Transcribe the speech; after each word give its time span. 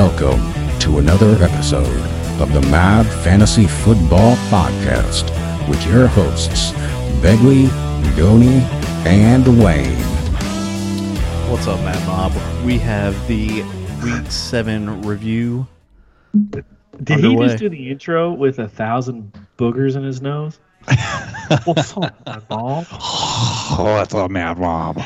Welcome 0.00 0.40
to 0.78 0.96
another 0.96 1.32
episode 1.44 2.00
of 2.40 2.54
the 2.54 2.62
Mad 2.70 3.04
Fantasy 3.22 3.66
Football 3.66 4.34
Podcast 4.48 5.28
with 5.68 5.86
your 5.86 6.06
hosts, 6.06 6.72
Begley, 7.20 7.68
Goni, 8.16 8.62
and 9.06 9.62
Wayne. 9.62 9.98
What's 11.50 11.66
up, 11.66 11.78
Mad 11.80 12.02
Mob? 12.06 12.32
We 12.64 12.78
have 12.78 13.14
the 13.28 13.62
Week 14.02 14.30
7 14.30 15.02
review. 15.02 15.66
Did 16.48 16.64
he 17.04 17.36
just 17.36 17.58
do 17.58 17.68
the 17.68 17.90
intro 17.90 18.32
with 18.32 18.58
a 18.58 18.68
thousand 18.68 19.38
boogers 19.58 19.96
in 19.96 20.02
his 20.02 20.22
nose? 20.22 20.60
What's 21.64 21.94
up, 21.98 22.14
my 22.24 22.38
ball? 22.38 22.86
Oh, 22.90 23.96
that's 23.98 24.14
a 24.14 24.30
mad 24.30 24.58
Rob. 24.58 24.98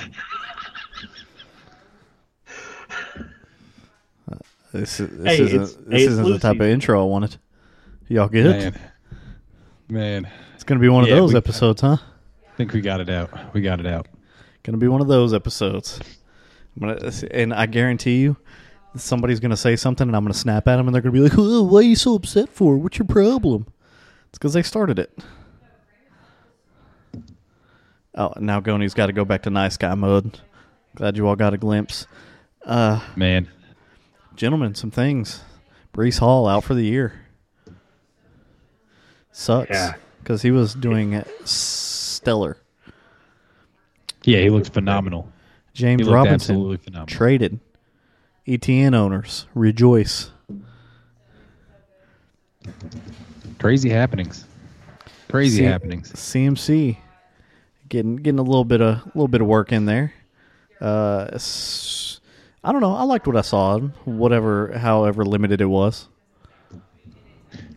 This, 4.74 4.98
is, 5.00 5.08
this 5.18 5.26
Hey, 5.26 5.42
isn't, 5.44 5.62
it's- 5.62 5.72
this 5.74 5.86
hey, 5.88 6.02
it's 6.04 6.12
isn't 6.12 6.24
the 6.30 6.38
type 6.38 6.56
of 6.56 6.66
intro 6.66 7.00
I 7.00 7.04
wanted. 7.08 7.36
Y'all 8.08 8.28
good? 8.28 8.74
Man, 8.74 8.80
man, 9.88 10.28
It's 10.54 10.64
going 10.64 10.78
to 10.78 10.82
be 10.82 10.88
one 10.88 11.04
of 11.04 11.10
those 11.10 11.32
we- 11.32 11.38
episodes, 11.38 11.80
huh? 11.80 11.96
I 12.00 12.56
think 12.56 12.72
we 12.72 12.80
got 12.80 13.00
it 13.00 13.08
out. 13.08 13.30
We 13.54 13.60
got 13.60 13.80
it 13.80 13.86
out. 13.86 14.06
Going 14.64 14.74
to 14.74 14.78
be 14.78 14.88
one 14.88 15.00
of 15.00 15.08
those 15.08 15.32
episodes. 15.34 16.00
I'm 16.80 16.88
gonna, 16.88 17.12
and 17.30 17.52
I 17.54 17.66
guarantee 17.66 18.18
you, 18.20 18.36
somebody's 18.96 19.38
going 19.40 19.50
to 19.52 19.56
say 19.56 19.76
something, 19.76 20.08
and 20.08 20.16
I'm 20.16 20.22
going 20.24 20.32
to 20.32 20.38
snap 20.38 20.66
at 20.68 20.76
them, 20.76 20.86
and 20.88 20.94
they're 20.94 21.02
going 21.02 21.14
to 21.14 21.20
be 21.20 21.22
like, 21.28 21.38
oh, 21.38 21.62
"Why 21.62 21.78
are 21.78 21.82
you 21.82 21.94
so 21.96 22.14
upset 22.14 22.48
for? 22.48 22.76
What's 22.76 22.98
your 22.98 23.06
problem?" 23.06 23.66
It's 24.28 24.38
because 24.38 24.54
they 24.54 24.62
started 24.62 24.98
it. 24.98 25.16
Oh, 28.14 28.32
now 28.38 28.60
Goni's 28.60 28.94
got 28.94 29.06
to 29.06 29.12
go 29.12 29.24
back 29.24 29.42
to 29.42 29.50
nice 29.50 29.76
guy 29.76 29.94
mode. 29.94 30.40
Glad 30.94 31.16
you 31.16 31.26
all 31.26 31.36
got 31.36 31.54
a 31.54 31.58
glimpse. 31.58 32.06
Uh, 32.64 33.00
Man, 33.16 33.48
gentlemen, 34.36 34.74
some 34.74 34.90
things. 34.90 35.40
Breece 35.92 36.18
Hall 36.18 36.46
out 36.48 36.64
for 36.64 36.74
the 36.74 36.84
year. 36.84 37.20
Sucks 39.32 39.70
Yeah. 39.70 39.94
because 40.22 40.42
he 40.42 40.50
was 40.50 40.74
doing 40.74 41.22
stellar. 41.44 42.56
yeah, 44.24 44.38
he 44.40 44.50
looks 44.50 44.68
phenomenal. 44.68 45.28
James 45.72 46.02
looked 46.02 46.14
Robinson 46.14 46.54
absolutely 46.56 46.76
phenomenal. 46.78 47.06
traded. 47.06 47.60
ETN 48.46 48.94
owners 48.94 49.46
rejoice. 49.54 50.30
Crazy 53.58 53.88
happenings. 53.90 54.44
Crazy 55.28 55.58
See- 55.58 55.64
happenings. 55.64 56.12
CMC 56.12 56.98
getting 57.88 58.16
getting 58.16 58.38
a 58.38 58.42
little 58.42 58.64
bit 58.64 58.80
of 58.80 58.98
a 58.98 59.02
little 59.14 59.28
bit 59.28 59.40
of 59.40 59.46
work 59.46 59.72
in 59.72 59.84
there. 59.86 60.12
Uh, 60.80 61.28
s- 61.32 62.03
I 62.64 62.72
don't 62.72 62.80
know. 62.80 62.94
I 62.94 63.02
liked 63.04 63.26
what 63.26 63.36
I 63.36 63.42
saw. 63.42 63.78
Whatever, 64.04 64.76
however 64.78 65.24
limited 65.24 65.60
it 65.60 65.66
was. 65.66 66.08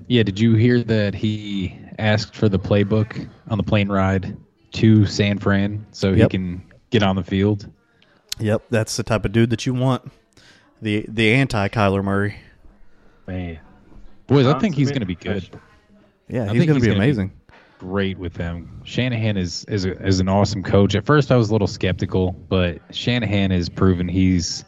Yeah, 0.07 0.23
did 0.23 0.39
you 0.39 0.55
hear 0.55 0.81
that 0.83 1.13
he 1.13 1.77
asked 1.99 2.33
for 2.35 2.47
the 2.47 2.57
playbook 2.57 3.27
on 3.49 3.57
the 3.57 3.63
plane 3.63 3.89
ride 3.89 4.37
to 4.73 5.05
San 5.05 5.37
Fran 5.39 5.85
so 5.91 6.11
Yep. 6.11 6.31
he 6.31 6.37
can 6.37 6.63
get 6.89 7.03
on 7.03 7.17
the 7.17 7.23
field? 7.23 7.69
Yep, 8.39 8.63
that's 8.69 8.95
the 8.95 9.03
type 9.03 9.25
of 9.25 9.33
dude 9.33 9.49
that 9.49 9.65
you 9.65 9.73
want. 9.73 10.09
The 10.81 11.05
the 11.09 11.33
anti 11.33 11.67
Kyler 11.69 12.03
Murray. 12.03 12.35
Man. 13.27 13.59
Boys, 14.27 14.45
I 14.45 14.57
think 14.59 14.75
he's 14.75 14.89
going 14.89 15.01
to 15.01 15.05
be 15.07 15.15
good. 15.15 15.49
Yeah, 16.29 16.49
he's 16.51 16.65
going 16.65 16.75
to 16.75 16.81
be 16.81 16.87
gonna 16.87 16.89
be- 16.91 16.95
amazing. 16.95 17.31
Great 17.79 18.17
with 18.17 18.33
them. 18.33 18.81
Shanahan 18.85 19.37
is 19.37 19.65
is, 19.65 19.85
a, 19.85 19.91
is 20.05 20.19
an 20.19 20.29
awesome 20.29 20.63
coach. 20.63 20.95
At 20.95 21.05
first, 21.05 21.31
I 21.31 21.35
was 21.35 21.49
a 21.49 21.51
little 21.51 21.67
skeptical, 21.67 22.31
but 22.31 22.79
Shanahan 22.91 23.51
has 23.51 23.69
proven 23.69 24.07
he's 24.07 24.63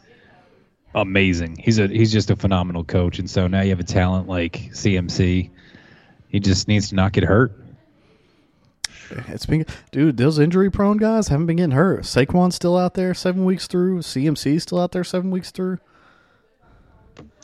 amazing. 0.95 1.57
He's 1.57 1.79
a 1.79 1.87
he's 1.87 2.11
just 2.11 2.29
a 2.29 2.35
phenomenal 2.35 2.83
coach, 2.83 3.19
and 3.19 3.29
so 3.29 3.47
now 3.47 3.61
you 3.61 3.69
have 3.69 3.79
a 3.79 3.83
talent 3.83 4.27
like 4.27 4.53
CMC. 4.73 5.49
He 6.29 6.39
just 6.39 6.67
needs 6.67 6.89
to 6.89 6.95
not 6.95 7.11
get 7.13 7.23
hurt. 7.23 7.51
It's 9.27 9.45
been, 9.47 9.65
dude. 9.91 10.17
Those 10.17 10.37
injury 10.37 10.69
prone 10.69 10.97
guys 10.97 11.29
haven't 11.29 11.47
been 11.47 11.55
getting 11.57 11.71
hurt. 11.71 12.01
Saquon's 12.01 12.53
still 12.55 12.77
out 12.77 12.93
there 12.93 13.15
seven 13.15 13.43
weeks 13.43 13.65
through. 13.65 13.99
CMC's 13.99 14.61
still 14.63 14.79
out 14.79 14.91
there 14.91 15.03
seven 15.03 15.31
weeks 15.31 15.49
through. 15.49 15.79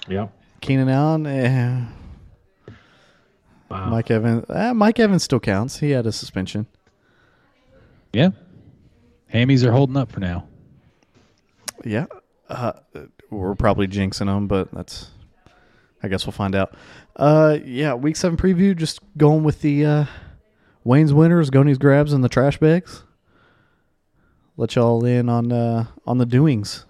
Yep. 0.08 0.32
Keenan 0.62 0.90
Allen, 0.90 1.26
eh, 1.26 1.86
Wow. 3.70 3.90
Mike 3.90 4.12
Evans. 4.12 4.46
Eh, 4.48 4.74
Mike 4.74 5.00
Evans 5.00 5.24
still 5.24 5.40
counts. 5.40 5.80
He 5.80 5.90
had 5.90 6.06
a 6.06 6.12
suspension. 6.12 6.68
Yeah, 8.14 8.30
hammies 9.34 9.66
are 9.66 9.72
holding 9.72 9.98
up 9.98 10.12
for 10.12 10.20
now. 10.20 10.48
Yeah, 11.84 12.06
uh, 12.48 12.74
we're 13.36 13.56
probably 13.56 13.88
jinxing 13.88 14.26
them, 14.28 14.48
but 14.48 14.72
that's. 14.72 15.10
I 16.04 16.08
guess 16.08 16.26
we'll 16.26 16.34
find 16.34 16.54
out. 16.56 16.76
Uh, 17.16 17.58
yeah, 17.66 17.94
week 17.96 18.16
seven 18.16 18.38
preview. 18.38 18.76
Just 18.76 19.00
going 19.18 19.44
with 19.44 19.62
the 19.62 19.86
uh, 19.86 20.06
Wayne's 20.84 21.14
winners, 21.14 21.50
Goni's 21.50 21.78
grabs, 21.80 22.14
and 22.14 22.24
the 22.24 22.30
trash 22.30 22.60
bags. 22.60 23.04
Let 24.58 24.76
y'all 24.76 25.04
in 25.06 25.30
on 25.30 25.52
uh, 25.52 25.86
on 26.06 26.18
the 26.20 26.26
doings 26.26 26.86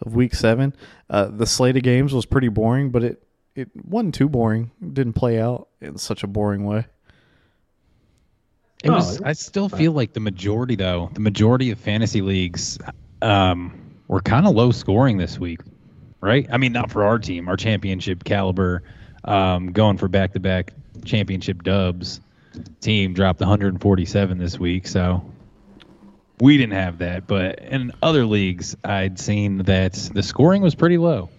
of 0.00 0.14
week 0.14 0.34
seven. 0.34 0.74
Uh, 1.10 1.26
the 1.26 1.46
slate 1.46 1.76
of 1.76 1.82
games 1.82 2.12
was 2.14 2.24
pretty 2.24 2.48
boring, 2.48 2.90
but 2.90 3.02
it 3.02 3.22
it 3.54 3.68
wasn't 3.84 4.14
too 4.14 4.28
boring. 4.28 4.70
It 4.80 4.94
didn't 4.94 5.14
play 5.14 5.40
out 5.40 5.68
in 5.80 5.98
such 5.98 6.22
a 6.22 6.26
boring 6.26 6.64
way. 6.64 6.86
It 8.84 8.90
Oh, 8.90 8.94
was. 8.94 9.20
I 9.22 9.32
still 9.32 9.68
feel 9.68 9.92
like 9.92 10.12
the 10.12 10.20
majority, 10.20 10.76
though, 10.76 11.10
the 11.12 11.20
majority 11.20 11.70
of 11.70 11.78
fantasy 11.78 12.20
leagues, 12.22 12.78
um, 13.20 13.78
were 14.08 14.20
kind 14.20 14.46
of 14.46 14.54
low 14.54 14.72
scoring 14.72 15.18
this 15.18 15.38
week, 15.38 15.60
right? 16.22 16.46
I 16.50 16.56
mean, 16.56 16.72
not 16.72 16.90
for 16.90 17.04
our 17.04 17.18
team, 17.18 17.48
our 17.48 17.56
championship 17.56 18.24
caliber, 18.24 18.82
um, 19.24 19.72
going 19.72 19.98
for 19.98 20.08
back 20.08 20.32
to 20.32 20.40
back 20.40 20.72
championship 21.04 21.62
dubs. 21.62 22.20
Team 22.80 23.12
dropped 23.12 23.40
147 23.40 24.38
this 24.38 24.58
week, 24.58 24.86
so 24.86 25.24
we 26.40 26.56
didn't 26.58 26.74
have 26.74 26.98
that. 26.98 27.26
But 27.26 27.58
in 27.60 27.92
other 28.02 28.24
leagues, 28.24 28.76
I'd 28.84 29.18
seen 29.18 29.58
that 29.58 29.94
the 29.94 30.22
scoring 30.22 30.62
was 30.62 30.74
pretty 30.74 30.98
low. 30.98 31.30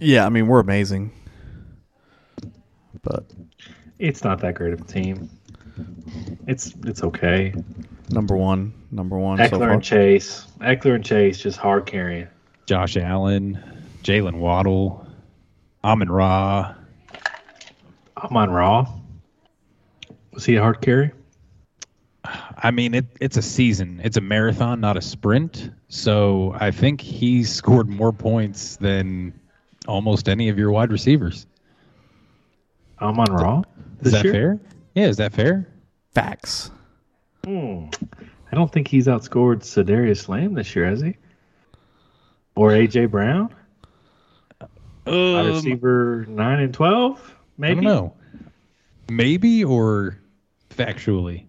Yeah, 0.00 0.24
I 0.24 0.28
mean 0.28 0.46
we're 0.46 0.60
amazing, 0.60 1.10
but 3.02 3.24
It's 3.98 4.22
not 4.22 4.40
that 4.40 4.54
great 4.54 4.72
of 4.72 4.80
a 4.82 4.84
team. 4.84 5.28
It's 6.46 6.72
it's 6.84 7.02
okay. 7.02 7.54
Number 8.10 8.36
one, 8.36 8.72
number 8.90 9.18
one. 9.18 9.38
so 9.38 9.44
Ekeler 9.44 9.58
far. 9.58 9.70
and 9.70 9.82
Chase. 9.82 10.46
Ekeler 10.60 10.94
and 10.94 11.04
Chase 11.04 11.38
just 11.38 11.58
hard 11.58 11.86
carrying. 11.86 12.28
Josh 12.66 12.96
Allen, 12.96 13.58
Jalen 14.02 14.38
Waddle, 14.38 15.06
Amon-Ra. 15.84 16.74
I'm 18.16 18.36
on 18.36 18.50
Raw. 18.50 18.92
Was 20.32 20.44
he 20.44 20.56
a 20.56 20.62
hard 20.62 20.80
carry? 20.80 21.12
I 22.24 22.70
mean, 22.70 22.94
it, 22.94 23.06
it's 23.20 23.36
a 23.36 23.42
season. 23.42 24.00
It's 24.02 24.16
a 24.16 24.20
marathon, 24.20 24.80
not 24.80 24.96
a 24.96 25.00
sprint. 25.00 25.70
So 25.88 26.54
I 26.58 26.70
think 26.70 27.00
he 27.00 27.44
scored 27.44 27.88
more 27.88 28.12
points 28.12 28.76
than 28.76 29.38
almost 29.86 30.28
any 30.28 30.48
of 30.48 30.58
your 30.58 30.70
wide 30.70 30.90
receivers. 30.92 31.46
I'm 32.98 33.18
on 33.18 33.32
Raw. 33.32 33.62
Is 34.00 34.12
that 34.12 34.22
fair? 34.22 34.58
Yeah, 34.94 35.06
is 35.06 35.16
that 35.18 35.32
fair? 35.32 35.68
Facts. 36.14 36.70
Hmm. 37.48 37.86
I 38.52 38.54
don't 38.54 38.70
think 38.70 38.88
he's 38.88 39.06
outscored 39.06 39.60
Sedarius 39.60 40.28
Lamb 40.28 40.52
this 40.52 40.76
year, 40.76 40.84
has 40.86 41.00
he? 41.00 41.16
Or 42.54 42.70
AJ 42.72 43.10
Brown? 43.10 43.54
Um, 45.06 45.46
receiver 45.46 46.26
nine 46.28 46.60
and 46.60 46.74
twelve? 46.74 47.18
I 47.26 47.32
Maybe. 47.56 47.74
don't 47.76 47.84
know. 47.84 48.14
Maybe 49.10 49.64
or 49.64 50.18
factually. 50.70 51.44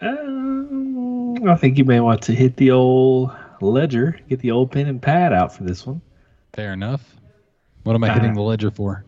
Um, 0.00 1.48
I 1.48 1.54
think 1.54 1.78
you 1.78 1.84
may 1.84 2.00
want 2.00 2.22
to 2.22 2.32
hit 2.32 2.56
the 2.56 2.72
old 2.72 3.30
ledger, 3.60 4.18
get 4.28 4.40
the 4.40 4.50
old 4.50 4.72
pen 4.72 4.88
and 4.88 5.00
pad 5.00 5.32
out 5.32 5.54
for 5.54 5.62
this 5.62 5.86
one, 5.86 6.00
Fair 6.52 6.72
enough. 6.72 7.14
What 7.84 7.94
am 7.94 8.02
I 8.02 8.08
Uh, 8.10 8.14
hitting 8.14 8.34
the 8.34 8.42
ledger 8.42 8.70
for? 8.72 9.04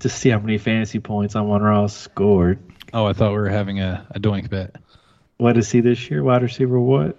to 0.00 0.08
see 0.08 0.28
how 0.30 0.38
many 0.40 0.58
fantasy 0.58 0.98
points 0.98 1.34
Amon-Ra's 1.36 1.92
scored. 1.94 2.58
Oh, 2.92 3.06
I 3.06 3.12
thought 3.12 3.30
we 3.30 3.38
were 3.38 3.48
having 3.48 3.80
a, 3.80 4.04
a 4.10 4.18
doink 4.20 4.50
bet. 4.50 4.74
What 5.40 5.56
is 5.56 5.70
he 5.70 5.80
this 5.80 6.10
year? 6.10 6.22
Wide 6.22 6.42
receiver 6.42 6.78
what? 6.78 7.16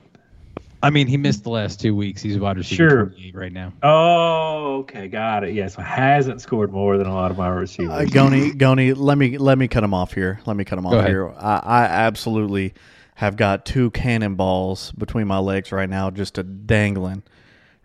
I 0.84 0.92
mean, 0.92 1.08
he 1.08 1.18
missed 1.18 1.44
the 1.44 1.50
last 1.50 1.80
two 1.80 1.96
weeks. 1.96 2.22
He's 2.22 2.38
wide 2.38 2.58
receiver 2.58 2.90
Sure. 2.90 3.06
28 3.08 3.36
right 3.36 3.52
now. 3.52 3.74
Oh, 3.82 4.78
okay, 4.82 5.08
got 5.08 5.44
it. 5.44 5.54
Yeah, 5.54 5.68
so 5.68 5.82
hasn't 5.82 6.40
scored 6.40 6.72
more 6.72 6.98
than 6.98 7.08
a 7.08 7.14
lot 7.14 7.32
of 7.32 7.38
my 7.38 7.48
receivers. 7.48 7.92
Uh, 7.92 8.06
Goni, 8.06 8.54
Goni, 8.54 8.94
let 8.94 9.18
me 9.18 9.38
let 9.38 9.58
me 9.58 9.68
cut 9.68 9.84
him 9.84 9.94
off 9.96 10.14
here. 10.14 10.40
Let 10.46 10.56
me 10.56 10.64
cut 10.64 10.78
him 10.78 10.86
off 10.86 10.94
ahead. 10.94 11.10
here. 11.10 11.30
I, 11.30 11.62
I 11.64 11.84
absolutely 11.86 12.74
have 13.16 13.38
got 13.38 13.66
two 13.66 13.90
cannonballs 13.92 14.92
between 14.92 15.28
my 15.28 15.40
legs 15.40 15.72
right 15.72 15.90
now, 15.90 16.12
just 16.12 16.38
a 16.38 16.44
dangling, 16.44 17.24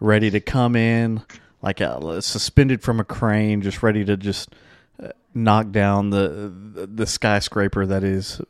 ready 0.00 0.30
to 0.30 0.40
come 0.40 0.76
in 0.76 1.22
like 1.62 1.80
a, 1.80 2.20
suspended 2.20 2.82
from 2.82 3.00
a 3.00 3.04
crane, 3.04 3.62
just 3.62 3.82
ready 3.82 4.04
to 4.04 4.16
just 4.16 4.54
uh, 5.02 5.08
knock 5.34 5.70
down 5.70 6.10
the 6.10 6.52
the, 6.74 6.86
the 6.86 7.06
skyscraper 7.06 7.86
that 7.86 8.04
is 8.04 8.40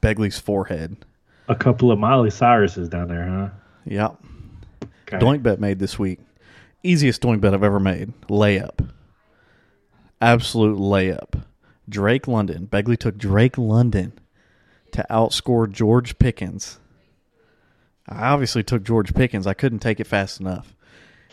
Begley's 0.00 0.38
forehead. 0.38 0.96
A 1.48 1.54
couple 1.54 1.90
of 1.90 1.98
Miley 1.98 2.30
Cyruses 2.30 2.90
down 2.90 3.08
there, 3.08 3.26
huh? 3.26 3.48
Yep. 3.86 4.16
Okay. 5.08 5.18
Doink 5.18 5.42
bet 5.42 5.60
made 5.60 5.78
this 5.78 5.98
week. 5.98 6.20
Easiest 6.82 7.22
doink 7.22 7.40
bet 7.40 7.54
I've 7.54 7.62
ever 7.62 7.80
made. 7.80 8.12
Layup. 8.28 8.90
Absolute 10.20 10.78
layup. 10.78 11.42
Drake 11.88 12.28
London. 12.28 12.68
Begley 12.70 12.98
took 12.98 13.16
Drake 13.16 13.56
London 13.56 14.12
to 14.92 15.06
outscore 15.10 15.70
George 15.70 16.18
Pickens. 16.18 16.78
I 18.06 18.28
obviously 18.28 18.62
took 18.62 18.84
George 18.84 19.14
Pickens. 19.14 19.46
I 19.46 19.54
couldn't 19.54 19.80
take 19.80 20.00
it 20.00 20.06
fast 20.06 20.40
enough. 20.40 20.74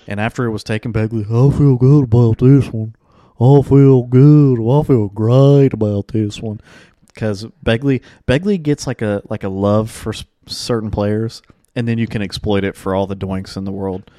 And 0.08 0.20
after 0.20 0.46
it 0.46 0.52
was 0.52 0.64
taken, 0.64 0.94
Begley, 0.94 1.24
I 1.26 1.58
feel 1.58 1.76
good 1.76 2.06
about 2.06 2.38
this 2.38 2.68
one. 2.72 2.96
I 3.40 3.62
feel 3.64 4.04
good. 4.04 4.60
I 4.62 4.84
feel 4.84 5.10
great 5.10 5.74
about 5.74 6.10
this 6.10 6.42
one 6.42 6.62
because 7.16 7.46
Begley 7.66 8.02
Begley 8.28 8.62
gets 8.62 8.86
like 8.86 9.02
a 9.02 9.24
like 9.30 9.44
a 9.44 9.50
love 9.50 9.90
for 9.90 10.14
certain 10.46 10.92
players, 10.92 11.42
and 11.76 11.88
then 11.88 11.98
you 11.98 12.06
can 12.06 12.22
exploit 12.22 12.64
it 12.64 12.76
for 12.76 12.94
all 12.94 13.08
the 13.08 13.16
doinks 13.16 13.58
in 13.58 13.64
the 13.64 13.72
world. 13.72 14.12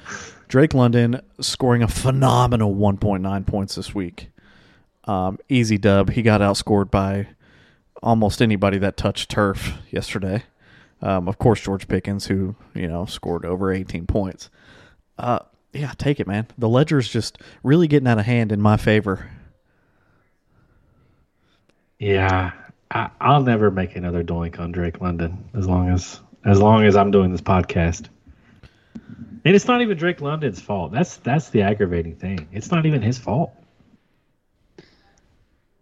Drake 0.49 0.73
London 0.73 1.21
scoring 1.39 1.83
a 1.83 1.87
phenomenal 1.87 2.73
1.9 2.73 3.45
points 3.45 3.75
this 3.75 3.93
week. 3.93 4.29
Um, 5.03 5.37
easy 5.49 5.77
dub. 5.77 6.11
He 6.11 6.21
got 6.21 6.41
outscored 6.41 6.89
by 6.89 7.27
almost 8.01 8.41
anybody 8.41 8.77
that 8.77 8.97
touched 8.97 9.29
turf 9.29 9.73
yesterday. 9.91 10.43
Um, 11.01 11.27
of 11.27 11.37
course, 11.37 11.61
George 11.61 11.87
Pickens, 11.87 12.27
who 12.27 12.55
you 12.73 12.87
know 12.87 13.05
scored 13.05 13.45
over 13.45 13.71
18 13.71 14.07
points. 14.07 14.49
Uh, 15.17 15.39
yeah, 15.73 15.93
take 15.97 16.19
it, 16.19 16.27
man. 16.27 16.47
The 16.57 16.69
ledger's 16.69 17.07
just 17.09 17.37
really 17.63 17.87
getting 17.87 18.07
out 18.07 18.19
of 18.19 18.25
hand 18.25 18.51
in 18.51 18.61
my 18.61 18.77
favor. 18.77 19.29
Yeah, 21.99 22.51
I, 22.91 23.09
I'll 23.19 23.43
never 23.43 23.69
make 23.71 23.95
another 23.95 24.23
doink 24.23 24.59
on 24.59 24.71
Drake 24.71 25.01
London 25.01 25.49
as 25.53 25.67
long 25.67 25.89
as 25.89 26.19
as 26.45 26.59
long 26.61 26.83
as 26.85 26.95
I'm 26.95 27.11
doing 27.11 27.31
this 27.31 27.41
podcast. 27.41 28.07
And 29.45 29.55
it's 29.55 29.67
not 29.67 29.81
even 29.81 29.97
Drake 29.97 30.21
London's 30.21 30.59
fault. 30.61 30.91
That's 30.91 31.17
that's 31.17 31.49
the 31.49 31.61
aggravating 31.63 32.15
thing. 32.15 32.47
It's 32.51 32.71
not 32.71 32.85
even 32.85 33.01
his 33.01 33.17
fault. 33.17 33.51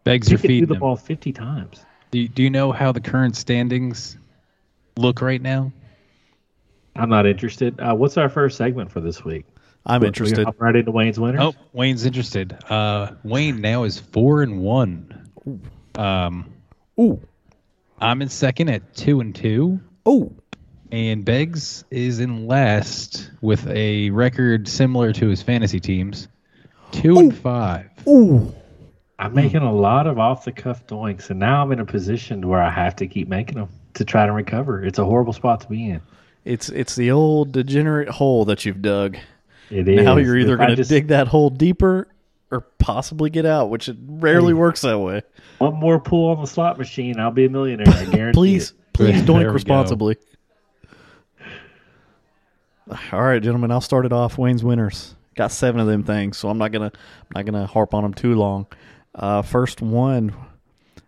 Begs 0.03 0.27
He 0.27 0.31
your 0.33 0.39
could 0.39 0.47
do 0.47 0.59
feet. 0.61 0.67
the 0.67 0.75
ball 0.75 0.95
50 0.95 1.31
times. 1.33 1.83
Do 2.11 2.19
you, 2.19 2.27
do 2.27 2.43
you 2.43 2.49
know 2.49 2.71
how 2.71 2.91
the 2.91 3.01
current 3.01 3.35
standings 3.35 4.17
look 4.97 5.21
right 5.21 5.41
now? 5.41 5.71
I'm 6.95 7.09
not 7.09 7.25
interested. 7.25 7.79
Uh, 7.79 7.95
what's 7.95 8.15
our 8.17 8.29
first 8.29 8.57
segment 8.57 8.91
for 8.91 9.01
this 9.01 9.25
week? 9.25 9.45
I'm 9.85 10.01
We 10.01 10.07
interested. 10.07 10.35
gonna 10.37 10.45
hop 10.45 10.61
right 10.61 10.75
into 10.75 10.91
Wayne's 10.91 11.19
winners. 11.19 11.41
Oh, 11.41 11.53
Wayne's 11.73 12.05
interested. 12.05 12.55
Uh, 12.69 13.11
Wayne 13.23 13.61
now 13.61 13.83
is 13.83 13.99
four 13.99 14.43
and 14.43 14.61
one. 14.61 15.27
Um, 15.95 16.51
Ooh, 16.99 17.19
I'm 17.99 18.21
in 18.21 18.29
second 18.29 18.69
at 18.69 18.95
two 18.95 19.19
and 19.19 19.35
two, 19.35 19.79
ooh. 20.07 20.33
and 20.91 21.25
Beggs 21.25 21.83
is 21.91 22.19
in 22.19 22.47
last 22.47 23.31
with 23.41 23.67
a 23.67 24.09
record 24.11 24.67
similar 24.67 25.11
to 25.13 25.27
his 25.27 25.41
fantasy 25.41 25.79
teams, 25.79 26.27
two 26.91 27.17
and 27.17 27.35
five. 27.35 27.89
Ooh. 28.07 28.53
I'm 29.17 29.33
making 29.33 29.61
a 29.61 29.73
lot 29.73 30.07
of 30.07 30.19
off 30.19 30.43
the 30.43 30.51
cuff 30.51 30.85
doinks, 30.87 31.29
and 31.29 31.39
now 31.39 31.63
I'm 31.63 31.71
in 31.71 31.79
a 31.79 31.85
position 31.85 32.47
where 32.47 32.61
I 32.61 32.69
have 32.69 32.97
to 32.97 33.07
keep 33.07 33.29
making 33.29 33.57
them 33.57 33.69
to 33.93 34.03
try 34.03 34.25
to 34.25 34.31
recover. 34.31 34.83
It's 34.83 34.99
a 34.99 35.05
horrible 35.05 35.31
spot 35.31 35.61
to 35.61 35.67
be 35.67 35.89
in. 35.89 36.01
It's 36.43 36.69
it's 36.69 36.95
the 36.95 37.11
old 37.11 37.51
degenerate 37.53 38.09
hole 38.09 38.45
that 38.45 38.65
you've 38.65 38.81
dug. 38.81 39.17
It 39.69 39.87
is. 39.87 40.03
Now 40.03 40.17
you're 40.17 40.37
either 40.37 40.57
going 40.57 40.75
to 40.75 40.83
dig 40.83 41.07
that 41.07 41.27
hole 41.27 41.49
deeper 41.49 42.07
or 42.51 42.61
possibly 42.79 43.29
get 43.29 43.45
out, 43.45 43.69
which 43.69 43.89
it 43.89 43.97
rarely 44.05 44.53
works 44.53 44.81
that 44.81 44.99
way. 44.99 45.21
one 45.57 45.75
more 45.75 45.99
pull 45.99 46.29
on 46.29 46.41
the 46.41 46.47
slot 46.47 46.77
machine. 46.77 47.19
I'll 47.19 47.31
be 47.31 47.45
a 47.45 47.49
millionaire. 47.49 47.87
I 47.87 48.05
guarantee 48.11 48.37
Please, 48.37 48.69
it. 48.71 48.77
please 48.93 49.25
There 49.25 49.35
we 49.35 49.41
doink 49.43 49.47
go. 49.47 49.53
responsibly. 49.53 50.17
All 53.11 53.21
right, 53.23 53.41
gentlemen, 53.41 53.71
I'll 53.71 53.81
start 53.81 54.05
it 54.05 54.13
off. 54.13 54.37
Wayne's 54.37 54.63
winners 54.63 55.15
got 55.35 55.51
seven 55.51 55.81
of 55.81 55.87
them 55.87 56.03
things, 56.03 56.37
so 56.37 56.49
I'm 56.49 56.57
not 56.57 56.71
gonna 56.71 56.91
I'm 56.95 57.27
not 57.33 57.45
gonna 57.45 57.65
harp 57.65 57.93
on 57.93 58.03
them 58.03 58.13
too 58.13 58.35
long. 58.35 58.67
Uh, 59.13 59.41
first 59.41 59.81
one, 59.81 60.33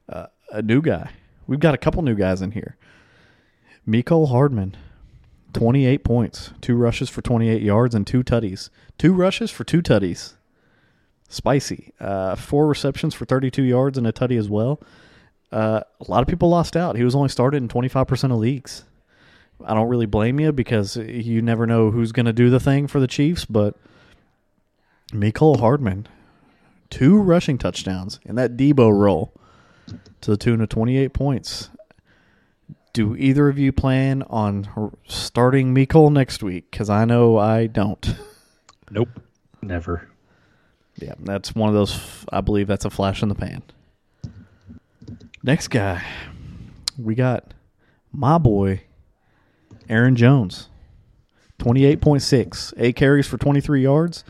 uh, 0.09 0.27
a 0.51 0.61
new 0.61 0.81
guy. 0.81 1.11
We've 1.45 1.59
got 1.59 1.75
a 1.75 1.77
couple 1.77 2.01
new 2.01 2.15
guys 2.15 2.41
in 2.41 2.51
here. 2.51 2.77
Mecole 3.87 4.29
Hardman, 4.29 4.75
28 5.53 6.03
points, 6.03 6.51
two 6.61 6.75
rushes 6.75 7.09
for 7.09 7.21
28 7.21 7.61
yards 7.61 7.93
and 7.95 8.05
two 8.07 8.23
tutties. 8.23 8.69
Two 8.97 9.13
rushes 9.13 9.51
for 9.51 9.63
two 9.63 9.81
tutties. 9.81 10.33
Spicy. 11.29 11.93
Uh, 11.99 12.35
four 12.35 12.67
receptions 12.67 13.13
for 13.13 13.25
32 13.25 13.63
yards 13.63 13.97
and 13.97 14.07
a 14.07 14.11
tutty 14.11 14.37
as 14.37 14.49
well. 14.49 14.79
Uh, 15.51 15.81
a 15.99 16.11
lot 16.11 16.21
of 16.21 16.27
people 16.27 16.49
lost 16.49 16.75
out. 16.75 16.95
He 16.95 17.03
was 17.03 17.15
only 17.15 17.29
started 17.29 17.57
in 17.57 17.69
25% 17.69 18.31
of 18.31 18.37
leagues. 18.37 18.83
I 19.65 19.73
don't 19.73 19.87
really 19.87 20.05
blame 20.05 20.39
you 20.39 20.51
because 20.51 20.97
you 20.97 21.41
never 21.41 21.65
know 21.65 21.91
who's 21.91 22.11
going 22.11 22.27
to 22.27 22.33
do 22.33 22.49
the 22.49 22.59
thing 22.59 22.87
for 22.87 22.99
the 22.99 23.07
Chiefs, 23.07 23.45
but 23.45 23.75
Mecole 25.11 25.59
Hardman, 25.59 26.07
two 26.89 27.17
rushing 27.17 27.57
touchdowns 27.57 28.19
in 28.23 28.35
that 28.35 28.55
Deebo 28.55 28.91
role 28.91 29.33
to 30.21 30.31
the 30.31 30.37
tune 30.37 30.61
of 30.61 30.69
28 30.69 31.13
points. 31.13 31.69
Do 32.93 33.15
either 33.15 33.47
of 33.47 33.57
you 33.57 33.71
plan 33.71 34.23
on 34.23 34.93
starting 35.07 35.73
Mecole 35.73 36.11
next 36.11 36.43
week? 36.43 36.69
Because 36.71 36.89
I 36.89 37.05
know 37.05 37.37
I 37.37 37.67
don't. 37.67 38.15
Nope. 38.89 39.09
Never. 39.61 40.07
Yeah, 40.97 41.13
that's 41.19 41.53
one 41.53 41.69
of 41.69 41.75
those. 41.75 42.25
I 42.31 42.41
believe 42.41 42.67
that's 42.67 42.85
a 42.85 42.89
flash 42.89 43.21
in 43.21 43.29
the 43.29 43.35
pan. 43.35 43.61
Next 45.43 45.67
guy, 45.67 46.03
we 46.97 47.15
got 47.15 47.53
my 48.11 48.37
boy, 48.37 48.81
Aaron 49.89 50.15
Jones. 50.15 50.69
28.6, 51.59 52.73
eight 52.77 52.95
carries 52.95 53.27
for 53.27 53.37
23 53.37 53.81
yards, 53.81 54.23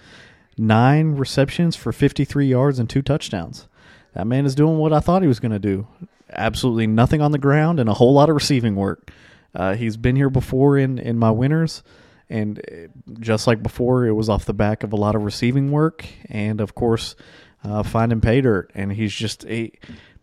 nine 0.57 1.15
receptions 1.15 1.75
for 1.75 1.91
53 1.91 2.47
yards, 2.47 2.79
and 2.79 2.89
two 2.89 3.01
touchdowns. 3.01 3.67
That 4.13 4.27
man 4.27 4.45
is 4.45 4.55
doing 4.55 4.77
what 4.77 4.93
I 4.93 4.99
thought 4.99 5.21
he 5.21 5.27
was 5.27 5.39
going 5.39 5.51
to 5.51 5.59
do. 5.59 5.87
Absolutely 6.31 6.87
nothing 6.87 7.21
on 7.21 7.31
the 7.31 7.37
ground 7.37 7.79
and 7.79 7.89
a 7.89 7.93
whole 7.93 8.13
lot 8.13 8.29
of 8.29 8.35
receiving 8.35 8.75
work. 8.75 9.11
Uh, 9.53 9.75
he's 9.75 9.97
been 9.97 10.15
here 10.15 10.29
before 10.29 10.77
in, 10.77 10.97
in 10.99 11.17
my 11.17 11.31
winners, 11.31 11.83
and 12.29 12.59
uh, 12.59 12.87
just 13.19 13.47
like 13.47 13.63
before, 13.63 14.05
it 14.05 14.13
was 14.13 14.29
off 14.29 14.45
the 14.45 14.53
back 14.53 14.83
of 14.83 14.93
a 14.93 14.95
lot 14.95 15.15
of 15.15 15.23
receiving 15.23 15.71
work 15.71 16.05
and, 16.29 16.59
of 16.59 16.75
course, 16.75 17.15
uh, 17.63 17.83
finding 17.83 18.21
pay 18.21 18.41
dirt. 18.41 18.71
And 18.75 18.91
he's 18.91 19.13
just 19.13 19.45
a. 19.45 19.71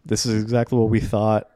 This 0.05 0.27
is 0.27 0.43
exactly 0.43 0.79
what 0.79 0.91
we 0.91 1.01
thought 1.01 1.51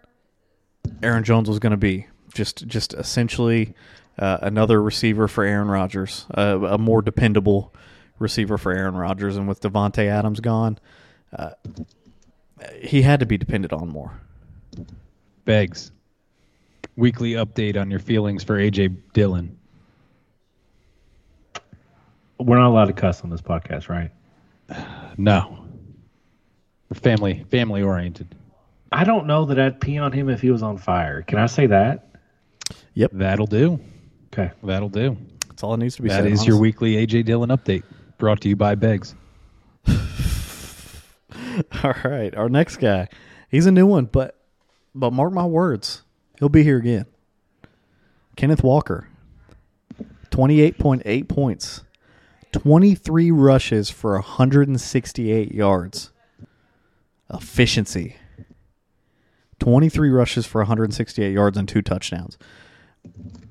Aaron 1.03 1.23
Jones 1.25 1.49
was 1.49 1.59
going 1.59 1.73
to 1.73 1.77
be. 1.77 2.06
Just, 2.33 2.67
just 2.67 2.95
essentially 2.95 3.75
uh, 4.19 4.39
another 4.43 4.83
receiver 4.83 5.29
for 5.29 5.45
Aaron 5.45 5.69
Rodgers, 5.69 6.27
uh, 6.37 6.59
a 6.62 6.79
more 6.79 7.03
dependable 7.03 7.75
receiver 8.19 8.56
for 8.56 8.73
Aaron 8.73 8.97
Rodgers. 8.97 9.37
And 9.37 9.49
with 9.49 9.61
Davante 9.61 10.07
Adams 10.07 10.40
gone, 10.40 10.78
uh, 11.37 11.50
he 12.81 13.02
had 13.02 13.21
to 13.21 13.26
be 13.26 13.37
depended 13.37 13.73
on 13.73 13.88
more. 13.88 14.19
Begs. 15.45 15.93
Weekly 16.97 17.33
update 17.33 17.81
on 17.81 17.90
your 17.90 18.00
feelings 18.00 18.45
for 18.45 18.57
AJ 18.57 18.97
Dillon. 19.12 19.59
We're 22.38 22.59
not 22.59 22.68
allowed 22.68 22.87
to 22.87 22.92
cuss 22.92 23.23
on 23.23 23.30
this 23.30 23.40
podcast, 23.40 23.88
right? 23.88 24.11
No. 25.16 25.64
We're 26.88 27.00
family 27.00 27.45
family 27.50 27.83
oriented. 27.83 28.35
I 28.92 29.04
don't 29.04 29.26
know 29.26 29.45
that 29.47 29.59
I'd 29.59 29.80
pee 29.80 29.99
on 29.99 30.12
him 30.12 30.28
if 30.30 30.40
he 30.40 30.50
was 30.50 30.62
on 30.62 30.78
fire. 30.78 31.23
Can 31.23 31.38
I 31.38 31.47
say 31.47 31.66
that? 31.66 32.09
Yep. 32.95 33.11
That'll 33.14 33.47
do. 33.47 33.80
Okay. 34.33 34.50
That'll 34.62 34.88
do. 34.88 35.16
That's 35.49 35.62
all 35.62 35.75
it 35.75 35.78
needs 35.78 35.97
to 35.97 36.02
be 36.02 36.09
That 36.09 36.23
said. 36.23 36.33
is 36.33 36.47
your 36.47 36.59
weekly 36.59 36.95
AJ 37.07 37.25
Dillon 37.25 37.50
update. 37.50 37.83
Brought 38.18 38.40
to 38.42 38.49
you 38.49 38.57
by 38.57 38.75
Beggs. 38.75 39.14
All 41.83 41.95
right, 42.04 42.35
our 42.35 42.49
next 42.49 42.76
guy. 42.76 43.09
He's 43.50 43.66
a 43.66 43.73
new 43.73 43.87
one, 43.87 44.04
but 44.07 44.37
but 44.95 45.12
mark 45.12 45.33
my 45.33 45.45
words, 45.45 46.02
he'll 46.38 46.49
be 46.49 46.62
here 46.62 46.78
again. 46.78 47.07
Kenneth 48.37 48.62
Walker. 48.62 49.09
28.8 50.30 51.28
points. 51.28 51.83
23 52.52 53.31
rushes 53.31 53.90
for 53.90 54.12
168 54.14 55.52
yards. 55.52 56.12
Efficiency. 57.33 58.17
23 59.59 60.09
rushes 60.11 60.47
for 60.47 60.61
168 60.61 61.33
yards 61.33 61.59
and 61.59 61.69
two 61.69 61.83
touchdowns. 61.83 62.38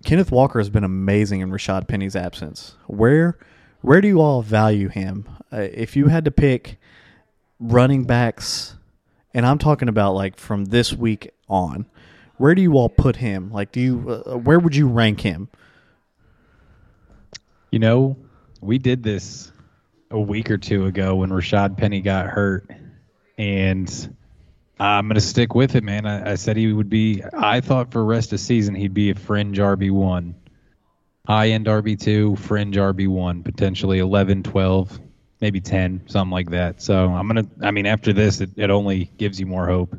Kenneth 0.05 0.31
Walker 0.31 0.59
has 0.59 0.69
been 0.69 0.83
amazing 0.83 1.41
in 1.41 1.51
Rashad 1.51 1.87
Penny's 1.87 2.15
absence. 2.15 2.75
Where 2.87 3.37
where 3.81 4.01
do 4.01 4.07
you 4.07 4.21
all 4.21 4.41
value 4.41 4.89
him? 4.89 5.29
Uh, 5.51 5.67
if 5.71 5.95
you 5.95 6.07
had 6.07 6.25
to 6.25 6.31
pick 6.31 6.79
running 7.59 8.05
backs, 8.05 8.75
and 9.33 9.45
I'm 9.45 9.57
talking 9.57 9.87
about 9.87 10.13
like 10.13 10.37
from 10.37 10.65
this 10.65 10.93
week 10.93 11.31
on, 11.47 11.85
where 12.37 12.55
do 12.55 12.61
you 12.61 12.73
all 12.73 12.89
put 12.89 13.17
him? 13.17 13.51
Like, 13.51 13.71
do 13.71 13.79
you 13.79 14.23
uh, 14.25 14.37
where 14.37 14.59
would 14.59 14.75
you 14.75 14.87
rank 14.87 15.21
him? 15.21 15.49
You 17.71 17.79
know, 17.79 18.17
we 18.61 18.77
did 18.77 19.03
this 19.03 19.51
a 20.11 20.19
week 20.19 20.49
or 20.49 20.57
two 20.57 20.85
ago 20.85 21.15
when 21.17 21.29
Rashad 21.29 21.77
Penny 21.77 22.01
got 22.01 22.27
hurt, 22.27 22.69
and 23.37 24.15
I'm 24.79 25.07
gonna 25.07 25.19
stick 25.19 25.55
with 25.55 25.75
it, 25.75 25.83
man. 25.83 26.05
I, 26.05 26.31
I 26.31 26.35
said 26.35 26.57
he 26.57 26.71
would 26.71 26.89
be. 26.89 27.23
I 27.33 27.61
thought 27.61 27.91
for 27.91 28.03
rest 28.03 28.33
of 28.33 28.39
season 28.39 28.75
he'd 28.75 28.93
be 28.93 29.09
a 29.09 29.15
fringe 29.15 29.57
RB 29.57 29.91
one, 29.91 30.35
high 31.27 31.49
end 31.49 31.65
RB2, 31.65 32.39
fringe 32.39 32.77
RB1, 32.77 33.43
potentially 33.43 33.99
11, 33.99 34.43
12, 34.43 34.99
maybe 35.41 35.59
10, 35.59 36.03
something 36.07 36.31
like 36.31 36.51
that. 36.51 36.81
So 36.81 37.09
I'm 37.09 37.27
to, 37.35 37.47
I 37.61 37.71
mean, 37.71 37.85
after 37.85 38.13
this, 38.13 38.39
it, 38.39 38.51
it 38.55 38.69
only 38.69 39.11
gives 39.17 39.39
you 39.39 39.45
more 39.45 39.67
hope. 39.67 39.95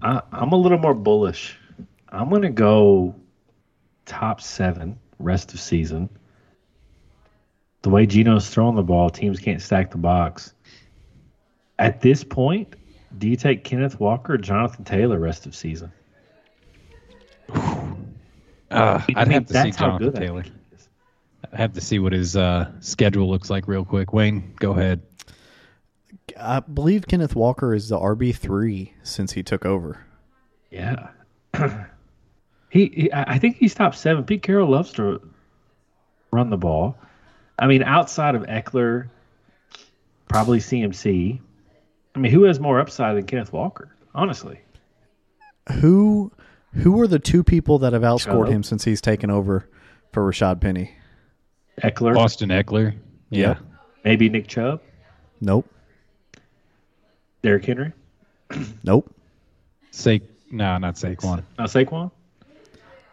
I, 0.00 0.22
I'm 0.30 0.52
a 0.52 0.56
little 0.56 0.78
more 0.78 0.94
bullish. 0.94 1.58
I'm 2.08 2.28
going 2.30 2.42
to 2.42 2.50
go 2.50 3.16
top 4.06 4.40
seven 4.40 5.00
rest 5.18 5.52
of 5.54 5.60
season. 5.60 6.08
The 7.84 7.90
way 7.90 8.06
Geno's 8.06 8.48
throwing 8.48 8.76
the 8.76 8.82
ball, 8.82 9.10
teams 9.10 9.38
can't 9.38 9.60
stack 9.60 9.90
the 9.90 9.98
box. 9.98 10.54
At 11.78 12.00
this 12.00 12.24
point, 12.24 12.76
do 13.18 13.28
you 13.28 13.36
take 13.36 13.62
Kenneth 13.62 14.00
Walker 14.00 14.32
or 14.34 14.38
Jonathan 14.38 14.86
Taylor 14.86 15.18
rest 15.18 15.44
of 15.46 15.54
season? 15.54 15.92
Uh, 18.70 19.00
I 19.14 19.20
I'd 19.20 19.28
mean, 19.28 19.34
have 19.34 19.46
to 19.46 19.52
see 19.52 19.62
that's 19.62 19.76
how 19.76 19.98
Jonathan 19.98 20.06
good 20.10 20.16
I 20.16 20.20
Taylor. 20.26 20.42
think 20.42 20.54
he 20.70 20.76
is. 20.76 20.88
I 21.52 21.56
have 21.58 21.74
to 21.74 21.80
see 21.80 22.00
what 22.00 22.12
his 22.12 22.34
uh, 22.36 22.72
schedule 22.80 23.28
looks 23.30 23.48
like 23.48 23.68
real 23.68 23.84
quick. 23.84 24.12
Wayne, 24.12 24.52
go 24.58 24.72
ahead. 24.72 25.00
I 26.40 26.58
believe 26.58 27.06
Kenneth 27.06 27.36
Walker 27.36 27.72
is 27.72 27.90
the 27.90 27.98
RB 27.98 28.34
three 28.34 28.94
since 29.04 29.32
he 29.32 29.44
took 29.44 29.64
over. 29.64 30.04
Yeah. 30.72 31.08
he, 32.70 32.86
he, 32.86 33.12
I 33.12 33.34
I 33.34 33.38
think 33.38 33.58
he's 33.58 33.74
top 33.74 33.94
seven. 33.94 34.24
Pete 34.24 34.42
Carroll 34.42 34.70
loves 34.70 34.90
to 34.94 35.20
run 36.32 36.50
the 36.50 36.56
ball. 36.56 36.96
I 37.58 37.66
mean, 37.66 37.82
outside 37.82 38.34
of 38.34 38.42
Ekeler, 38.42 39.08
probably 40.28 40.58
CMC. 40.58 41.40
I 42.14 42.18
mean, 42.18 42.32
who 42.32 42.44
has 42.44 42.58
more 42.60 42.80
upside 42.80 43.16
than 43.16 43.26
Kenneth 43.26 43.52
Walker? 43.52 43.94
Honestly, 44.14 44.60
Who 45.80 46.30
who 46.74 47.00
are 47.00 47.06
the 47.06 47.18
two 47.18 47.42
people 47.44 47.78
that 47.80 47.92
have 47.92 48.02
outscored 48.02 48.44
Chubb. 48.46 48.48
him 48.52 48.62
since 48.62 48.84
he's 48.84 49.00
taken 49.00 49.30
over 49.30 49.68
for 50.12 50.28
Rashad 50.30 50.60
Penny? 50.60 50.92
Ekeler, 51.82 52.16
Austin 52.16 52.50
Ekeler. 52.50 52.94
Yeah. 53.30 53.48
Yep. 53.48 53.58
maybe 54.04 54.28
Nick 54.28 54.46
Chubb, 54.46 54.80
Nope. 55.40 55.68
Derrick 57.42 57.64
Henry, 57.64 57.92
Nope. 58.84 59.12
Sa- 59.90 60.18
no, 60.50 60.78
not 60.78 60.94
Saquon. 60.94 61.42
not 61.58 61.68
Saquon. 61.68 62.10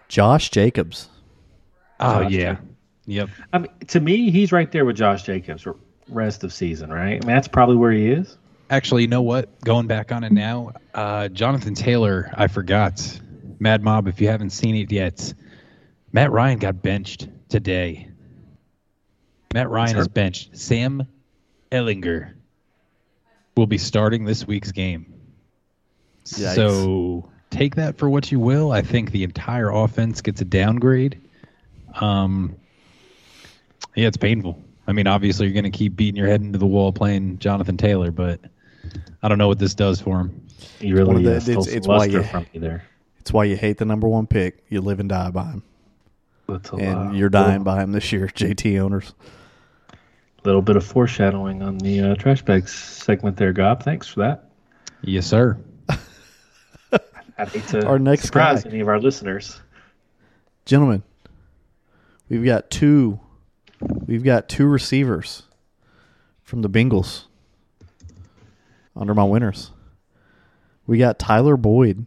Josh 0.08 0.50
Jacobs. 0.52 1.10
Oh, 2.00 2.24
Josh 2.24 2.32
yeah. 2.32 2.58
Yep. 3.06 3.30
I 3.52 3.58
mean, 3.60 3.72
to 3.88 4.00
me, 4.00 4.32
he's 4.32 4.52
right 4.52 4.72
there 4.72 4.86
with 4.86 4.96
Josh 4.96 5.24
Jacobs 5.24 5.68
rest 6.08 6.44
of 6.44 6.54
season, 6.54 6.92
right? 6.92 7.24
I 7.24 7.26
mean, 7.26 7.36
that's 7.36 7.48
probably 7.48 7.76
where 7.76 7.92
he 7.92 8.08
is. 8.08 8.38
Actually, 8.70 9.02
you 9.04 9.08
know 9.08 9.22
what? 9.22 9.60
Going 9.62 9.88
back 9.88 10.12
on 10.12 10.24
it 10.24 10.32
now, 10.32 10.72
uh, 10.94 11.28
Jonathan 11.30 11.74
Taylor, 11.74 12.32
I 12.34 12.48
forgot. 12.48 13.20
Mad 13.60 13.84
Mob, 13.84 14.08
if 14.08 14.22
you 14.22 14.28
haven't 14.28 14.52
seen 14.52 14.76
it 14.76 14.92
yet, 14.92 15.34
Matt 16.12 16.32
Ryan 16.32 16.58
got 16.58 16.82
benched 16.82 17.28
today. 17.50 18.08
Matt 19.54 19.70
Ryan 19.70 19.98
is 19.98 20.08
benched. 20.08 20.58
Sam 20.58 21.08
Ehlinger 21.72 22.34
will 23.56 23.68
be 23.68 23.78
starting 23.78 24.26
this 24.26 24.48
week's 24.48 24.72
game. 24.72 25.14
Yikes. 26.26 26.56
So 26.56 27.30
take 27.50 27.76
that 27.76 27.98
for 27.98 28.10
what 28.10 28.32
you 28.32 28.40
will. 28.40 28.72
I 28.72 28.82
think 28.82 29.12
the 29.12 29.24
entire 29.24 29.70
offense 29.70 30.22
gets 30.22 30.42
a 30.42 30.46
downgrade. 30.46 31.22
Um, 32.00 32.56
yeah, 33.96 34.08
it's 34.08 34.18
painful. 34.18 34.62
I 34.88 34.94
mean, 34.94 35.08
obviously, 35.08 35.46
you're 35.48 35.54
going 35.54 35.72
to 35.72 35.78
keep 35.78 35.96
beating 35.96 36.16
your 36.18 36.28
head 36.28 36.42
into 36.42 36.58
the 36.58 36.66
wall 36.66 36.92
playing 36.92 37.40
Jonathan 37.40 37.78
Taylor, 37.78 38.12
but 38.12 38.40
I 39.22 39.28
don't 39.30 39.38
know 39.38 39.48
what 39.48 39.60
this 39.60 39.74
does 39.76 40.02
for 40.02 40.20
him. 40.20 40.48
He 40.80 40.92
one 40.94 41.02
of 41.02 41.08
really 41.10 41.24
the- 41.24 41.32
uh, 41.34 41.38
it's- 41.38 41.68
it's 41.68 41.88
why 41.88 42.06
you- 42.06 42.24
from 42.24 42.46
you 42.54 42.60
there. 42.60 42.84
It's 43.20 43.32
why 43.32 43.44
you 43.44 43.56
hate 43.56 43.78
the 43.78 43.86
number 43.86 44.08
one 44.08 44.26
pick. 44.26 44.64
You 44.70 44.82
live 44.82 45.00
and 45.00 45.08
die 45.08 45.30
by 45.30 45.44
him, 45.52 45.64
That's 46.50 46.72
a 46.72 46.76
and 46.76 47.00
lot. 47.00 47.16
you're 47.16 47.30
dying 47.30 47.64
by 47.64 47.84
him 47.84 47.92
this 47.92 48.12
year. 48.12 48.28
JT 48.36 48.80
owners. 48.80 49.14
A 49.92 49.96
little 50.44 50.64
bit 50.64 50.76
of 50.76 50.84
foreshadowing 50.84 51.62
on 51.62 51.78
the 51.78 52.00
uh, 52.02 52.16
trash 52.16 52.42
bags 52.42 52.74
segment 52.74 53.38
there, 53.38 53.54
Gob. 53.54 53.84
Thanks 53.84 54.08
for 54.08 54.22
that. 54.22 54.46
Yes, 55.04 55.28
sir. 55.28 55.60
I 57.38 57.46
hate 57.46 57.68
to 57.68 57.86
Our 57.86 58.00
next 58.00 58.24
surprise 58.24 58.64
guy. 58.64 58.72
any 58.72 58.80
of 58.80 58.88
our 58.88 59.00
listeners. 59.00 59.62
Gentlemen, 60.66 61.04
we've 62.28 62.44
got 62.46 62.72
two. 62.72 63.20
We've 64.06 64.24
got 64.24 64.50
two 64.50 64.68
receivers 64.68 65.44
from 66.44 66.62
the 66.62 66.70
Bengals 66.70 67.26
under 68.96 69.14
my 69.14 69.24
winners. 69.24 69.72
We 70.86 70.98
got 70.98 71.20
Tyler 71.20 71.58
Boyd, 71.58 72.06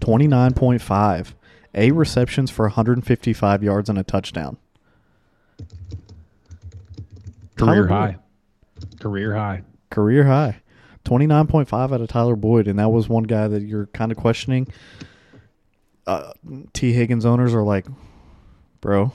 twenty 0.00 0.26
nine 0.26 0.54
point 0.54 0.80
five, 0.82 1.34
eight 1.74 1.94
receptions 1.94 2.50
for 2.50 2.66
155 2.66 3.62
yards 3.62 3.88
and 3.88 3.98
a 3.98 4.04
touchdown. 4.04 4.56
Tyler 7.56 7.72
Career 7.72 7.82
Boyd. 7.84 7.90
high. 7.90 8.16
Career 9.00 9.34
high. 9.34 9.62
career 9.90 10.24
high. 10.24 10.62
29.5 11.04 11.92
out 11.92 12.00
of 12.00 12.08
Tyler 12.08 12.36
Boyd, 12.36 12.68
and 12.68 12.78
that 12.78 12.90
was 12.90 13.08
one 13.08 13.24
guy 13.24 13.48
that 13.48 13.62
you're 13.62 13.86
kind 13.86 14.12
of 14.12 14.18
questioning. 14.18 14.68
Uh, 16.06 16.32
T. 16.72 16.92
Higgins 16.92 17.24
owners 17.24 17.54
are 17.54 17.62
like, 17.62 17.86
bro. 18.80 19.12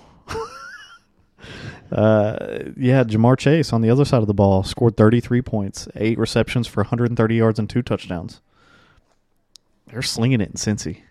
Uh, 1.91 2.59
yeah, 2.75 3.03
Ja'Marr 3.03 3.37
Chase 3.37 3.71
on 3.71 3.81
the 3.81 3.89
other 3.89 4.05
side 4.05 4.21
of 4.21 4.27
the 4.27 4.33
ball 4.33 4.63
scored 4.63 4.97
33 4.97 5.41
points, 5.41 5.87
eight 5.95 6.17
receptions 6.17 6.67
for 6.67 6.81
130 6.81 7.35
yards 7.35 7.59
and 7.59 7.69
two 7.69 7.81
touchdowns. 7.81 8.41
They're 9.87 10.01
slinging 10.01 10.41
it 10.41 10.49
in 10.49 10.55
Cincy. 10.55 11.01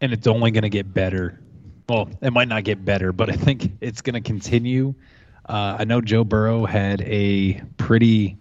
and 0.00 0.12
it's 0.12 0.26
only 0.26 0.50
going 0.50 0.62
to 0.62 0.68
get 0.68 0.92
better. 0.94 1.40
Well, 1.88 2.08
it 2.20 2.32
might 2.32 2.48
not 2.48 2.64
get 2.64 2.84
better, 2.84 3.12
but 3.12 3.30
I 3.32 3.36
think 3.36 3.72
it's 3.80 4.00
going 4.00 4.14
to 4.14 4.20
continue. 4.20 4.94
Uh, 5.48 5.76
I 5.80 5.84
know 5.84 6.00
Joe 6.00 6.24
Burrow 6.24 6.66
had 6.66 7.00
a 7.02 7.54
pretty, 7.78 8.36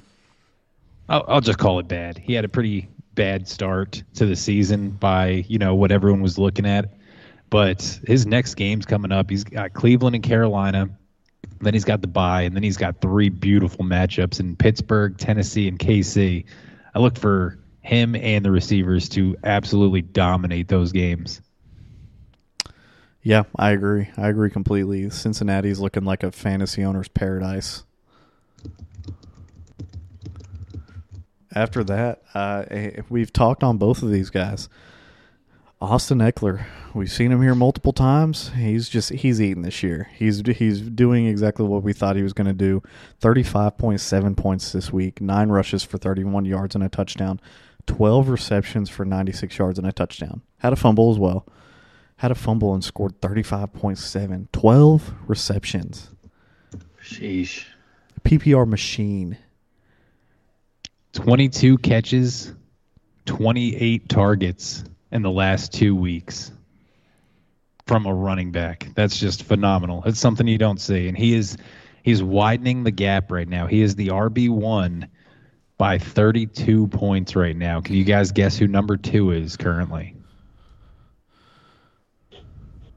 I'll, 1.09 1.25
I'll 1.27 1.41
just 1.41 1.57
call 1.57 1.79
it 1.79 1.87
bad. 1.87 2.17
He 2.17 2.33
had 2.33 2.45
a 2.45 2.49
pretty 2.49 2.89
bad 3.15 3.47
start 3.47 4.03
to 4.15 4.25
the 4.25 4.35
season 4.35 4.91
by, 4.91 5.45
you 5.47 5.57
know, 5.57 5.73
what 5.73 5.91
everyone 5.91 6.21
was 6.21 6.37
looking 6.37 6.65
at. 6.65 6.93
But 7.49 7.99
his 8.05 8.25
next 8.25 8.55
game's 8.55 8.85
coming 8.85 9.11
up. 9.11 9.29
He's 9.29 9.43
got 9.43 9.73
Cleveland 9.73 10.15
and 10.15 10.23
Carolina. 10.23 10.89
Then 11.59 11.73
he's 11.73 11.85
got 11.85 12.01
the 12.01 12.07
bye, 12.07 12.43
and 12.43 12.55
then 12.55 12.63
he's 12.63 12.77
got 12.77 13.01
three 13.01 13.29
beautiful 13.29 13.85
matchups 13.85 14.39
in 14.39 14.55
Pittsburgh, 14.55 15.17
Tennessee, 15.17 15.67
and 15.67 15.79
KC. 15.79 16.45
I 16.93 16.99
look 16.99 17.17
for 17.17 17.57
him 17.81 18.15
and 18.15 18.43
the 18.43 18.51
receivers 18.51 19.09
to 19.09 19.37
absolutely 19.43 20.01
dominate 20.01 20.67
those 20.67 20.91
games. 20.91 21.41
Yeah, 23.23 23.43
I 23.55 23.71
agree. 23.71 24.09
I 24.17 24.27
agree 24.29 24.49
completely. 24.49 25.09
Cincinnati's 25.09 25.79
looking 25.79 26.05
like 26.05 26.23
a 26.23 26.31
fantasy 26.31 26.83
owner's 26.83 27.07
paradise. 27.07 27.83
After 31.53 31.83
that, 31.85 32.21
uh, 32.33 32.65
eh, 32.69 33.01
we've 33.09 33.33
talked 33.33 33.63
on 33.63 33.77
both 33.77 34.03
of 34.03 34.11
these 34.11 34.29
guys. 34.29 34.69
Austin 35.79 36.17
Ekeler, 36.19 36.65
we've 36.95 37.11
seen 37.11 37.31
him 37.31 37.41
here 37.41 37.53
multiple 37.53 37.93
times. 37.93 38.49
He's 38.55 38.89
just 38.89 39.09
he's 39.09 39.39
eating 39.39 39.61
this 39.61 39.83
year. 39.83 40.09
He's 40.15 40.41
he's 40.41 40.81
doing 40.81 41.27
exactly 41.27 41.65
what 41.67 41.83
we 41.83 41.93
thought 41.93 42.15
he 42.15 42.23
was 42.23 42.33
going 42.33 42.47
to 42.47 42.53
do. 42.53 42.81
Thirty 43.19 43.43
five 43.43 43.77
point 43.77 44.01
seven 44.01 44.33
points 44.33 44.71
this 44.71 44.91
week, 44.91 45.21
nine 45.21 45.49
rushes 45.49 45.83
for 45.83 45.97
thirty 45.99 46.23
one 46.23 46.45
yards 46.45 46.73
and 46.73 46.83
a 46.83 46.89
touchdown, 46.89 47.39
twelve 47.85 48.27
receptions 48.27 48.89
for 48.89 49.05
ninety 49.05 49.31
six 49.31 49.57
yards 49.57 49.77
and 49.77 49.87
a 49.87 49.91
touchdown. 49.91 50.41
Had 50.57 50.73
a 50.73 50.77
fumble 50.77 51.11
as 51.11 51.19
well 51.19 51.45
had 52.17 52.31
a 52.31 52.35
fumble 52.35 52.73
and 52.73 52.83
scored 52.83 53.19
35.7 53.21 54.47
12 54.51 55.13
receptions 55.27 56.09
Sheesh. 57.01 57.65
ppr 58.23 58.67
machine 58.67 59.37
22 61.13 61.77
catches, 61.79 62.53
28 63.25 64.07
targets 64.09 64.83
in 65.11 65.21
the 65.21 65.31
last 65.31 65.73
two 65.73 65.95
weeks 65.95 66.51
from 67.87 68.05
a 68.05 68.13
running 68.13 68.51
back. 68.51 68.89
That's 68.95 69.19
just 69.19 69.43
phenomenal. 69.43 70.03
It's 70.05 70.19
something 70.19 70.47
you 70.47 70.57
don't 70.57 70.79
see. 70.79 71.07
And 71.07 71.17
he 71.17 71.33
is 71.33 71.57
he's 72.03 72.21
widening 72.21 72.83
the 72.83 72.91
gap 72.91 73.31
right 73.31 73.47
now. 73.47 73.67
He 73.67 73.81
is 73.81 73.95
the 73.95 74.07
RB1 74.09 75.07
by 75.77 75.97
32 75.97 76.87
points 76.87 77.35
right 77.35 77.55
now. 77.55 77.81
Can 77.81 77.95
you 77.95 78.03
guys 78.03 78.31
guess 78.31 78.57
who 78.57 78.67
number 78.67 78.97
two 78.97 79.31
is 79.31 79.57
currently? 79.57 80.15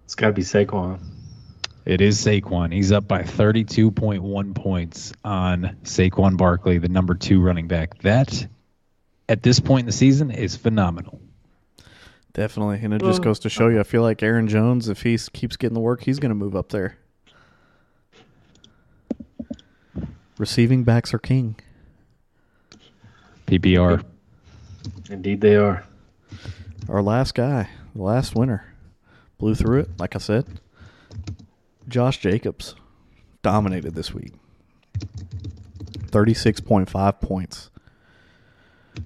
It's 0.05 0.15
got 0.15 0.29
to 0.29 0.33
be 0.33 0.43
Saquon. 0.43 0.99
It 1.85 2.01
is 2.01 2.19
Saquon. 2.25 2.73
He's 2.73 2.93
up 2.93 3.07
by 3.07 3.23
32.1 3.23 4.55
points 4.55 5.13
on 5.25 5.77
Saquon 5.85 6.37
Barkley, 6.37 6.79
the 6.79 6.89
number 6.89 7.15
two 7.15 7.41
running 7.41 7.69
back. 7.69 7.99
That, 8.03 8.47
at 9.29 9.43
this 9.43 9.61
point 9.61 9.81
in 9.81 9.87
the 9.87 9.93
season, 9.93 10.31
is 10.31 10.57
phenomenal. 10.57 11.21
Definitely 12.33 12.79
and 12.83 12.95
it 12.95 13.01
just 13.03 13.23
goes 13.23 13.39
to 13.39 13.49
show 13.49 13.67
you 13.69 13.75
uh-huh. 13.75 13.81
i 13.81 13.83
feel 13.83 14.03
like 14.03 14.23
aaron 14.23 14.47
jones 14.49 14.89
if 14.89 15.03
he 15.03 15.19
keeps 15.33 15.57
getting 15.57 15.75
the 15.75 15.81
work 15.81 16.05
he's 16.05 16.19
going 16.19 16.31
to 16.31 16.35
move 16.35 16.55
up 16.55 16.71
there 16.71 16.97
receiving 20.39 20.85
backs 20.85 21.13
are 21.13 21.19
king 21.19 21.57
PPR. 23.47 24.05
Indeed, 25.11 25.41
they 25.41 25.57
are. 25.57 25.85
our 26.89 27.03
last 27.03 27.35
guy 27.35 27.69
the 27.97 28.03
last 28.03 28.37
winner 28.37 28.73
blew 29.39 29.57
through 29.57 29.81
it 29.81 29.89
like 29.99 30.15
i 30.15 30.19
said 30.19 30.47
Josh 31.91 32.19
Jacobs 32.19 32.77
dominated 33.43 33.97
this 33.97 34.15
week. 34.15 34.33
36.5 36.07 37.21
points. 37.21 37.71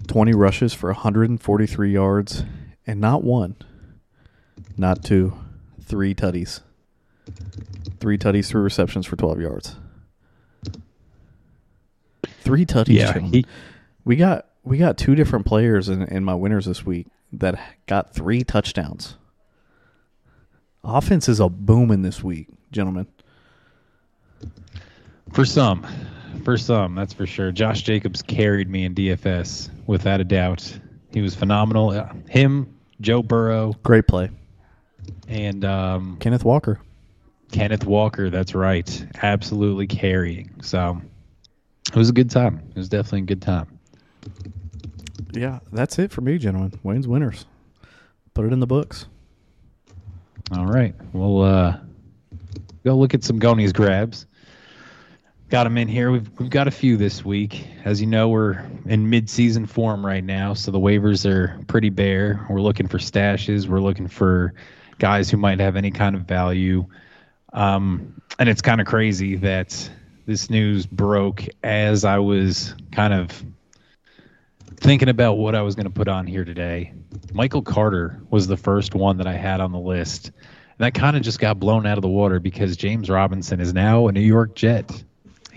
20 0.07 0.33
rushes 0.33 0.75
for 0.75 0.91
143 0.91 1.91
yards 1.91 2.45
and 2.87 3.01
not 3.01 3.23
one, 3.25 3.57
not 4.77 5.03
two, 5.05 5.35
three 5.83 6.15
tutties. 6.15 6.61
Three 8.01 8.19
tutties, 8.19 8.49
three 8.49 8.61
receptions 8.63 9.07
for 9.07 9.17
12 9.17 9.41
yards. 9.41 9.77
Three 12.41 12.67
tutties. 12.67 12.95
Yeah, 12.99 13.19
he- 13.19 13.47
we 14.05 14.17
got 14.17 14.47
we 14.65 14.77
got 14.79 14.99
two 14.99 15.15
different 15.15 15.47
players 15.47 15.89
in, 15.89 16.03
in 16.03 16.25
my 16.25 16.35
winners 16.35 16.67
this 16.67 16.85
week 16.85 17.07
that 17.33 17.59
got 17.87 18.15
three 18.15 18.43
touchdowns. 18.45 19.17
Offense 20.83 21.29
is 21.29 21.41
a 21.41 21.49
booming 21.49 22.03
this 22.03 22.23
week, 22.23 22.49
gentlemen. 22.71 23.07
For 25.33 25.45
some, 25.47 25.87
for 26.45 26.57
some, 26.59 26.95
that's 26.95 27.13
for 27.15 27.27
sure. 27.27 27.51
Josh 27.53 27.83
Jacobs 27.83 28.21
carried 28.23 28.69
me 28.69 28.85
in 28.85 28.95
DFS 28.95 29.71
without 29.87 30.21
a 30.21 30.25
doubt. 30.25 30.79
He 31.13 31.23
was 31.23 31.35
phenomenal. 31.35 31.91
Uh, 31.91 32.13
Him, 32.29 32.74
Joe 33.05 33.23
Burrow, 33.23 33.75
Great 33.83 34.07
play, 34.07 34.31
and 35.29 35.63
um, 35.65 36.17
Kenneth 36.21 36.43
Walker. 36.43 36.81
Kenneth 37.53 37.85
Walker. 37.85 38.31
That's 38.31 38.55
right, 38.55 39.07
absolutely 39.23 39.87
carrying. 39.87 40.51
So 40.63 41.01
it 41.93 41.97
was 41.97 42.09
a 42.09 42.15
good 42.15 42.31
time. 42.31 42.63
It 42.71 42.77
was 42.77 42.89
definitely 42.89 43.21
a 43.21 43.27
good 43.27 43.43
time. 43.43 43.79
Yeah, 45.33 45.59
that's 45.71 45.99
it 45.99 46.13
for 46.13 46.23
me, 46.23 46.39
gentlemen. 46.39 46.73
Wayne's 46.83 47.07
winners. 47.07 47.45
Put 48.33 48.47
it 48.47 48.55
in 48.55 48.61
the 48.61 48.67
books. 48.67 49.05
All 50.57 50.67
right, 50.67 50.95
we'll 51.13 51.43
uh, 51.43 51.77
go 52.85 52.97
look 52.97 53.13
at 53.13 53.23
some 53.23 53.39
Goni's 53.39 53.75
grabs. 53.75 54.25
Got 55.51 55.65
them 55.65 55.77
in 55.79 55.89
here. 55.89 56.11
We've 56.11 56.29
we've 56.39 56.51
got 56.51 56.69
a 56.69 56.73
few 56.73 56.97
this 56.97 57.25
week. 57.25 57.67
As 57.85 58.01
you 58.01 58.07
know, 58.07 58.29
we're 58.29 58.65
in 58.87 59.11
mid-season 59.11 59.67
form 59.67 60.05
right 60.05 60.25
now, 60.25 60.55
so 60.55 60.71
the 60.71 60.81
waivers 60.81 61.31
are 61.31 61.63
pretty 61.67 61.91
bare. 61.91 62.45
We're 62.49 62.61
looking 62.61 62.89
for 62.89 62.99
stashes. 62.99 63.69
We're 63.69 63.81
looking 63.81 64.09
for 64.09 64.55
guys 64.99 65.31
who 65.31 65.37
might 65.37 65.61
have 65.61 65.77
any 65.77 65.91
kind 65.91 66.17
of 66.17 66.23
value. 66.23 66.87
Um, 67.53 68.21
and 68.39 68.49
it's 68.49 68.63
kind 68.63 68.81
of 68.81 68.87
crazy 68.87 69.37
that 69.37 69.91
this 70.27 70.49
news 70.51 70.87
broke 70.87 71.45
as 71.63 72.05
I 72.05 72.19
was 72.19 72.75
kind 72.91 73.13
of 73.13 73.45
thinking 74.77 75.09
about 75.09 75.35
what 75.35 75.55
I 75.55 75.63
was 75.63 75.75
going 75.75 75.85
to 75.85 75.91
put 75.91 76.09
on 76.09 76.27
here 76.27 76.45
today. 76.45 76.95
Michael 77.33 77.63
Carter 77.63 78.21
was 78.31 78.47
the 78.47 78.57
first 78.57 78.95
one 78.95 79.19
that 79.19 79.27
I 79.27 79.35
had 79.35 79.61
on 79.61 79.73
the 79.73 79.79
list. 79.79 80.27
And 80.27 80.79
that 80.79 80.95
kind 80.95 81.17
of 81.17 81.23
just 81.23 81.39
got 81.39 81.61
blown 81.61 81.87
out 81.87 81.99
of 81.99 82.03
the 82.03 82.09
water 82.09 82.41
because 82.41 82.77
James 82.77 83.09
Robinson 83.09 83.61
is 83.61 83.73
now 83.73 84.09
a 84.09 84.13
New 84.13 84.21
York 84.21 84.55
Jet. 84.55 85.05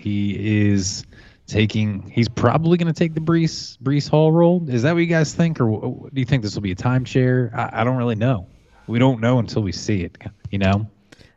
He 0.08 0.70
is 0.70 1.04
taking. 1.46 2.08
He's 2.08 2.28
probably 2.28 2.78
going 2.78 2.92
to 2.92 2.98
take 2.98 3.14
the 3.14 3.20
Breece 3.20 3.76
Breece 3.78 4.08
Hall 4.08 4.32
role. 4.32 4.64
Is 4.70 4.82
that 4.82 4.94
what 4.94 5.00
you 5.00 5.06
guys 5.06 5.34
think, 5.34 5.60
or 5.60 6.08
do 6.12 6.20
you 6.20 6.24
think 6.24 6.42
this 6.42 6.54
will 6.54 6.62
be 6.62 6.72
a 6.72 6.76
timeshare? 6.76 7.54
I, 7.54 7.80
I 7.80 7.84
don't 7.84 7.98
really 7.98 8.14
know. 8.14 8.46
We 8.86 8.98
don't 8.98 9.20
know 9.20 9.38
until 9.38 9.62
we 9.62 9.72
see 9.72 10.02
it. 10.02 10.16
You 10.50 10.58
know. 10.60 10.88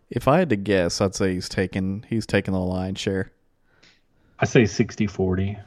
If 0.10 0.28
I 0.28 0.40
had 0.40 0.50
to 0.50 0.58
guess, 0.58 1.00
I'd 1.00 1.16
say 1.16 1.34
he's 1.34 1.50
taking 1.50 2.06
he's 2.08 2.25
taking 2.25 2.54
the 2.54 2.60
line 2.60 2.96
share. 2.96 3.32
I 4.40 4.46
say 4.46 4.66
60 4.66 5.08
40. 5.08 5.58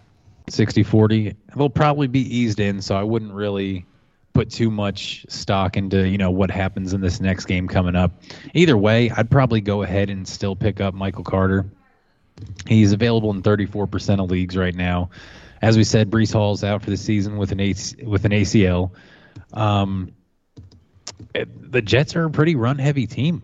60 0.51 0.83
40 0.83 1.37
they'll 1.57 1.71
probably 1.71 2.07
be 2.07 2.21
eased 2.21 2.61
in 2.61 2.83
so 2.83 2.95
i 2.95 3.03
wouldn't 3.03 3.33
really 3.33 3.87
put 4.35 4.51
too 4.51 4.71
much 4.71 5.25
stock 5.27 5.79
into 5.79 6.07
you 6.07 6.19
know 6.19 6.31
what 6.31 6.51
happens 6.51 6.93
in 6.93 7.01
this 7.01 7.19
next 7.19 7.47
game 7.47 7.67
coming 7.67 7.97
up 7.97 8.13
either 8.53 8.77
way 8.77 9.09
i'd 9.13 9.31
probably 9.31 9.63
go 9.63 9.83
ahead 9.83 10.11
and 10.11 10.29
still 10.29 10.55
pick 10.55 10.83
up 10.83 10.93
michael 10.93 11.25
carter 11.25 11.65
he's 12.67 12.93
available 12.93 13.31
in 13.31 13.43
34% 13.43 14.23
of 14.23 14.31
leagues 14.31 14.57
right 14.57 14.75
now 14.75 15.11
as 15.63 15.77
we 15.77 15.85
said 15.85 16.11
Breece 16.11 16.33
Hall's 16.33 16.65
out 16.65 16.83
for 16.83 16.91
the 16.91 16.97
season 16.97 17.37
with 17.37 17.53
an 17.53 17.61
AC, 17.61 17.97
with 18.05 18.25
an 18.25 18.33
acl 18.33 18.91
um, 19.53 20.13
the 21.33 21.83
jets 21.83 22.17
are 22.17 22.25
a 22.25 22.31
pretty 22.31 22.55
run 22.57 22.79
heavy 22.79 23.07
team 23.07 23.43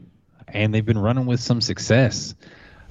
and 0.49 0.75
they've 0.75 0.85
been 0.85 0.99
running 0.99 1.27
with 1.27 1.41
some 1.41 1.61
success 1.61 2.35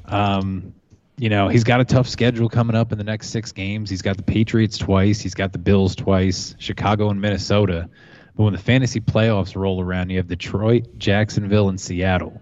um, 0.06 0.74
you 1.20 1.28
know, 1.28 1.50
he's 1.50 1.66
got 1.66 1.82
a 1.82 1.86
tough 1.86 2.08
schedule 2.08 2.48
coming 2.48 2.78
up 2.78 2.94
in 2.94 2.98
the 2.98 3.04
next 3.04 3.30
six 3.30 3.52
games. 3.52 3.90
He's 3.90 4.02
got 4.02 4.16
the 4.16 4.24
Patriots 4.24 4.78
twice, 4.78 5.20
he's 5.20 5.34
got 5.34 5.52
the 5.52 5.60
Bills 5.60 5.94
twice, 5.94 6.56
Chicago 6.60 7.10
and 7.10 7.20
Minnesota. 7.20 7.90
But 8.36 8.44
when 8.44 8.54
the 8.54 8.60
fantasy 8.60 9.02
playoffs 9.02 9.54
roll 9.54 9.82
around, 9.82 10.12
you 10.12 10.18
have 10.18 10.30
Detroit, 10.30 10.98
Jacksonville, 10.98 11.68
and 11.68 11.80
Seattle. 11.80 12.42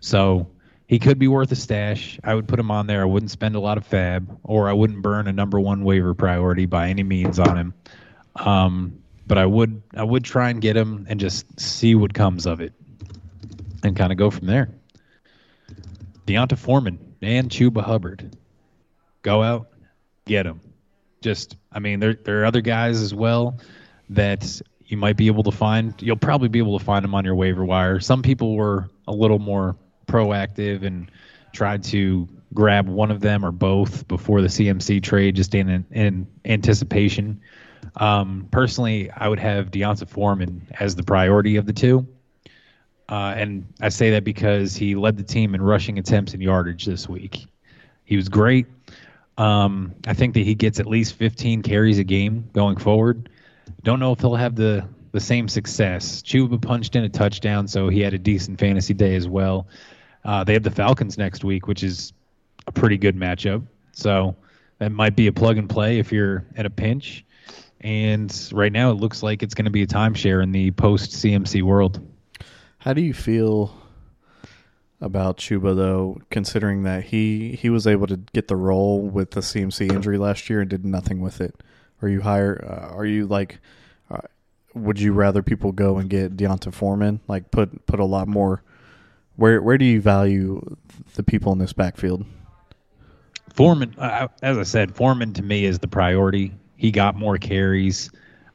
So 0.00 0.46
he 0.92 0.98
could 0.98 1.18
be 1.18 1.26
worth 1.26 1.50
a 1.50 1.56
stash. 1.56 2.20
I 2.22 2.34
would 2.34 2.46
put 2.46 2.58
him 2.58 2.70
on 2.70 2.86
there. 2.86 3.00
I 3.00 3.06
wouldn't 3.06 3.30
spend 3.30 3.54
a 3.54 3.60
lot 3.60 3.78
of 3.78 3.88
FAAB, 3.88 4.26
or 4.44 4.68
I 4.68 4.74
wouldn't 4.74 5.00
burn 5.00 5.26
a 5.26 5.32
number 5.32 5.58
one 5.58 5.84
waiver 5.84 6.12
priority 6.12 6.66
by 6.66 6.90
any 6.90 7.02
means 7.02 7.38
on 7.38 7.56
him. 7.56 7.74
Um, 8.36 9.02
but 9.26 9.38
I 9.38 9.46
would 9.46 9.82
I 9.96 10.04
would 10.04 10.22
try 10.22 10.50
and 10.50 10.60
get 10.60 10.76
him 10.76 11.06
and 11.08 11.18
just 11.18 11.58
see 11.58 11.94
what 11.94 12.12
comes 12.12 12.44
of 12.44 12.60
it, 12.60 12.74
and 13.82 13.96
kind 13.96 14.12
of 14.12 14.18
go 14.18 14.30
from 14.30 14.46
there. 14.46 14.68
D'Onta 16.26 16.58
Foreman 16.58 16.98
and 17.22 17.48
Chuba 17.48 17.82
Hubbard. 17.82 18.36
Go 19.22 19.42
out, 19.42 19.68
get 20.26 20.42
them. 20.42 20.60
Just, 21.22 21.56
I 21.72 21.78
mean, 21.78 22.00
there 22.00 22.12
there 22.22 22.42
are 22.42 22.44
other 22.44 22.60
guys 22.60 23.00
as 23.00 23.14
well 23.14 23.58
that 24.10 24.60
you 24.84 24.98
might 24.98 25.16
be 25.16 25.28
able 25.28 25.44
to 25.44 25.52
find. 25.52 25.94
You'll 26.02 26.16
probably 26.16 26.48
be 26.48 26.58
able 26.58 26.78
to 26.78 26.84
find 26.84 27.02
them 27.02 27.14
on 27.14 27.24
your 27.24 27.34
waiver 27.34 27.64
wire. 27.64 27.98
Some 27.98 28.20
people 28.20 28.56
were 28.56 28.90
a 29.08 29.12
little 29.12 29.38
more 29.38 29.74
proactive 30.12 30.84
and 30.84 31.10
tried 31.52 31.82
to 31.84 32.28
grab 32.54 32.88
one 32.88 33.10
of 33.10 33.20
them 33.20 33.44
or 33.44 33.50
both 33.50 34.06
before 34.08 34.42
the 34.42 34.48
CMC 34.48 35.02
trade, 35.02 35.36
just 35.36 35.54
in 35.54 35.84
in 35.90 36.26
anticipation. 36.44 37.40
Um, 37.96 38.48
personally, 38.50 39.10
I 39.10 39.28
would 39.28 39.40
have 39.40 39.70
D'Onta 39.70 40.06
Foreman 40.06 40.66
as 40.78 40.94
the 40.94 41.02
priority 41.02 41.56
of 41.56 41.66
the 41.66 41.72
two. 41.72 42.06
Uh, 43.08 43.34
and 43.36 43.66
I 43.80 43.88
say 43.88 44.10
that 44.10 44.24
because 44.24 44.74
he 44.74 44.94
led 44.94 45.16
the 45.16 45.22
team 45.22 45.54
in 45.54 45.60
rushing 45.60 45.98
attempts 45.98 46.32
and 46.32 46.42
yardage 46.42 46.86
this 46.86 47.08
week. 47.08 47.46
He 48.04 48.16
was 48.16 48.28
great. 48.28 48.66
Um, 49.36 49.94
I 50.06 50.14
think 50.14 50.34
that 50.34 50.44
he 50.44 50.54
gets 50.54 50.80
at 50.80 50.86
least 50.86 51.14
15 51.14 51.62
carries 51.62 51.98
a 51.98 52.04
game 52.04 52.48
going 52.52 52.76
forward. 52.76 53.28
Don't 53.82 53.98
know 53.98 54.12
if 54.12 54.20
he'll 54.20 54.36
have 54.36 54.54
the 54.54 54.86
the 55.12 55.20
same 55.20 55.46
success. 55.46 56.22
Chuba 56.22 56.60
punched 56.60 56.96
in 56.96 57.04
a 57.04 57.08
touchdown, 57.08 57.68
so 57.68 57.88
he 57.88 58.00
had 58.00 58.14
a 58.14 58.18
decent 58.18 58.58
fantasy 58.58 58.94
day 58.94 59.14
as 59.14 59.28
well. 59.28 59.66
Uh, 60.24 60.44
they 60.44 60.52
have 60.52 60.62
the 60.62 60.70
Falcons 60.70 61.18
next 61.18 61.44
week, 61.44 61.66
which 61.66 61.82
is 61.82 62.12
a 62.66 62.72
pretty 62.72 62.96
good 62.96 63.16
matchup. 63.16 63.66
So 63.92 64.36
that 64.78 64.92
might 64.92 65.16
be 65.16 65.26
a 65.26 65.32
plug 65.32 65.58
and 65.58 65.68
play 65.68 65.98
if 65.98 66.12
you're 66.12 66.44
at 66.56 66.66
a 66.66 66.70
pinch. 66.70 67.24
And 67.80 68.32
right 68.52 68.72
now, 68.72 68.90
it 68.90 68.94
looks 68.94 69.22
like 69.22 69.42
it's 69.42 69.54
going 69.54 69.64
to 69.64 69.70
be 69.70 69.82
a 69.82 69.86
timeshare 69.86 70.42
in 70.42 70.52
the 70.52 70.70
post 70.72 71.10
CMC 71.10 71.62
world. 71.62 72.00
How 72.78 72.92
do 72.92 73.00
you 73.00 73.14
feel 73.14 73.76
about 75.00 75.36
Chuba 75.36 75.74
though, 75.74 76.20
considering 76.30 76.84
that 76.84 77.02
he 77.04 77.56
he 77.56 77.68
was 77.70 77.86
able 77.86 78.06
to 78.06 78.16
get 78.32 78.46
the 78.46 78.56
role 78.56 79.00
with 79.00 79.32
the 79.32 79.40
CMC 79.40 79.92
injury 79.92 80.16
last 80.16 80.48
year 80.48 80.60
and 80.60 80.70
did 80.70 80.84
nothing 80.84 81.20
with 81.20 81.40
it? 81.40 81.60
Are 82.00 82.08
you 82.08 82.20
higher? 82.20 82.64
Uh, 82.64 82.96
are 82.96 83.04
you 83.04 83.26
like? 83.26 83.58
Uh, 84.10 84.18
would 84.74 85.00
you 85.00 85.12
rather 85.12 85.42
people 85.42 85.72
go 85.72 85.98
and 85.98 86.08
get 86.08 86.36
D'Onta 86.36 86.72
Foreman? 86.72 87.20
Like 87.26 87.50
put 87.50 87.84
put 87.86 87.98
a 88.00 88.04
lot 88.04 88.28
more. 88.28 88.62
Where 89.36 89.62
where 89.62 89.78
do 89.78 89.84
you 89.84 90.00
value 90.00 90.76
the 91.14 91.22
people 91.22 91.52
in 91.52 91.58
this 91.58 91.72
backfield? 91.72 92.24
Foreman, 93.54 93.94
uh, 93.98 94.28
as 94.42 94.56
I 94.58 94.62
said, 94.62 94.94
Foreman 94.94 95.34
to 95.34 95.42
me 95.42 95.64
is 95.64 95.78
the 95.78 95.88
priority. 95.88 96.52
He 96.76 96.90
got 96.90 97.16
more 97.16 97.38
carries. 97.38 98.10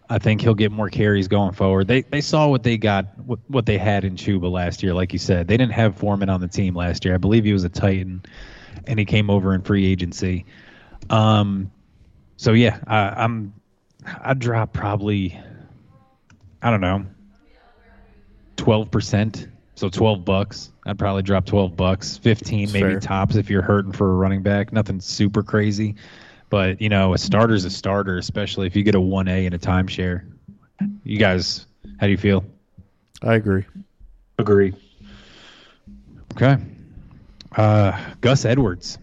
I 0.09 0.19
think 0.19 0.41
he'll 0.41 0.55
get 0.55 0.71
more 0.71 0.89
carries 0.89 1.27
going 1.27 1.53
forward. 1.53 1.87
They 1.87 2.01
they 2.01 2.21
saw 2.21 2.47
what 2.47 2.63
they 2.63 2.77
got, 2.77 3.05
what, 3.19 3.39
what 3.47 3.65
they 3.65 3.77
had 3.77 4.05
in 4.05 4.15
Chuba 4.15 4.49
last 4.49 4.81
year. 4.81 4.93
Like 4.93 5.13
you 5.13 5.19
said, 5.19 5.47
they 5.47 5.57
didn't 5.57 5.73
have 5.73 5.95
Foreman 5.95 6.29
on 6.29 6.41
the 6.41 6.47
team 6.47 6.75
last 6.75 7.03
year. 7.03 7.13
I 7.13 7.17
believe 7.17 7.43
he 7.43 7.53
was 7.53 7.63
a 7.63 7.69
Titan, 7.69 8.23
and 8.85 8.97
he 8.97 9.05
came 9.05 9.29
over 9.29 9.53
in 9.53 9.61
free 9.61 9.85
agency. 9.85 10.45
Um, 11.09 11.71
so 12.37 12.53
yeah, 12.53 12.79
I, 12.87 13.23
I'm 13.23 13.53
I'd 14.23 14.39
drop 14.39 14.73
probably, 14.73 15.37
I 16.61 16.71
don't 16.71 16.81
know, 16.81 17.05
twelve 18.55 18.89
percent. 18.89 19.47
So 19.77 19.89
twelve 19.89 20.25
bucks. 20.25 20.71
I'd 20.87 20.97
probably 20.97 21.21
drop 21.21 21.45
twelve 21.45 21.77
bucks, 21.77 22.17
fifteen 22.17 22.71
maybe 22.71 22.89
Fair. 22.89 22.99
tops 22.99 23.35
if 23.35 23.47
you're 23.47 23.61
hurting 23.61 23.91
for 23.91 24.09
a 24.09 24.15
running 24.15 24.41
back. 24.41 24.73
Nothing 24.73 24.99
super 24.99 25.43
crazy, 25.43 25.93
but 26.49 26.81
you 26.81 26.89
know 26.89 27.13
a 27.13 27.17
starter's 27.19 27.63
a 27.63 27.69
starter, 27.69 28.17
especially 28.17 28.65
if 28.65 28.75
you 28.75 28.81
get 28.81 28.95
a 28.95 28.99
one 28.99 29.27
A 29.27 29.45
in 29.45 29.53
a 29.53 29.59
timeshare. 29.59 30.23
You 31.03 31.19
guys, 31.19 31.67
how 31.99 32.07
do 32.07 32.11
you 32.11 32.17
feel? 32.17 32.43
I 33.21 33.35
agree. 33.35 33.65
Agree. 34.39 34.73
Okay. 36.33 36.57
Uh, 37.55 37.99
Gus 38.19 38.45
Edwards, 38.45 38.97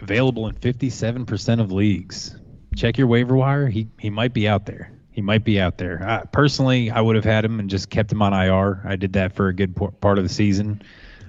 available 0.00 0.48
in 0.48 0.54
57% 0.54 1.60
of 1.60 1.70
leagues. 1.70 2.34
Check 2.76 2.96
your 2.96 3.08
waiver 3.08 3.36
wire. 3.36 3.68
He 3.68 3.88
he 3.98 4.08
might 4.08 4.32
be 4.32 4.48
out 4.48 4.64
there. 4.64 4.90
He 5.14 5.22
might 5.22 5.44
be 5.44 5.60
out 5.60 5.78
there. 5.78 6.02
Uh, 6.02 6.24
personally, 6.32 6.90
I 6.90 7.00
would 7.00 7.14
have 7.14 7.24
had 7.24 7.44
him 7.44 7.60
and 7.60 7.70
just 7.70 7.88
kept 7.88 8.10
him 8.10 8.20
on 8.20 8.32
IR. 8.32 8.82
I 8.84 8.96
did 8.96 9.12
that 9.12 9.32
for 9.32 9.46
a 9.46 9.54
good 9.54 9.76
part 9.76 10.18
of 10.18 10.24
the 10.24 10.28
season. 10.28 10.82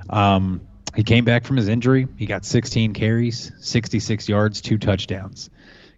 Um, 0.09 0.59
he 0.95 1.03
came 1.03 1.23
back 1.23 1.43
from 1.45 1.55
his 1.55 1.67
injury. 1.67 2.07
He 2.17 2.25
got 2.25 2.45
16 2.45 2.93
carries, 2.93 3.51
66 3.59 4.27
yards, 4.27 4.59
two 4.59 4.79
touchdowns. 4.79 5.51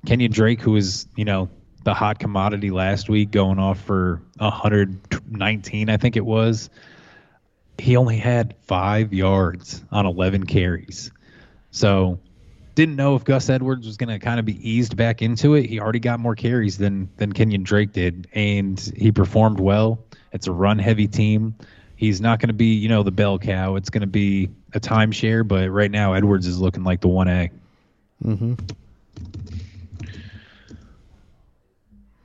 Kenyan 0.05 0.31
Drake, 0.31 0.59
who 0.59 0.71
was, 0.71 1.07
you 1.15 1.23
know, 1.23 1.49
the 1.85 1.93
hot 1.93 2.19
commodity 2.19 2.71
last 2.71 3.07
week, 3.07 3.31
going 3.31 3.57
off 3.57 3.79
for 3.79 4.21
119, 4.35 5.89
I 5.89 5.95
think 5.95 6.17
it 6.17 6.25
was. 6.25 6.69
He 7.77 7.95
only 7.95 8.17
had 8.17 8.53
five 8.63 9.13
yards 9.13 9.81
on 9.93 10.05
11 10.05 10.45
carries. 10.45 11.09
So 11.71 12.19
didn't 12.77 12.95
know 12.95 13.15
if 13.15 13.23
Gus 13.23 13.49
Edwards 13.49 13.87
was 13.87 13.97
going 13.97 14.09
to 14.09 14.23
kind 14.23 14.39
of 14.39 14.45
be 14.45 14.69
eased 14.69 14.95
back 14.95 15.23
into 15.23 15.55
it. 15.55 15.65
He 15.65 15.79
already 15.79 15.97
got 15.97 16.19
more 16.19 16.35
carries 16.35 16.77
than 16.77 17.09
than 17.17 17.33
Kenyan 17.33 17.63
Drake 17.63 17.91
did, 17.91 18.27
and 18.33 18.79
he 18.95 19.11
performed 19.11 19.59
well. 19.59 19.97
It's 20.31 20.45
a 20.45 20.51
run 20.51 20.77
heavy 20.77 21.07
team. 21.07 21.55
He's 21.95 22.21
not 22.21 22.39
going 22.39 22.49
to 22.49 22.53
be, 22.53 22.75
you 22.75 22.87
know, 22.87 23.01
the 23.01 23.11
bell 23.11 23.39
cow. 23.39 23.77
It's 23.77 23.89
going 23.89 24.01
to 24.01 24.07
be 24.07 24.51
a 24.73 24.79
timeshare, 24.79 25.45
but 25.45 25.71
right 25.71 25.89
now 25.89 26.13
Edwards 26.13 26.45
is 26.45 26.59
looking 26.59 26.83
like 26.83 27.01
the 27.01 27.07
one 27.07 27.27
A. 27.27 27.49
Mm-hmm. 28.23 28.53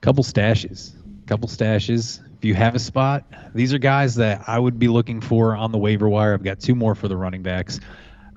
Couple 0.03 0.23
stashes, 0.23 0.93
couple 1.27 1.49
stashes. 1.49 2.21
If 2.37 2.45
you 2.45 2.55
have 2.55 2.75
a 2.75 2.79
spot, 2.79 3.25
these 3.55 3.73
are 3.73 3.79
guys 3.79 4.17
that 4.17 4.47
I 4.47 4.59
would 4.59 4.79
be 4.79 4.89
looking 4.89 5.23
for 5.23 5.57
on 5.57 5.73
the 5.73 5.79
waiver 5.79 6.11
wire. 6.11 6.35
I've 6.35 6.43
got 6.43 6.61
two 6.61 6.75
more 6.75 6.95
for 6.95 7.09
the 7.09 7.17
running 7.17 7.43
backs. 7.43 7.81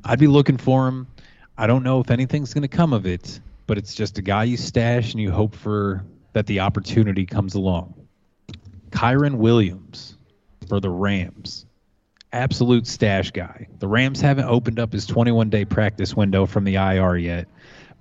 I'd 0.06 0.20
be 0.20 0.28
looking 0.28 0.56
for 0.56 0.86
them. 0.86 1.08
I 1.58 1.68
don't 1.68 1.84
know 1.84 2.02
if 2.02 2.12
anything's 2.12 2.54
going 2.54 2.64
to 2.64 2.68
come 2.68 2.92
of 2.92 3.06
it, 3.06 3.40
but 3.66 3.78
it's 3.78 3.96
just 3.96 4.18
a 4.18 4.22
guy 4.22 4.44
you 4.44 4.58
stash 4.58 5.14
and 5.14 5.22
you 5.22 5.32
hope 5.32 5.56
for 5.56 6.04
that 6.34 6.48
the 6.48 6.60
opportunity 6.60 7.26
comes 7.26 7.56
along. 7.56 7.94
Kyren 8.90 9.36
Williams 9.36 10.18
for 10.68 10.80
the 10.80 10.90
Rams. 10.90 11.66
Absolute 12.34 12.88
stash 12.88 13.32
guy. 13.32 13.68
The 13.80 13.88
Rams 13.88 14.20
haven't 14.20 14.46
opened 14.46 14.80
up 14.80 14.92
his 14.92 15.06
21 15.06 15.50
day 15.50 15.64
practice 15.64 16.14
window 16.14 16.46
from 16.46 16.66
the 16.66 16.76
IR 16.76 17.16
yet, 17.16 17.48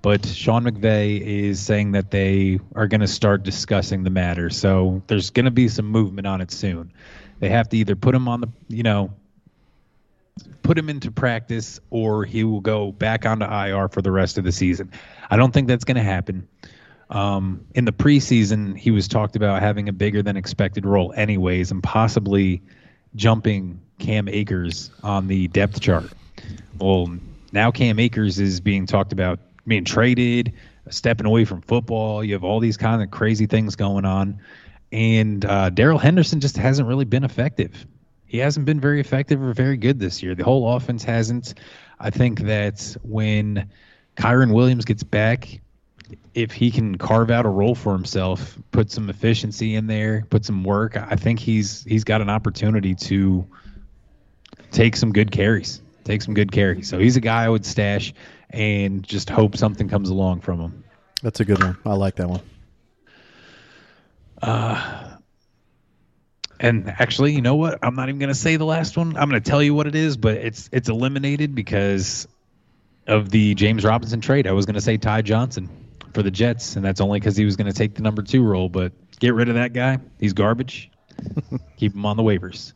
but 0.02 0.26
Sean 0.26 0.64
McVay 0.64 1.20
is 1.20 1.60
saying 1.60 1.92
that 1.92 2.10
they 2.10 2.58
are 2.74 2.88
going 2.88 3.00
to 3.00 3.06
start 3.06 3.44
discussing 3.44 4.02
the 4.02 4.10
matter. 4.10 4.50
So 4.50 5.00
there's 5.06 5.30
going 5.30 5.44
to 5.44 5.52
be 5.52 5.68
some 5.68 5.86
movement 5.86 6.26
on 6.26 6.40
it 6.40 6.50
soon. 6.50 6.92
They 7.38 7.50
have 7.50 7.68
to 7.68 7.76
either 7.76 7.94
put 7.94 8.14
him 8.16 8.26
on 8.26 8.40
the, 8.40 8.48
you 8.68 8.82
know, 8.82 9.12
put 10.62 10.78
him 10.78 10.88
into 10.88 11.10
practice 11.10 11.78
or 11.90 12.24
he 12.24 12.42
will 12.44 12.60
go 12.60 12.90
back 12.92 13.26
onto 13.26 13.44
IR 13.44 13.88
for 13.88 14.02
the 14.02 14.10
rest 14.10 14.38
of 14.38 14.44
the 14.44 14.52
season. 14.52 14.90
I 15.30 15.36
don't 15.36 15.52
think 15.52 15.68
that's 15.68 15.84
going 15.84 15.96
to 15.96 16.02
happen. 16.02 16.48
Um, 17.10 17.64
in 17.74 17.84
the 17.84 17.92
preseason, 17.92 18.76
he 18.76 18.90
was 18.90 19.06
talked 19.06 19.36
about 19.36 19.60
having 19.60 19.88
a 19.88 19.92
bigger 19.92 20.22
than 20.22 20.36
expected 20.36 20.86
role, 20.86 21.12
anyways, 21.16 21.70
and 21.70 21.82
possibly 21.82 22.62
jumping 23.14 23.80
Cam 23.98 24.28
Akers 24.28 24.90
on 25.02 25.28
the 25.28 25.48
depth 25.48 25.80
chart. 25.80 26.10
Well, 26.78 27.16
now 27.52 27.70
Cam 27.70 27.98
Akers 27.98 28.40
is 28.40 28.60
being 28.60 28.86
talked 28.86 29.12
about 29.12 29.38
being 29.66 29.84
traded, 29.84 30.52
stepping 30.90 31.26
away 31.26 31.44
from 31.44 31.60
football. 31.62 32.24
You 32.24 32.32
have 32.34 32.44
all 32.44 32.58
these 32.58 32.76
kind 32.76 33.02
of 33.02 33.10
crazy 33.10 33.46
things 33.46 33.76
going 33.76 34.04
on. 34.04 34.40
And 34.90 35.44
uh, 35.44 35.70
Darrell 35.70 35.98
Henderson 35.98 36.40
just 36.40 36.56
hasn't 36.56 36.88
really 36.88 37.04
been 37.04 37.24
effective. 37.24 37.86
He 38.34 38.40
hasn't 38.40 38.66
been 38.66 38.80
very 38.80 38.98
effective 38.98 39.40
or 39.40 39.54
very 39.54 39.76
good 39.76 40.00
this 40.00 40.20
year. 40.20 40.34
The 40.34 40.42
whole 40.42 40.74
offense 40.74 41.04
hasn't. 41.04 41.54
I 42.00 42.10
think 42.10 42.40
that 42.40 42.96
when 43.04 43.70
Kyren 44.16 44.52
Williams 44.52 44.84
gets 44.84 45.04
back, 45.04 45.60
if 46.34 46.50
he 46.50 46.72
can 46.72 46.98
carve 46.98 47.30
out 47.30 47.46
a 47.46 47.48
role 47.48 47.76
for 47.76 47.92
himself, 47.92 48.58
put 48.72 48.90
some 48.90 49.08
efficiency 49.08 49.76
in 49.76 49.86
there, 49.86 50.26
put 50.30 50.44
some 50.44 50.64
work, 50.64 50.96
I 50.96 51.14
think 51.14 51.38
he's 51.38 51.84
he's 51.84 52.02
got 52.02 52.20
an 52.20 52.28
opportunity 52.28 52.96
to 52.96 53.46
take 54.72 54.96
some 54.96 55.12
good 55.12 55.30
carries. 55.30 55.80
Take 56.02 56.20
some 56.20 56.34
good 56.34 56.50
carries. 56.50 56.88
So 56.88 56.98
he's 56.98 57.16
a 57.16 57.20
guy 57.20 57.44
I 57.44 57.48
would 57.48 57.64
stash 57.64 58.12
and 58.50 59.04
just 59.04 59.30
hope 59.30 59.56
something 59.56 59.88
comes 59.88 60.08
along 60.08 60.40
from 60.40 60.58
him. 60.58 60.82
That's 61.22 61.38
a 61.38 61.44
good 61.44 61.62
one. 61.62 61.78
I 61.86 61.94
like 61.94 62.16
that 62.16 62.28
one. 62.28 62.42
Uh, 64.42 65.03
and 66.60 66.88
actually, 66.88 67.32
you 67.32 67.42
know 67.42 67.56
what? 67.56 67.78
I'm 67.82 67.94
not 67.94 68.08
even 68.08 68.18
going 68.18 68.28
to 68.28 68.34
say 68.34 68.56
the 68.56 68.64
last 68.64 68.96
one. 68.96 69.16
I'm 69.16 69.28
going 69.28 69.42
to 69.42 69.50
tell 69.50 69.62
you 69.62 69.74
what 69.74 69.86
it 69.86 69.94
is, 69.94 70.16
but 70.16 70.36
it's 70.36 70.68
it's 70.72 70.88
eliminated 70.88 71.54
because 71.54 72.28
of 73.06 73.30
the 73.30 73.54
James 73.54 73.84
Robinson 73.84 74.20
trade. 74.20 74.46
I 74.46 74.52
was 74.52 74.66
going 74.66 74.74
to 74.74 74.80
say 74.80 74.96
Ty 74.96 75.22
Johnson 75.22 75.68
for 76.12 76.22
the 76.22 76.30
Jets, 76.30 76.76
and 76.76 76.84
that's 76.84 77.00
only 77.00 77.20
because 77.20 77.36
he 77.36 77.44
was 77.44 77.56
going 77.56 77.70
to 77.70 77.76
take 77.76 77.94
the 77.94 78.02
number 78.02 78.22
two 78.22 78.42
role. 78.42 78.68
But 78.68 78.92
get 79.18 79.34
rid 79.34 79.48
of 79.48 79.56
that 79.56 79.72
guy. 79.72 79.98
He's 80.18 80.32
garbage. 80.32 80.90
Keep 81.76 81.94
him 81.94 82.06
on 82.06 82.16
the 82.16 82.22
waivers. 82.22 82.72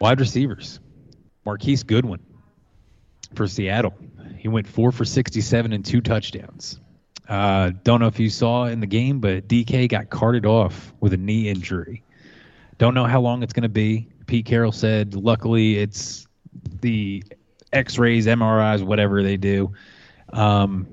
Wide 0.00 0.20
receivers. 0.20 0.80
Marquise 1.44 1.82
Goodwin 1.82 2.20
for 3.34 3.46
Seattle. 3.46 3.94
He 4.36 4.48
went 4.48 4.66
four 4.66 4.92
for 4.92 5.04
67 5.04 5.72
and 5.72 5.84
two 5.84 6.00
touchdowns. 6.00 6.80
Uh, 7.30 7.70
don't 7.84 8.00
know 8.00 8.08
if 8.08 8.18
you 8.18 8.28
saw 8.28 8.64
in 8.64 8.80
the 8.80 8.86
game, 8.88 9.20
but 9.20 9.46
DK 9.46 9.88
got 9.88 10.10
carted 10.10 10.44
off 10.44 10.92
with 10.98 11.12
a 11.12 11.16
knee 11.16 11.48
injury. 11.48 12.02
Don't 12.78 12.92
know 12.92 13.04
how 13.04 13.20
long 13.20 13.44
it's 13.44 13.52
going 13.52 13.62
to 13.62 13.68
be. 13.68 14.08
Pete 14.26 14.44
Carroll 14.44 14.72
said, 14.72 15.14
luckily, 15.14 15.78
it's 15.78 16.26
the 16.80 17.22
x 17.72 17.98
rays, 17.98 18.26
MRIs, 18.26 18.82
whatever 18.82 19.22
they 19.22 19.36
do. 19.36 19.72
Um, 20.32 20.88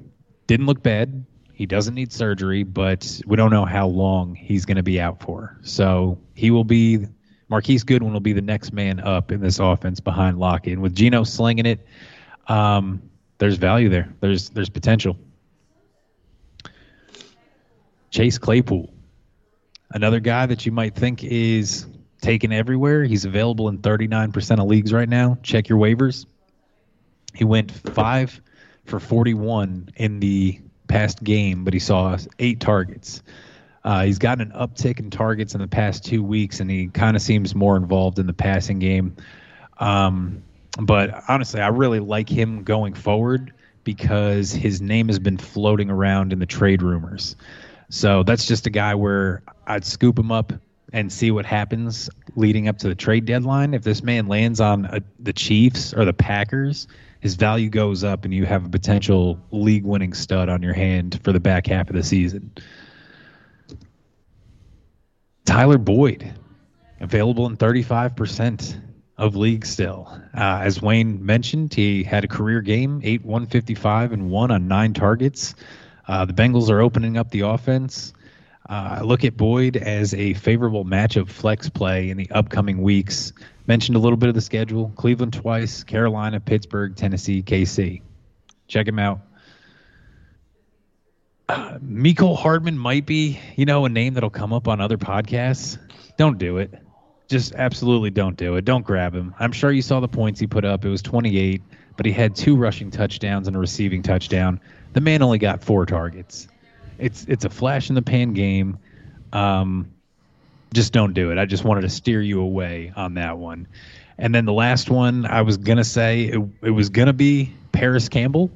didn't 0.46 0.68
look 0.68 0.84
bad. 0.84 1.26
He 1.54 1.66
doesn't 1.66 1.96
need 1.96 2.14
surgery, 2.14 2.62
but 2.62 3.20
we 3.26 3.36
don't 3.36 3.50
know 3.50 3.66
how 3.66 3.88
long 3.88 4.36
he's 4.36 4.64
going 4.64 4.78
to 4.78 4.84
be 4.84 5.02
out 5.02 5.20
for. 5.20 5.58
So 5.64 6.20
he 6.36 6.52
will 6.52 6.64
be, 6.64 7.08
Marquise 7.50 7.84
Goodwin 7.84 8.14
will 8.14 8.20
be 8.20 8.34
the 8.34 8.42
next 8.42 8.74
man 8.74 9.00
up 9.00 9.32
in 9.32 9.42
this 9.42 9.58
offense 9.58 10.00
behind 10.00 10.38
Lockett. 10.38 10.74
And 10.74 10.84
with 10.84 10.94
Geno 10.94 11.24
slinging 11.24 11.66
it, 11.66 11.88
um, 12.48 13.02
there's 13.40 13.58
value 13.58 13.90
there. 13.90 14.14
There's 14.20 14.50
there's 14.50 14.70
potential. 14.70 15.18
Chase 18.10 18.38
Claypool, 18.38 18.94
another 19.92 20.20
guy 20.20 20.46
that 20.46 20.66
you 20.66 20.72
might 20.72 20.96
think 20.96 21.24
is 21.24 21.86
taken 22.22 22.52
everywhere. 22.52 23.04
He's 23.04 23.26
available 23.26 23.68
in 23.70 23.80
39% 23.80 24.60
of 24.60 24.68
leagues 24.68 24.94
right 24.94 25.10
now. 25.10 25.38
Check 25.44 25.70
your 25.70 25.80
waivers. 25.80 26.26
He 27.34 27.44
went 27.44 27.72
five 27.72 28.42
for 28.86 29.00
41 29.00 29.90
in 29.96 30.20
the 30.20 30.60
past 30.88 31.24
game, 31.24 31.64
but 31.64 31.74
he 31.74 31.80
saw 31.80 32.18
eight 32.40 32.60
targets. 32.60 33.22
Uh, 33.84 34.04
he's 34.04 34.20
gotten 34.20 34.52
an 34.52 34.58
uptick 34.58 35.00
in 35.00 35.10
targets 35.10 35.54
in 35.54 35.62
the 35.62 35.68
past 35.68 36.04
two 36.04 36.24
weeks, 36.24 36.60
and 36.60 36.70
he 36.70 36.88
kind 36.88 37.16
of 37.16 37.22
seems 37.22 37.56
more 37.56 37.78
involved 37.78 38.20
in 38.20 38.28
the 38.28 38.34
passing 38.34 38.80
game. 38.80 39.16
Um, 39.80 40.44
but 40.80 41.24
honestly, 41.28 41.62
I 41.62 41.68
really 41.70 42.00
like 42.00 42.30
him 42.30 42.64
going 42.64 42.94
forward 42.94 43.54
because 43.84 44.52
his 44.52 44.82
name 44.82 45.08
has 45.08 45.20
been 45.20 45.38
floating 45.38 45.90
around 45.90 46.34
in 46.34 46.40
the 46.40 46.46
trade 46.46 46.82
rumors. 46.82 47.36
So 47.90 48.24
that's 48.24 48.46
just 48.46 48.68
a 48.68 48.70
guy 48.70 48.96
where 48.96 49.44
I'd 49.66 49.86
scoop 49.86 50.20
him 50.20 50.32
up 50.32 50.54
and 50.94 51.12
see 51.12 51.32
what 51.32 51.46
happens 51.46 52.10
leading 52.36 52.68
up 52.68 52.78
to 52.80 52.88
the 52.88 52.96
trade 52.96 53.26
deadline. 53.26 53.74
If 53.74 53.84
this 53.84 54.04
man 54.04 54.28
lands 54.28 54.60
on 54.60 54.86
a, 54.86 55.02
the 55.20 55.34
Chiefs 55.34 55.94
or 55.94 56.06
the 56.06 56.14
Packers, 56.14 56.88
his 57.20 57.36
value 57.36 57.70
goes 57.70 58.04
up 58.04 58.26
and 58.26 58.34
you 58.34 58.46
have 58.46 58.66
a 58.66 58.70
potential 58.70 59.40
league 59.52 59.84
winning 59.84 60.14
stud 60.14 60.50
on 60.50 60.62
your 60.62 60.74
hand 60.74 61.20
for 61.24 61.32
the 61.32 61.40
back 61.40 61.68
half 61.68 61.90
of 61.90 61.96
the 61.96 62.04
season. 62.04 62.52
Tyler 65.46 65.78
Boyd, 65.78 66.34
available 67.00 67.46
in 67.48 67.58
35% 67.58 68.82
of 69.18 69.36
leagues 69.36 69.70
still. 69.70 70.08
Uh, 70.36 70.60
as 70.62 70.82
Wayne 70.82 71.26
mentioned, 71.26 71.74
he 71.74 72.04
had 72.04 72.24
a 72.24 72.28
career 72.28 72.62
game, 72.62 73.02
8 73.04 73.26
155 73.26 74.12
and 74.12 74.30
1 74.30 74.52
on 74.52 74.68
9 74.68 74.94
targets. 74.94 75.56
Uh, 76.08 76.26
the 76.26 76.34
Bengals 76.34 76.70
are 76.70 76.82
opening 76.82 77.18
up 77.18 77.30
the 77.32 77.42
offense. 77.42 78.14
Uh, 78.70 78.98
I 79.00 79.02
look 79.02 79.24
at 79.24 79.38
Boyd 79.38 79.78
as 79.78 80.14
a 80.14 80.34
favorable 80.34 80.84
match 80.84 81.16
of 81.16 81.30
flex 81.30 81.70
play 81.70 82.10
in 82.10 82.18
the 82.18 82.30
upcoming 82.32 82.82
weeks. 82.82 83.34
Mentioned 83.66 83.96
a 83.96 84.00
little 84.00 84.18
bit 84.18 84.30
of 84.30 84.36
the 84.36 84.42
schedule 84.42 84.92
Cleveland 84.96 85.34
twice, 85.34 85.84
Carolina, 85.84 86.40
Pittsburgh, 86.40 86.96
Tennessee, 86.96 87.42
KC. 87.42 88.02
Check 88.68 88.88
him 88.88 89.00
out. 89.00 89.22
Uh, 91.50 91.78
Mecole 91.80 92.36
Hardman 92.36 92.78
might 92.78 93.06
be, 93.06 93.40
you 93.56 93.66
know, 93.66 93.86
a 93.86 93.90
name 93.90 94.16
that'll 94.16 94.30
come 94.30 94.52
up 94.52 94.68
on 94.68 94.82
other 94.82 94.98
podcasts. 94.98 95.78
Don't 96.18 96.38
do 96.38 96.58
it. 96.58 96.74
Just 97.30 97.56
absolutely 97.56 98.10
don't 98.10 98.36
do 98.36 98.56
it. 98.56 98.66
Don't 98.66 98.86
grab 98.86 99.14
him. 99.14 99.34
I'm 99.40 99.54
sure 99.54 99.72
you 99.72 99.82
saw 99.82 100.02
the 100.02 100.08
points 100.10 100.40
he 100.40 100.48
put 100.48 100.66
up. 100.66 100.84
It 100.84 100.90
was 100.90 101.02
28, 101.02 101.62
but 101.96 102.06
he 102.06 102.12
had 102.12 102.36
two 102.36 102.58
rushing 102.58 102.92
touchdowns 102.92 103.48
and 103.48 103.56
a 103.56 103.60
receiving 103.60 104.02
touchdown. 104.02 104.60
The 104.98 105.02
man 105.02 105.22
only 105.22 105.38
got 105.38 105.64
four 105.64 105.86
targets. 105.86 106.48
It's 106.98 107.24
it's 107.26 107.46
a 107.46 107.52
flash 107.52 107.90
in 107.90 107.94
the 107.94 108.02
pan 108.02 108.34
game. 108.34 108.80
Um, 109.32 109.94
just 110.74 110.92
don't 110.92 111.14
do 111.14 111.30
it. 111.30 111.38
I 111.38 111.46
just 111.46 111.64
wanted 111.64 111.82
to 111.82 111.90
steer 111.90 112.20
you 112.20 112.42
away 112.42 112.94
on 112.96 113.14
that 113.14 113.38
one. 113.38 113.68
And 114.18 114.34
then 114.34 114.46
the 114.46 114.54
last 114.54 114.90
one, 114.90 115.28
I 115.28 115.44
was 115.44 115.58
gonna 115.58 115.84
say 115.84 116.24
it, 116.24 116.42
it 116.64 116.72
was 116.72 116.90
gonna 116.90 117.14
be 117.14 117.54
Parris 117.72 118.10
Campbell. 118.10 118.50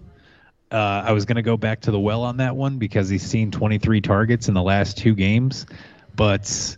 Uh, 0.72 1.04
I 1.06 1.12
was 1.12 1.26
gonna 1.26 1.44
go 1.44 1.58
back 1.58 1.82
to 1.82 1.92
the 1.92 2.00
well 2.00 2.24
on 2.24 2.38
that 2.38 2.56
one 2.56 2.80
because 2.80 3.08
he's 3.08 3.22
seen 3.22 3.52
23 3.52 4.02
targets 4.02 4.48
in 4.48 4.56
the 4.56 4.64
last 4.64 4.98
two 4.98 5.14
games, 5.14 5.68
but 6.16 6.76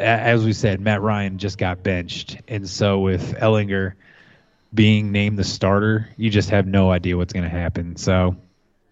as 0.00 0.42
we 0.42 0.54
said, 0.54 0.80
Matt 0.80 1.02
Ryan 1.02 1.36
just 1.36 1.58
got 1.58 1.82
benched, 1.82 2.38
and 2.48 2.66
so 2.66 3.00
with 3.00 3.34
Ehlinger 3.34 3.92
being 4.72 5.12
named 5.12 5.38
the 5.38 5.44
starter, 5.44 6.08
you 6.16 6.30
just 6.30 6.48
have 6.48 6.66
no 6.66 6.90
idea 6.90 7.14
what's 7.18 7.34
to 7.34 7.46
happen. 7.46 7.96
So 7.96 8.36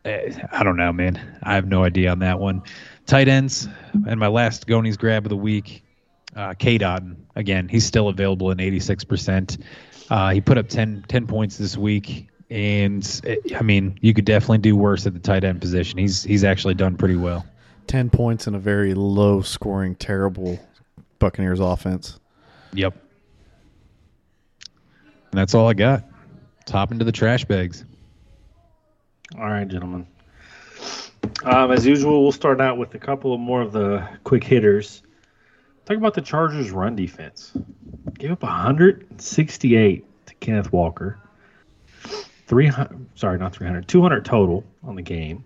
I 0.04 0.62
don't 0.62 0.76
know, 0.76 0.92
man. 0.92 1.38
I 1.42 1.54
have 1.54 1.66
no 1.66 1.84
idea 1.84 2.10
on 2.10 2.18
that 2.20 2.38
one. 2.40 2.62
Tight 3.06 3.28
ends, 3.28 3.68
and 4.06 4.18
my 4.18 4.26
last 4.26 4.66
Goni's 4.66 4.96
grab 4.96 5.24
of 5.24 5.30
the 5.30 5.36
week, 5.36 5.84
uh, 6.34 6.54
Cade 6.54 6.80
Otton. 6.80 7.16
Again, 7.36 7.68
he's 7.68 7.84
still 7.84 8.08
available 8.08 8.50
in 8.50 8.58
86%. 8.58 9.62
Uh, 10.10 10.30
he 10.30 10.40
put 10.40 10.58
up 10.58 10.68
10, 10.68 11.04
10 11.08 11.26
points 11.26 11.56
this 11.56 11.76
week. 11.76 12.28
And 12.50 13.20
eh, 13.24 13.36
I 13.56 13.62
mean, 13.62 13.98
you 14.02 14.12
could 14.12 14.26
definitely 14.26 14.58
do 14.58 14.76
worse 14.76 15.06
at 15.06 15.14
the 15.14 15.20
tight 15.20 15.42
end 15.42 15.60
position. 15.60 15.98
He's 15.98 16.22
he's 16.22 16.44
actually 16.44 16.74
done 16.74 16.96
pretty 16.96 17.16
well. 17.16 17.46
Ten 17.86 18.10
points 18.10 18.46
in 18.46 18.54
a 18.54 18.58
very 18.58 18.92
low 18.92 19.40
scoring, 19.40 19.94
terrible 19.94 20.60
Buccaneers 21.18 21.60
offense. 21.60 22.20
Yep. 22.74 22.94
And 25.30 25.38
that's 25.40 25.54
all 25.54 25.66
I 25.66 25.72
got. 25.72 26.04
Top 26.66 26.92
into 26.92 27.06
the 27.06 27.12
trash 27.12 27.46
bags. 27.46 27.86
All 29.38 29.44
right, 29.44 29.66
gentlemen. 29.66 30.06
Um, 31.44 31.72
as 31.72 31.86
usual, 31.86 32.22
we'll 32.22 32.32
start 32.32 32.60
out 32.60 32.76
with 32.76 32.94
a 32.94 32.98
couple 32.98 33.32
of 33.32 33.40
more 33.40 33.62
of 33.62 33.72
the 33.72 34.06
quick 34.24 34.44
hitters. 34.44 35.02
Talk 35.86 35.96
about 35.96 36.14
the 36.14 36.20
Chargers' 36.20 36.70
run 36.70 36.96
defense. 36.96 37.52
Gave 38.18 38.32
up 38.32 38.42
168 38.42 40.26
to 40.26 40.34
Kenneth 40.34 40.72
Walker. 40.72 41.18
300, 42.46 43.06
sorry, 43.14 43.38
not 43.38 43.54
300, 43.54 43.88
200 43.88 44.24
total 44.24 44.64
on 44.84 44.96
the 44.96 45.02
game. 45.02 45.44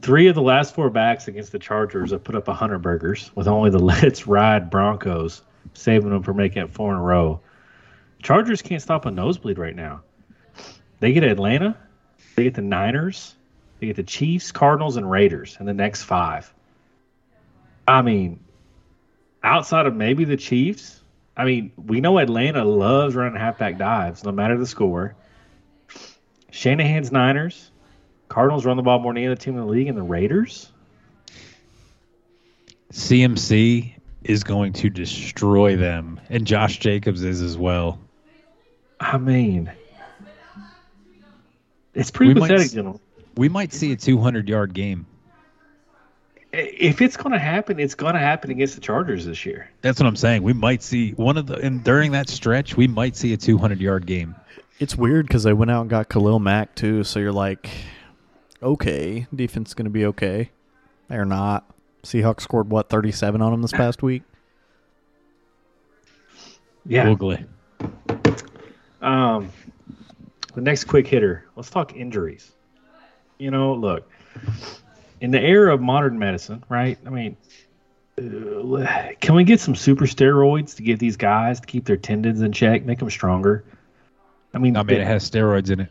Three 0.00 0.28
of 0.28 0.34
the 0.34 0.42
last 0.42 0.74
four 0.74 0.88
backs 0.88 1.28
against 1.28 1.52
the 1.52 1.58
Chargers 1.58 2.12
have 2.12 2.24
put 2.24 2.34
up 2.34 2.48
100 2.48 2.78
burgers, 2.78 3.30
with 3.34 3.46
only 3.46 3.70
the 3.70 3.78
Let's 3.78 4.26
Ride 4.26 4.70
Broncos 4.70 5.42
saving 5.74 6.10
them 6.10 6.22
from 6.22 6.38
making 6.38 6.62
it 6.62 6.72
four 6.72 6.92
in 6.92 6.98
a 6.98 7.02
row. 7.02 7.40
Chargers 8.22 8.62
can't 8.62 8.82
stop 8.82 9.04
a 9.04 9.10
nosebleed 9.10 9.58
right 9.58 9.76
now. 9.76 10.02
They 11.00 11.12
get 11.12 11.24
Atlanta, 11.24 11.76
they 12.36 12.44
get 12.44 12.54
the 12.54 12.62
Niners, 12.62 13.34
they 13.78 13.86
get 13.86 13.96
the 13.96 14.02
Chiefs, 14.02 14.52
Cardinals, 14.52 14.96
and 14.96 15.10
Raiders 15.10 15.56
in 15.60 15.66
the 15.66 15.74
next 15.74 16.02
five. 16.02 16.52
I 17.86 18.02
mean, 18.02 18.40
outside 19.42 19.86
of 19.86 19.94
maybe 19.94 20.24
the 20.24 20.36
Chiefs, 20.36 21.00
I 21.36 21.44
mean, 21.44 21.72
we 21.76 22.00
know 22.00 22.18
Atlanta 22.18 22.64
loves 22.64 23.14
running 23.14 23.38
halfback 23.38 23.78
dives, 23.78 24.24
no 24.24 24.32
matter 24.32 24.58
the 24.58 24.66
score. 24.66 25.14
Shanahan's 26.50 27.10
Niners, 27.12 27.70
Cardinals 28.28 28.66
run 28.66 28.76
the 28.76 28.82
ball 28.82 28.98
more 28.98 29.12
than 29.12 29.18
any 29.22 29.26
other 29.26 29.40
team 29.40 29.54
in 29.54 29.60
the 29.60 29.66
league, 29.66 29.88
and 29.88 29.96
the 29.96 30.02
Raiders. 30.02 30.70
CMC 32.92 33.94
is 34.24 34.44
going 34.44 34.72
to 34.74 34.90
destroy 34.90 35.76
them, 35.76 36.20
and 36.28 36.46
Josh 36.46 36.78
Jacobs 36.78 37.22
is 37.22 37.40
as 37.40 37.56
well. 37.56 37.98
I 38.98 39.16
mean, 39.16 39.72
it's 41.94 42.10
pretty 42.10 42.34
We 42.34 42.40
might 42.40 42.48
pathetic, 42.48 42.66
s- 42.66 42.72
gentlemen. 42.72 43.00
We 43.36 43.48
might 43.48 43.72
see 43.72 43.92
a 43.92 43.96
200 43.96 44.48
yard 44.48 44.74
game. 44.74 45.06
If 46.52 47.00
it's 47.00 47.16
going 47.16 47.30
to 47.32 47.38
happen, 47.38 47.78
it's 47.78 47.94
going 47.94 48.14
to 48.14 48.18
happen 48.20 48.50
against 48.50 48.74
the 48.74 48.80
Chargers 48.80 49.24
this 49.24 49.46
year. 49.46 49.70
That's 49.82 50.00
what 50.00 50.06
I'm 50.06 50.16
saying. 50.16 50.42
We 50.42 50.52
might 50.52 50.82
see 50.82 51.12
one 51.12 51.36
of 51.36 51.46
the, 51.46 51.54
and 51.54 51.84
during 51.84 52.10
that 52.12 52.28
stretch, 52.28 52.76
we 52.76 52.88
might 52.88 53.14
see 53.14 53.32
a 53.32 53.36
200 53.36 53.80
yard 53.80 54.04
game. 54.06 54.34
It's 54.80 54.96
weird 54.96 55.26
because 55.28 55.44
they 55.44 55.52
went 55.52 55.70
out 55.70 55.82
and 55.82 55.90
got 55.90 56.08
Khalil 56.08 56.40
Mack 56.40 56.74
too. 56.74 57.04
So 57.04 57.20
you're 57.20 57.30
like, 57.32 57.70
okay, 58.62 59.26
defense 59.34 59.70
is 59.70 59.74
going 59.74 59.84
to 59.84 59.90
be 59.90 60.06
okay. 60.06 60.50
They're 61.08 61.24
not. 61.24 61.72
Seahawks 62.02 62.40
scored 62.40 62.68
what 62.70 62.88
37 62.88 63.40
on 63.42 63.52
them 63.52 63.62
this 63.62 63.72
past 63.72 64.02
week. 64.02 64.22
Yeah. 66.86 67.06
Boogly. 67.06 67.46
Um, 69.02 69.50
the 70.54 70.60
next 70.60 70.84
quick 70.84 71.06
hitter. 71.06 71.46
Let's 71.56 71.70
talk 71.70 71.94
injuries. 71.96 72.52
You 73.38 73.50
know, 73.50 73.74
look, 73.74 74.10
in 75.20 75.30
the 75.30 75.40
era 75.40 75.74
of 75.74 75.80
modern 75.80 76.18
medicine, 76.18 76.62
right? 76.68 76.98
I 77.06 77.10
mean, 77.10 77.36
uh, 78.18 79.08
can 79.20 79.34
we 79.34 79.44
get 79.44 79.60
some 79.60 79.74
super 79.74 80.04
steroids 80.06 80.76
to 80.76 80.82
give 80.82 80.98
these 80.98 81.16
guys 81.16 81.60
to 81.60 81.66
keep 81.66 81.86
their 81.86 81.96
tendons 81.96 82.42
in 82.42 82.52
check, 82.52 82.84
make 82.84 82.98
them 82.98 83.10
stronger? 83.10 83.64
I 84.52 84.58
mean, 84.58 84.76
I 84.76 84.82
mean, 84.82 85.00
it 85.00 85.06
has 85.06 85.28
steroids 85.28 85.70
in 85.70 85.80
it. 85.80 85.88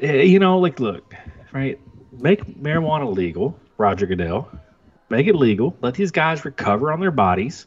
Eh, 0.00 0.22
you 0.22 0.38
know, 0.38 0.58
like, 0.58 0.80
look, 0.80 1.14
right? 1.52 1.80
Make 2.12 2.44
marijuana 2.44 3.12
legal, 3.12 3.58
Roger 3.78 4.06
Goodell. 4.06 4.50
Make 5.08 5.26
it 5.26 5.34
legal. 5.34 5.76
Let 5.80 5.94
these 5.94 6.10
guys 6.10 6.44
recover 6.44 6.92
on 6.92 7.00
their 7.00 7.10
bodies, 7.10 7.66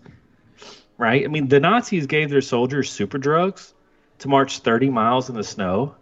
right? 0.98 1.24
I 1.24 1.28
mean, 1.28 1.50
the 1.50 1.60
Nazis 1.60 2.06
gave 2.06 2.30
their 2.30 2.42
soldiers 2.42 2.90
super 2.90 3.18
drugs 3.18 3.74
to 4.20 4.28
march 4.30 4.60
30 4.60 4.90
miles 4.90 5.30
in 5.30 5.36
the 5.36 5.44
snow. 5.44 5.96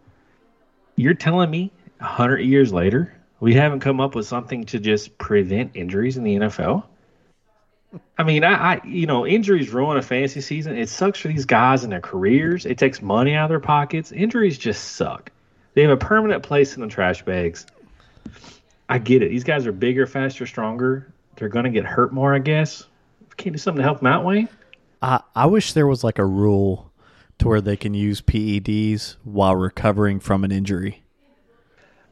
You're 1.02 1.16
telling 1.16 1.50
me 1.50 1.72
100 1.98 2.42
years 2.42 2.72
later, 2.72 3.12
we 3.40 3.56
haven't 3.56 3.80
come 3.80 4.00
up 4.00 4.14
with 4.14 4.28
something 4.28 4.66
to 4.66 4.78
just 4.78 5.18
prevent 5.18 5.72
injuries 5.76 6.16
in 6.16 6.24
the 6.24 6.36
NFL? 6.36 6.84
I 8.20 8.24
mean, 8.24 8.44
I, 8.44 8.74
I 8.74 8.82
you 8.86 9.08
know, 9.08 9.26
injuries 9.26 9.72
ruin 9.72 9.98
a 9.98 10.04
fantasy 10.04 10.42
season. 10.42 10.78
It 10.78 10.90
sucks 10.90 11.18
for 11.18 11.28
these 11.28 11.46
guys 11.46 11.84
and 11.84 11.92
their 11.92 12.02
careers. 12.02 12.68
It 12.68 12.78
takes 12.78 13.02
money 13.02 13.34
out 13.34 13.46
of 13.46 13.50
their 13.50 13.60
pockets. 13.60 14.12
Injuries 14.12 14.60
just 14.60 14.92
suck. 14.92 15.32
They 15.74 15.82
have 15.82 15.90
a 15.90 15.98
permanent 15.98 16.44
place 16.44 16.76
in 16.76 16.82
the 16.82 16.88
trash 16.88 17.24
bags. 17.26 17.66
I 18.88 19.00
get 19.00 19.24
it. 19.24 19.30
These 19.30 19.44
guys 19.44 19.66
are 19.66 19.72
bigger, 19.72 20.06
faster, 20.06 20.46
stronger. 20.46 21.12
They're 21.36 21.50
going 21.50 21.66
to 21.66 21.72
get 21.72 21.84
hurt 21.84 22.14
more, 22.14 22.36
I 22.36 22.40
guess. 22.40 22.86
Can't 23.38 23.56
do 23.56 23.58
something 23.58 23.80
to 23.80 23.84
help 23.84 24.02
them 24.02 24.08
out, 24.08 24.24
Wayne? 24.24 24.50
I 25.02 25.22
I 25.36 25.48
wish 25.48 25.74
there 25.74 25.88
was 25.88 26.04
like 26.04 26.20
a 26.20 26.26
rule 26.26 26.91
to 27.42 27.48
where 27.48 27.62
they 27.62 27.76
can 27.76 27.96
use 27.96 28.22
PEDs 28.22 29.16
while 29.24 29.56
recovering 29.56 30.20
from 30.20 30.44
an 30.44 30.52
injury. 30.52 31.02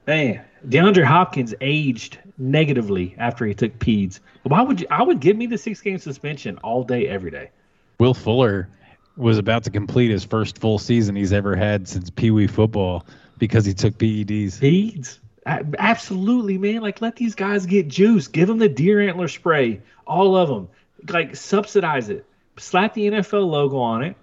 Man, 0.08 0.44
DeAndre 0.68 1.06
Hopkins 1.06 1.54
aged 1.62 2.18
negatively 2.40 3.14
after 3.20 3.46
he 3.46 3.54
took 3.54 3.78
PEDs. 3.78 4.22
Why 4.42 4.64
would 4.64 4.82
you? 4.82 4.88
I 4.90 5.04
would 5.04 5.20
give 5.20 5.38
me 5.38 5.46
the 5.46 5.58
six 5.58 5.82
game 5.82 6.00
suspension 6.00 6.58
all 6.64 6.84
day, 6.84 7.08
every 7.08 7.30
day. 7.30 7.52
Will 8.00 8.16
Fuller 8.16 8.70
was 9.18 9.38
about 9.38 9.64
to 9.66 9.70
complete 9.70 10.10
his 10.10 10.24
first 10.24 10.58
full 10.58 10.80
season 10.80 11.16
he's 11.16 11.32
ever 11.32 11.56
had 11.56 11.88
since 11.88 12.10
Pee 12.10 12.32
Wee 12.32 12.48
football 12.48 13.06
because 13.38 13.66
he 13.66 13.74
took 13.76 14.00
PEDs. 14.00 14.60
PEDs? 14.60 15.20
Absolutely, 15.46 16.58
man. 16.58 16.82
Like, 16.82 17.02
let 17.02 17.18
these 17.18 17.36
guys 17.36 17.68
get 17.68 17.88
juice. 17.88 18.28
Give 18.28 18.48
them 18.48 18.58
the 18.58 18.70
deer 18.70 19.00
antler 19.08 19.28
spray. 19.28 19.80
All 20.08 20.36
of 20.36 20.50
them. 20.50 20.70
Like, 21.08 21.36
subsidize 21.36 22.10
it. 22.10 22.26
Slap 22.58 22.96
the 22.96 23.10
NFL 23.10 23.48
logo 23.48 23.78
on 23.78 24.04
it. 24.04 24.16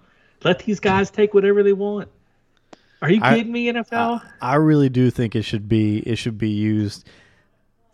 Let 0.43 0.59
these 0.59 0.79
guys 0.79 1.09
take 1.09 1.33
whatever 1.33 1.63
they 1.63 1.73
want. 1.73 2.09
Are 3.01 3.09
you 3.11 3.19
I- 3.21 3.35
kidding 3.37 3.51
me, 3.51 3.67
NFL? 3.71 4.21
I 4.41 4.55
really 4.55 4.89
do 4.89 5.09
think 5.11 5.35
it 5.35 5.43
should 5.43 5.67
be 5.69 5.99
it 5.99 6.17
should 6.17 6.37
be 6.37 6.49
used 6.49 7.07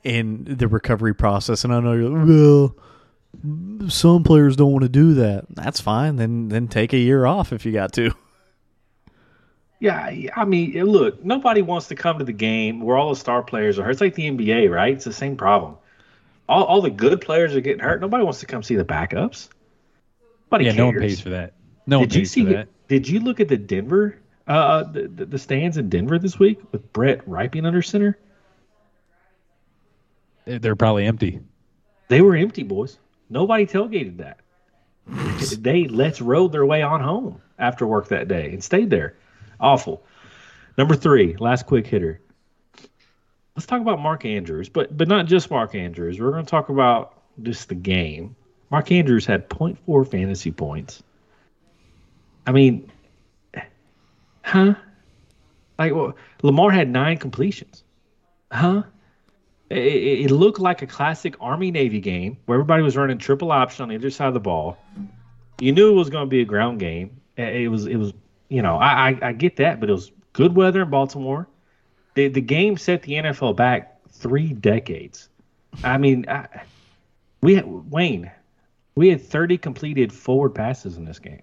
in 0.04 0.44
the 0.46 0.68
recovery 0.68 1.14
process. 1.16 1.64
And 1.64 1.74
I 1.74 1.80
know 1.80 1.94
you're 1.94 2.10
like, 2.10 2.28
well, 2.28 3.90
some 3.90 4.24
players 4.24 4.56
don't 4.56 4.72
want 4.72 4.84
to 4.84 4.90
do 4.90 5.14
that. 5.16 5.46
That's 5.50 5.80
fine. 5.82 6.18
Then 6.18 6.50
then 6.50 6.68
take 6.68 6.94
a 6.94 6.98
year 6.98 7.26
off 7.26 7.52
if 7.54 7.66
you 7.66 7.72
got 7.72 7.92
to. 7.94 8.12
Yeah, 9.80 9.98
I- 9.98 10.30
I 10.36 10.46
mean, 10.46 10.74
look, 10.86 11.24
nobody 11.26 11.62
wants 11.62 11.88
to 11.90 11.96
come 11.96 12.18
to 12.20 12.24
the 12.26 12.32
game 12.32 12.80
where 12.82 12.96
all 12.96 13.10
the 13.10 13.16
star 13.20 13.44
players 13.44 13.78
are 13.78 13.84
hurt. 13.84 13.92
It's 13.92 14.02
like 14.02 14.16
the 14.16 14.28
NBA, 14.30 14.70
right? 14.72 14.94
It's 14.94 15.04
the 15.06 15.12
same 15.12 15.36
problem. 15.36 15.76
All, 16.48 16.64
all 16.64 16.82
the 16.82 16.90
good 16.90 17.20
players 17.20 17.54
are 17.56 17.62
getting 17.62 17.84
hurt. 17.84 18.00
Nobody 18.00 18.24
wants 18.24 18.40
to 18.42 18.46
come 18.46 18.64
see 18.64 18.76
the 18.76 18.86
backups. 18.86 19.50
Nobody 20.50 20.66
Yeah, 20.66 20.72
cares. 20.72 20.78
no 20.78 20.86
one 20.88 21.00
pays 21.00 21.20
for 21.20 21.30
that. 21.30 21.54
No 21.86 22.00
Did 22.02 22.16
you 22.16 22.26
see? 22.26 22.46
that. 22.46 22.70
Did 22.88 23.08
you 23.08 23.20
look 23.20 23.40
at 23.40 23.48
the 23.48 23.58
Denver, 23.58 24.20
uh, 24.48 24.84
the, 24.84 25.08
the 25.08 25.26
the 25.26 25.40
stands 25.40 25.78
in 25.78 25.90
Denver 25.90 26.20
this 26.20 26.40
week 26.40 26.60
with 26.72 26.92
Brett 26.94 27.28
Rypien 27.28 27.66
under 27.66 27.82
center? 27.82 28.18
They're 30.46 30.76
probably 30.76 31.06
empty. 31.06 31.40
They 32.10 32.22
were 32.22 32.36
empty, 32.36 32.64
boys. 32.64 33.00
Nobody 33.30 33.66
tailgated 33.66 34.18
that. 34.18 34.40
they 35.62 35.86
let's 35.86 36.22
rode 36.22 36.52
their 36.52 36.66
way 36.66 36.82
on 36.82 37.02
home 37.02 37.42
after 37.60 37.86
work 37.86 38.10
that 38.10 38.28
day 38.28 38.52
and 38.52 38.64
stayed 38.64 38.90
there. 38.90 39.16
Awful. 39.60 40.04
Number 40.78 40.96
three, 40.96 41.36
last 41.38 41.66
quick 41.66 41.88
hitter. 41.88 42.22
Let's 43.56 43.68
talk 43.68 43.82
about 43.82 44.00
Mark 44.00 44.26
Andrews, 44.26 44.70
but 44.70 44.96
but 44.96 45.08
not 45.08 45.26
just 45.26 45.52
Mark 45.52 45.76
Andrews. 45.76 46.20
We're 46.20 46.32
going 46.32 46.46
to 46.46 46.50
talk 46.50 46.70
about 46.70 47.22
just 47.42 47.70
the 47.70 47.76
game. 47.76 48.36
Mark 48.72 48.92
Andrews 48.92 49.26
had 49.26 49.50
0.4 49.50 50.10
fantasy 50.10 50.52
points. 50.52 51.04
I 52.46 52.52
mean, 52.52 52.92
huh? 54.44 54.76
Like 55.80 55.94
well, 55.94 56.16
Lamar 56.42 56.72
had 56.72 56.90
nine 56.90 57.18
completions. 57.18 57.84
Huh? 58.52 58.84
it, 59.76 60.26
it 60.26 60.32
looked 60.32 60.60
like 60.60 60.82
a 60.82 60.88
classic 60.88 61.36
Army 61.40 61.72
Navy 61.72 62.00
game 62.00 62.38
where 62.46 62.58
everybody 62.58 62.84
was 62.84 62.96
running 62.96 63.18
triple 63.18 63.52
option 63.52 63.84
on 63.84 63.90
the 63.90 63.96
other 63.96 64.10
side 64.10 64.28
of 64.28 64.34
the 64.34 64.40
ball. 64.40 64.78
You 65.60 65.72
knew 65.72 65.92
it 65.92 65.96
was 65.96 66.10
going 66.10 66.26
to 66.26 66.30
be 66.30 66.42
a 66.42 66.46
ground 66.46 66.80
game. 66.80 67.20
It 67.38 67.70
was 67.72 67.88
it 67.88 67.96
was 67.96 68.14
you 68.50 68.62
know 68.62 68.78
I, 68.78 69.10
I 69.10 69.20
I 69.30 69.32
get 69.34 69.56
that, 69.58 69.80
but 69.80 69.90
it 69.90 69.94
was 69.94 70.12
good 70.34 70.56
weather 70.56 70.84
in 70.84 70.90
Baltimore. 70.90 71.48
The 72.14 72.28
the 72.28 72.42
game 72.42 72.78
set 72.78 73.02
the 73.04 73.14
NFL 73.14 73.56
back 73.56 74.00
three 74.10 74.54
decades. 74.54 75.30
I 75.84 75.98
mean, 75.98 76.26
I, 76.30 76.48
we 77.42 77.60
Wayne, 77.62 78.32
We 78.96 79.10
had 79.10 79.22
30 79.22 79.58
completed 79.58 80.14
forward 80.14 80.52
passes 80.52 80.98
in 80.98 81.06
this 81.06 81.18
game. 81.18 81.42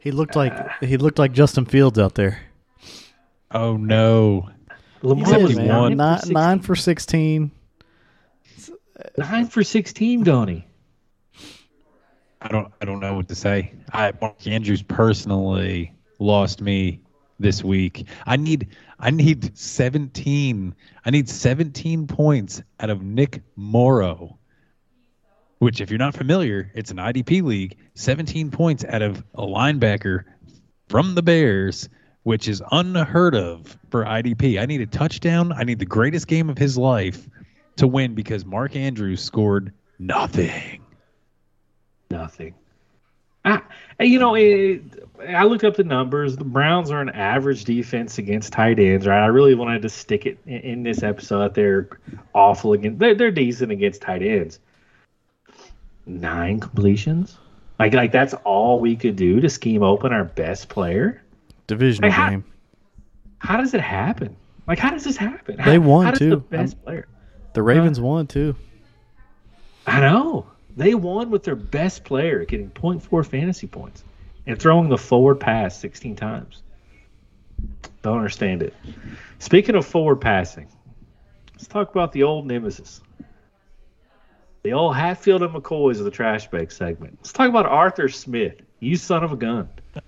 He 0.00 0.10
looked 0.10 0.36
like 0.36 0.52
he 0.80 0.96
looked 0.96 1.18
like 1.18 1.32
Justin 1.32 1.64
Fields 1.64 1.98
out 1.98 2.14
there. 2.14 2.40
Oh 3.50 3.76
no. 3.76 4.50
Lamar 5.02 5.36
He 5.36 5.42
was 5.42 5.56
did, 5.56 5.66
nine, 5.66 5.90
for 5.90 5.96
Nine, 5.96 6.20
nine 6.26 6.60
for 6.60 6.76
sixteen. 6.76 7.50
16 8.56 8.76
nine 9.16 9.46
for 9.46 9.62
16, 9.62 10.24
Donnie. 10.24 10.66
I 12.40 12.48
don't 12.48 12.72
I 12.80 12.84
don't 12.84 13.00
know 13.00 13.14
what 13.14 13.28
to 13.28 13.34
say. 13.34 13.72
I 13.92 14.12
Mark 14.20 14.46
Andrews 14.46 14.82
personally 14.82 15.92
lost 16.18 16.60
me 16.60 17.00
this 17.40 17.64
week. 17.64 18.06
I 18.26 18.36
need 18.36 18.68
I 19.00 19.10
need 19.10 19.56
17. 19.56 20.74
I 21.04 21.10
need 21.10 21.28
17 21.28 22.06
points 22.06 22.62
out 22.80 22.90
of 22.90 23.02
Nick 23.02 23.42
Morrow. 23.56 24.38
Which 25.58 25.80
if 25.80 25.90
you're 25.90 25.98
not 25.98 26.14
familiar, 26.14 26.70
it's 26.74 26.90
an 26.90 26.98
IDP 26.98 27.42
league. 27.42 27.76
17 27.94 28.50
points 28.50 28.84
out 28.84 29.02
of 29.02 29.24
a 29.34 29.42
linebacker 29.42 30.24
from 30.88 31.14
the 31.14 31.22
Bears, 31.22 31.88
which 32.22 32.48
is 32.48 32.62
unheard 32.70 33.34
of 33.34 33.76
for 33.90 34.04
IDP. 34.04 34.60
I 34.60 34.66
need 34.66 34.80
a 34.80 34.86
touchdown. 34.86 35.52
I 35.52 35.64
need 35.64 35.78
the 35.78 35.86
greatest 35.86 36.28
game 36.28 36.48
of 36.48 36.58
his 36.58 36.78
life 36.78 37.28
to 37.76 37.86
win 37.86 38.14
because 38.14 38.44
Mark 38.44 38.76
Andrews 38.76 39.22
scored 39.22 39.72
nothing. 39.98 40.80
Nothing. 42.10 42.54
I, 43.44 43.60
you 44.00 44.18
know, 44.18 44.34
it, 44.34 44.82
I 45.26 45.44
looked 45.44 45.64
up 45.64 45.76
the 45.76 45.84
numbers. 45.84 46.36
The 46.36 46.44
Browns 46.44 46.90
are 46.90 47.00
an 47.00 47.08
average 47.10 47.64
defense 47.64 48.18
against 48.18 48.52
tight 48.52 48.78
ends, 48.78 49.06
right? 49.06 49.22
I 49.22 49.26
really 49.26 49.54
wanted 49.54 49.82
to 49.82 49.88
stick 49.88 50.26
it 50.26 50.38
in, 50.46 50.60
in 50.60 50.82
this 50.82 51.02
episode. 51.02 51.54
They're 51.54 51.88
awful 52.34 52.72
against. 52.74 52.98
They're, 52.98 53.14
they're 53.14 53.30
decent 53.30 53.72
against 53.72 54.02
tight 54.02 54.22
ends. 54.22 54.60
Nine 56.08 56.58
completions. 56.58 57.38
Like, 57.78 57.92
like 57.92 58.10
that's 58.12 58.34
all 58.44 58.80
we 58.80 58.96
could 58.96 59.14
do 59.14 59.40
to 59.40 59.48
scheme 59.48 59.82
open 59.82 60.12
our 60.12 60.24
best 60.24 60.68
player. 60.68 61.22
Divisional 61.66 62.10
how- 62.10 62.30
game. 62.30 62.44
How 63.40 63.56
does 63.58 63.72
it 63.74 63.80
happen? 63.80 64.34
Like, 64.66 64.78
how 64.78 64.90
does 64.90 65.04
this 65.04 65.16
happen? 65.16 65.56
They 65.64 65.74
How- 65.74 65.80
won, 65.80 66.06
how 66.06 66.10
too. 66.12 66.30
The 66.30 66.36
best 66.38 66.82
player. 66.82 67.06
The 67.52 67.62
Ravens 67.62 68.00
won 68.00 68.26
too. 68.26 68.56
I 69.86 70.00
know. 70.00 70.46
They 70.76 70.94
won 70.94 71.30
with 71.30 71.44
their 71.44 71.56
best 71.56 72.04
player 72.04 72.44
getting 72.44 72.70
0.4 72.70 73.24
fantasy 73.24 73.66
points 73.66 74.04
and 74.46 74.58
throwing 74.58 74.88
the 74.88 74.98
forward 74.98 75.36
pass 75.40 75.78
16 75.78 76.16
times. 76.16 76.62
Don't 78.02 78.16
understand 78.16 78.62
it. 78.62 78.74
Speaking 79.38 79.74
of 79.74 79.86
forward 79.86 80.16
passing, 80.16 80.68
let's 81.52 81.66
talk 81.66 81.90
about 81.90 82.12
the 82.12 82.22
old 82.22 82.46
nemesis. 82.46 83.00
The 84.62 84.72
old 84.72 84.96
Hatfield 84.96 85.42
and 85.42 85.54
McCoys 85.54 85.98
of 85.98 86.04
the 86.04 86.10
trash 86.10 86.48
bag 86.48 86.72
segment. 86.72 87.18
Let's 87.20 87.32
talk 87.32 87.48
about 87.48 87.66
Arthur 87.66 88.08
Smith. 88.08 88.60
You 88.80 88.96
son 88.96 89.24
of 89.24 89.32
a 89.32 89.36
gun. 89.36 89.68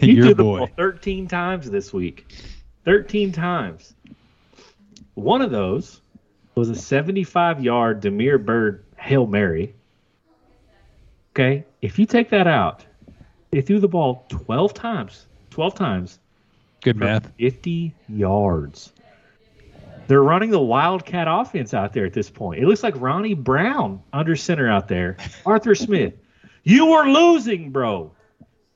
He 0.00 0.12
Your 0.12 0.26
threw 0.26 0.34
the 0.34 0.42
boy. 0.42 0.58
ball 0.58 0.68
13 0.76 1.28
times 1.28 1.70
this 1.70 1.92
week. 1.92 2.30
13 2.84 3.32
times. 3.32 3.94
One 5.14 5.40
of 5.40 5.50
those 5.50 6.02
was 6.54 6.68
a 6.68 6.74
75 6.74 7.62
yard 7.62 8.00
Damiere 8.00 8.36
Byrd 8.38 8.84
Hail 8.96 9.26
Mary. 9.26 9.74
Okay. 11.34 11.64
If 11.80 11.98
you 11.98 12.04
take 12.04 12.28
that 12.30 12.46
out, 12.46 12.84
they 13.50 13.62
threw 13.62 13.78
the 13.80 13.88
ball 13.88 14.26
12 14.28 14.74
times. 14.74 15.26
12 15.50 15.74
times. 15.74 16.18
Good 16.82 16.96
math. 16.96 17.30
50 17.38 17.94
yards. 18.08 18.92
They're 20.06 20.22
running 20.22 20.50
the 20.50 20.60
Wildcat 20.60 21.26
offense 21.28 21.74
out 21.74 21.92
there 21.92 22.04
at 22.04 22.12
this 22.12 22.30
point. 22.30 22.62
It 22.62 22.66
looks 22.66 22.82
like 22.82 23.00
Ronnie 23.00 23.34
Brown 23.34 24.02
under 24.12 24.36
center 24.36 24.68
out 24.70 24.88
there. 24.88 25.16
Arthur 25.46 25.74
Smith. 25.74 26.14
You 26.64 26.86
were 26.86 27.06
losing, 27.06 27.70
bro. 27.70 28.12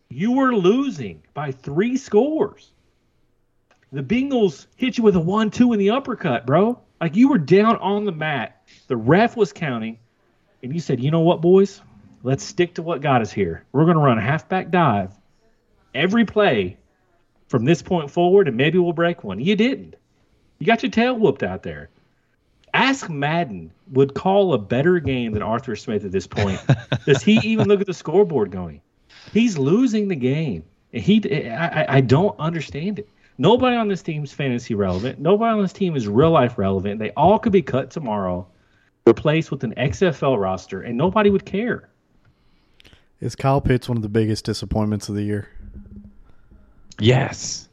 You 0.08 0.32
were 0.32 0.54
losing 0.54 1.22
by 1.34 1.52
three 1.52 1.96
scores. 1.96 2.72
The 3.92 4.02
Bengals 4.02 4.66
hit 4.76 4.98
you 4.98 5.04
with 5.04 5.16
a 5.16 5.20
one 5.20 5.50
two 5.50 5.72
in 5.72 5.78
the 5.78 5.90
uppercut, 5.90 6.46
bro. 6.46 6.80
Like 7.00 7.16
you 7.16 7.28
were 7.28 7.38
down 7.38 7.76
on 7.76 8.04
the 8.04 8.12
mat. 8.12 8.62
The 8.88 8.96
ref 8.96 9.36
was 9.36 9.52
counting, 9.52 9.98
and 10.62 10.72
you 10.72 10.80
said, 10.80 11.00
you 11.00 11.10
know 11.10 11.20
what, 11.20 11.40
boys? 11.40 11.82
Let's 12.22 12.42
stick 12.42 12.74
to 12.74 12.82
what 12.82 13.00
got 13.02 13.22
us 13.22 13.32
here. 13.32 13.64
We're 13.72 13.84
going 13.84 13.96
to 13.96 14.02
run 14.02 14.18
a 14.18 14.22
halfback 14.22 14.70
dive 14.70 15.12
every 15.94 16.24
play 16.24 16.76
from 17.48 17.64
this 17.64 17.82
point 17.82 18.10
forward, 18.10 18.48
and 18.48 18.56
maybe 18.56 18.78
we'll 18.78 18.92
break 18.92 19.24
one. 19.24 19.40
You 19.40 19.56
didn't. 19.56 19.96
You 20.58 20.66
got 20.66 20.82
your 20.82 20.90
tail 20.90 21.14
whooped 21.18 21.42
out 21.42 21.62
there. 21.62 21.90
Ask 22.74 23.08
Madden 23.08 23.72
would 23.92 24.14
call 24.14 24.52
a 24.52 24.58
better 24.58 24.98
game 25.00 25.32
than 25.32 25.42
Arthur 25.42 25.76
Smith 25.76 26.04
at 26.04 26.12
this 26.12 26.26
point. 26.26 26.60
Does 27.06 27.22
he 27.22 27.38
even 27.44 27.68
look 27.68 27.80
at 27.80 27.86
the 27.86 27.94
scoreboard 27.94 28.50
going? 28.50 28.80
He's 29.32 29.56
losing 29.58 30.08
the 30.08 30.16
game. 30.16 30.64
And 30.92 31.02
He, 31.02 31.48
I, 31.50 31.82
I- 31.82 31.96
I 31.96 32.00
don't 32.00 32.38
understand 32.38 32.98
it. 32.98 33.08
Nobody 33.38 33.76
on 33.76 33.88
this 33.88 34.02
team's 34.02 34.32
fantasy 34.32 34.74
relevant. 34.74 35.18
Nobody 35.18 35.52
on 35.52 35.60
this 35.62 35.72
team 35.72 35.94
is 35.94 36.08
real 36.08 36.30
life 36.30 36.56
relevant. 36.58 36.98
They 36.98 37.10
all 37.12 37.38
could 37.38 37.52
be 37.52 37.60
cut 37.62 37.90
tomorrow, 37.90 38.46
replaced 39.06 39.50
with 39.50 39.62
an 39.64 39.74
XFL 39.76 40.38
roster, 40.40 40.80
and 40.82 40.96
nobody 40.96 41.28
would 41.30 41.44
care. 41.44 41.88
Is 43.20 43.36
Kyle 43.36 43.60
Pitts 43.60 43.88
one 43.88 43.96
of 43.98 44.02
the 44.02 44.08
biggest 44.08 44.44
disappointments 44.46 45.08
of 45.10 45.14
the 45.16 45.22
year? 45.22 45.48
Yes. 46.98 47.65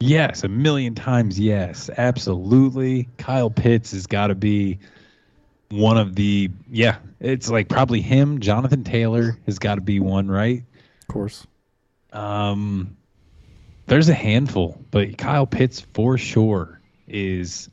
Yes, 0.00 0.44
a 0.44 0.48
million 0.48 0.94
times 0.94 1.40
yes. 1.40 1.90
Absolutely. 1.96 3.08
Kyle 3.18 3.50
Pitts 3.50 3.92
has 3.92 4.06
got 4.06 4.28
to 4.28 4.34
be 4.34 4.78
one 5.70 5.98
of 5.98 6.14
the 6.14 6.50
yeah, 6.70 6.98
it's 7.20 7.50
like 7.50 7.68
probably 7.68 8.00
him, 8.00 8.40
Jonathan 8.40 8.84
Taylor 8.84 9.38
has 9.46 9.58
got 9.58 9.74
to 9.74 9.80
be 9.80 10.00
one, 10.00 10.30
right? 10.30 10.64
Of 11.02 11.08
course. 11.08 11.46
Um 12.12 12.96
there's 13.86 14.08
a 14.08 14.14
handful, 14.14 14.80
but 14.90 15.18
Kyle 15.18 15.46
Pitts 15.46 15.80
for 15.80 16.16
sure 16.18 16.80
is 17.06 17.68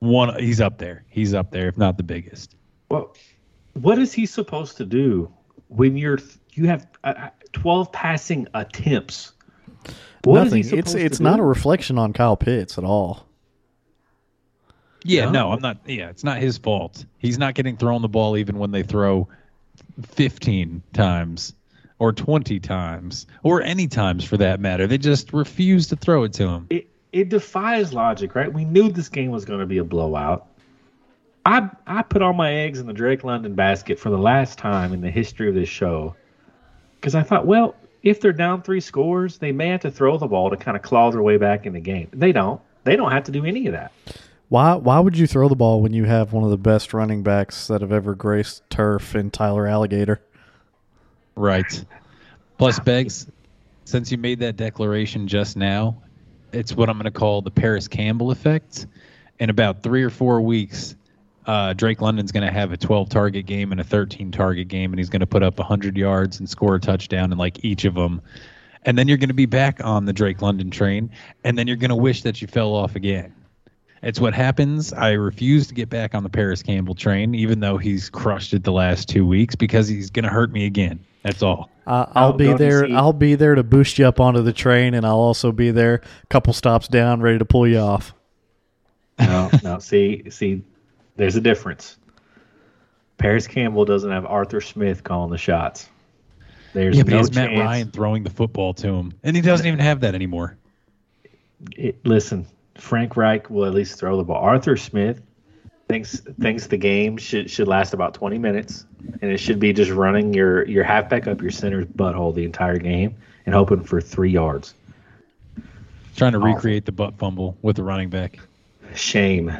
one 0.00 0.38
he's 0.38 0.60
up 0.60 0.78
there. 0.78 1.04
He's 1.08 1.34
up 1.34 1.50
there 1.50 1.68
if 1.68 1.78
not 1.78 1.96
the 1.96 2.02
biggest. 2.02 2.56
Well, 2.90 3.14
what 3.74 3.98
is 3.98 4.12
he 4.12 4.26
supposed 4.26 4.78
to 4.78 4.84
do 4.84 5.32
when 5.68 5.96
you're 5.96 6.18
you 6.52 6.66
have 6.66 6.86
uh, 7.04 7.14
uh, 7.16 7.28
12 7.52 7.92
passing 7.92 8.48
attempts? 8.54 9.32
What 10.24 10.46
is 10.46 10.52
he 10.52 10.60
Nothing. 10.62 10.78
It's 10.78 10.90
supposed 10.90 10.96
it's 11.06 11.16
to 11.18 11.22
not 11.22 11.36
do? 11.36 11.42
a 11.42 11.46
reflection 11.46 11.98
on 11.98 12.12
Kyle 12.12 12.36
Pitts 12.36 12.78
at 12.78 12.84
all. 12.84 13.26
Yeah, 15.04 15.26
No. 15.26 15.30
no, 15.30 15.52
I'm 15.52 15.60
not. 15.60 15.78
Yeah, 15.86 16.08
it's 16.10 16.24
not 16.24 16.38
his 16.38 16.58
fault. 16.58 17.04
He's 17.18 17.38
not 17.38 17.54
getting 17.54 17.76
thrown 17.76 18.02
the 18.02 18.08
ball 18.08 18.36
even 18.36 18.58
when 18.58 18.72
they 18.72 18.82
throw 18.82 19.28
15 20.02 20.82
times 20.92 21.54
or 21.98 22.12
20 22.12 22.58
times 22.60 23.26
or 23.42 23.62
any 23.62 23.86
times 23.86 24.24
for 24.24 24.36
that 24.38 24.58
matter. 24.60 24.86
They 24.86 24.98
just 24.98 25.32
refuse 25.32 25.86
to 25.88 25.96
throw 25.96 26.24
it 26.24 26.32
to 26.34 26.48
him. 26.48 26.66
it, 26.70 26.88
it 27.12 27.28
defies 27.28 27.94
logic, 27.94 28.34
right? 28.34 28.52
We 28.52 28.64
knew 28.64 28.90
this 28.90 29.08
game 29.08 29.30
was 29.30 29.44
going 29.44 29.60
to 29.60 29.66
be 29.66 29.78
a 29.78 29.84
blowout. 29.84 30.46
I 31.46 31.70
I 31.86 32.02
put 32.02 32.20
all 32.22 32.32
my 32.32 32.52
eggs 32.52 32.80
in 32.80 32.86
the 32.86 32.92
Drake 32.92 33.22
London 33.22 33.54
basket 33.54 34.00
for 34.00 34.10
the 34.10 34.18
last 34.18 34.58
time 34.58 34.92
in 34.92 35.00
the 35.00 35.10
history 35.10 35.48
of 35.48 35.54
this 35.54 35.68
show 35.68 36.16
because 36.96 37.14
I 37.14 37.22
thought, 37.22 37.46
well, 37.46 37.76
if 38.06 38.20
they're 38.20 38.32
down 38.32 38.62
three 38.62 38.80
scores, 38.80 39.38
they 39.38 39.50
may 39.50 39.66
have 39.66 39.80
to 39.80 39.90
throw 39.90 40.16
the 40.16 40.28
ball 40.28 40.48
to 40.48 40.56
kind 40.56 40.76
of 40.76 40.82
claw 40.82 41.10
their 41.10 41.22
way 41.22 41.38
back 41.38 41.66
in 41.66 41.72
the 41.72 41.80
game. 41.80 42.08
They 42.12 42.30
don't. 42.30 42.60
They 42.84 42.94
don't 42.94 43.10
have 43.10 43.24
to 43.24 43.32
do 43.32 43.44
any 43.44 43.66
of 43.66 43.72
that. 43.72 43.92
Why 44.48 44.76
why 44.76 45.00
would 45.00 45.18
you 45.18 45.26
throw 45.26 45.48
the 45.48 45.56
ball 45.56 45.82
when 45.82 45.92
you 45.92 46.04
have 46.04 46.32
one 46.32 46.44
of 46.44 46.50
the 46.50 46.56
best 46.56 46.94
running 46.94 47.24
backs 47.24 47.66
that 47.66 47.80
have 47.80 47.90
ever 47.90 48.14
graced 48.14 48.62
turf 48.70 49.16
in 49.16 49.32
Tyler 49.32 49.64
Allgeier? 49.64 50.18
Right. 51.34 51.84
Plus, 52.58 52.78
Beggs, 52.78 53.26
since 53.84 54.12
you 54.12 54.18
made 54.18 54.38
that 54.38 54.56
declaration 54.56 55.26
just 55.26 55.56
now, 55.56 56.00
it's 56.52 56.74
what 56.74 56.88
I'm 56.88 56.96
going 56.96 57.04
to 57.04 57.10
call 57.10 57.42
the 57.42 57.50
Parris 57.50 57.88
Campbell 57.88 58.30
effect. 58.30 58.86
In 59.38 59.50
about 59.50 59.82
three 59.82 60.02
or 60.02 60.08
four 60.08 60.40
weeks, 60.40 60.95
uh, 61.46 61.72
Drake 61.72 62.00
London's 62.00 62.32
going 62.32 62.46
to 62.46 62.52
have 62.52 62.72
a 62.72 62.76
12 62.76 63.08
target 63.08 63.46
game 63.46 63.72
and 63.72 63.80
a 63.80 63.84
13 63.84 64.32
target 64.32 64.68
game, 64.68 64.92
and 64.92 64.98
he's 64.98 65.08
going 65.08 65.20
to 65.20 65.26
put 65.26 65.42
up 65.42 65.58
100 65.58 65.96
yards 65.96 66.38
and 66.38 66.48
score 66.48 66.74
a 66.74 66.80
touchdown 66.80 67.32
in 67.32 67.38
like 67.38 67.64
each 67.64 67.84
of 67.84 67.94
them. 67.94 68.20
And 68.84 68.96
then 68.98 69.08
you're 69.08 69.16
going 69.16 69.28
to 69.28 69.34
be 69.34 69.46
back 69.46 69.80
on 69.84 70.04
the 70.04 70.12
Drake 70.12 70.42
London 70.42 70.70
train, 70.70 71.10
and 71.44 71.58
then 71.58 71.66
you're 71.66 71.76
going 71.76 71.90
to 71.90 71.96
wish 71.96 72.22
that 72.22 72.40
you 72.40 72.48
fell 72.48 72.74
off 72.74 72.94
again. 72.96 73.32
It's 74.02 74.20
what 74.20 74.34
happens. 74.34 74.92
I 74.92 75.12
refuse 75.12 75.66
to 75.68 75.74
get 75.74 75.88
back 75.88 76.14
on 76.14 76.22
the 76.22 76.28
Parris 76.28 76.62
Campbell 76.62 76.94
train, 76.94 77.34
even 77.34 77.60
though 77.60 77.78
he's 77.78 78.10
crushed 78.10 78.52
it 78.54 78.62
the 78.62 78.72
last 78.72 79.08
two 79.08 79.26
weeks, 79.26 79.54
because 79.56 79.88
he's 79.88 80.10
going 80.10 80.24
to 80.24 80.28
hurt 80.30 80.52
me 80.52 80.66
again. 80.66 81.00
That's 81.22 81.42
all. 81.42 81.70
Uh, 81.86 82.06
I'll 82.14 82.28
Oh, 82.28 82.32
be 82.34 82.52
there. 82.52 82.86
I'll 82.92 83.12
be 83.12 83.34
there 83.34 83.56
to 83.56 83.64
boost 83.64 83.98
you 83.98 84.06
up 84.06 84.20
onto 84.20 84.42
the 84.42 84.52
train, 84.52 84.94
and 84.94 85.04
I'll 85.04 85.18
also 85.18 85.50
be 85.50 85.70
there 85.72 86.02
a 86.22 86.26
couple 86.28 86.52
stops 86.52 86.86
down, 86.86 87.20
ready 87.20 87.38
to 87.38 87.44
pull 87.44 87.66
you 87.66 87.78
off. 87.78 88.14
No, 89.18 89.50
no. 89.64 89.78
See, 89.78 90.30
see, 90.30 90.62
there's 91.16 91.36
a 91.36 91.40
difference. 91.40 91.96
Parris 93.18 93.46
Campbell 93.46 93.84
doesn't 93.84 94.10
have 94.10 94.26
Arthur 94.26 94.60
Smith 94.60 95.02
calling 95.02 95.30
the 95.30 95.38
shots. 95.38 95.88
There's 96.74 96.96
Yeah, 96.96 97.04
but 97.04 97.10
no 97.10 97.16
he 97.16 97.20
has 97.20 97.34
Matt. 97.34 97.50
Ryan 97.50 97.90
throwing 97.90 98.22
the 98.22 98.30
football 98.30 98.74
to 98.74 98.88
him, 98.88 99.14
and 99.22 99.34
he 99.34 99.42
doesn't 99.42 99.66
even 99.66 99.78
have 99.78 100.00
that 100.00 100.14
anymore. 100.14 100.56
It, 101.74 102.04
listen, 102.04 102.46
Frank 102.76 103.16
Reich 103.16 103.48
will 103.48 103.64
at 103.64 103.72
least 103.72 103.98
throw 103.98 104.18
the 104.18 104.24
ball. 104.24 104.36
Arthur 104.36 104.76
Smith, 104.76 105.22
thinks 105.88 106.20
thinks 106.40 106.66
the 106.66 106.76
game 106.76 107.16
should 107.16 107.50
should 107.50 107.68
last 107.68 107.94
about 107.94 108.14
20 108.14 108.38
minutes, 108.38 108.84
and 109.22 109.30
it 109.30 109.38
should 109.38 109.58
be 109.58 109.72
just 109.72 109.90
running 109.90 110.34
your 110.34 110.66
your 110.66 110.84
halfback 110.84 111.26
up 111.26 111.40
your 111.40 111.50
center's 111.50 111.86
butthole 111.86 112.34
the 112.34 112.44
entire 112.44 112.78
game 112.78 113.14
and 113.46 113.54
hoping 113.54 113.82
for 113.82 114.00
three 114.00 114.30
yards. 114.30 114.74
Trying 116.16 116.32
to 116.32 116.38
recreate 116.38 116.86
the 116.86 116.92
butt 116.92 117.18
fumble 117.18 117.56
with 117.62 117.76
the 117.76 117.82
running 117.82 118.08
back. 118.08 118.38
Shame, 118.94 119.52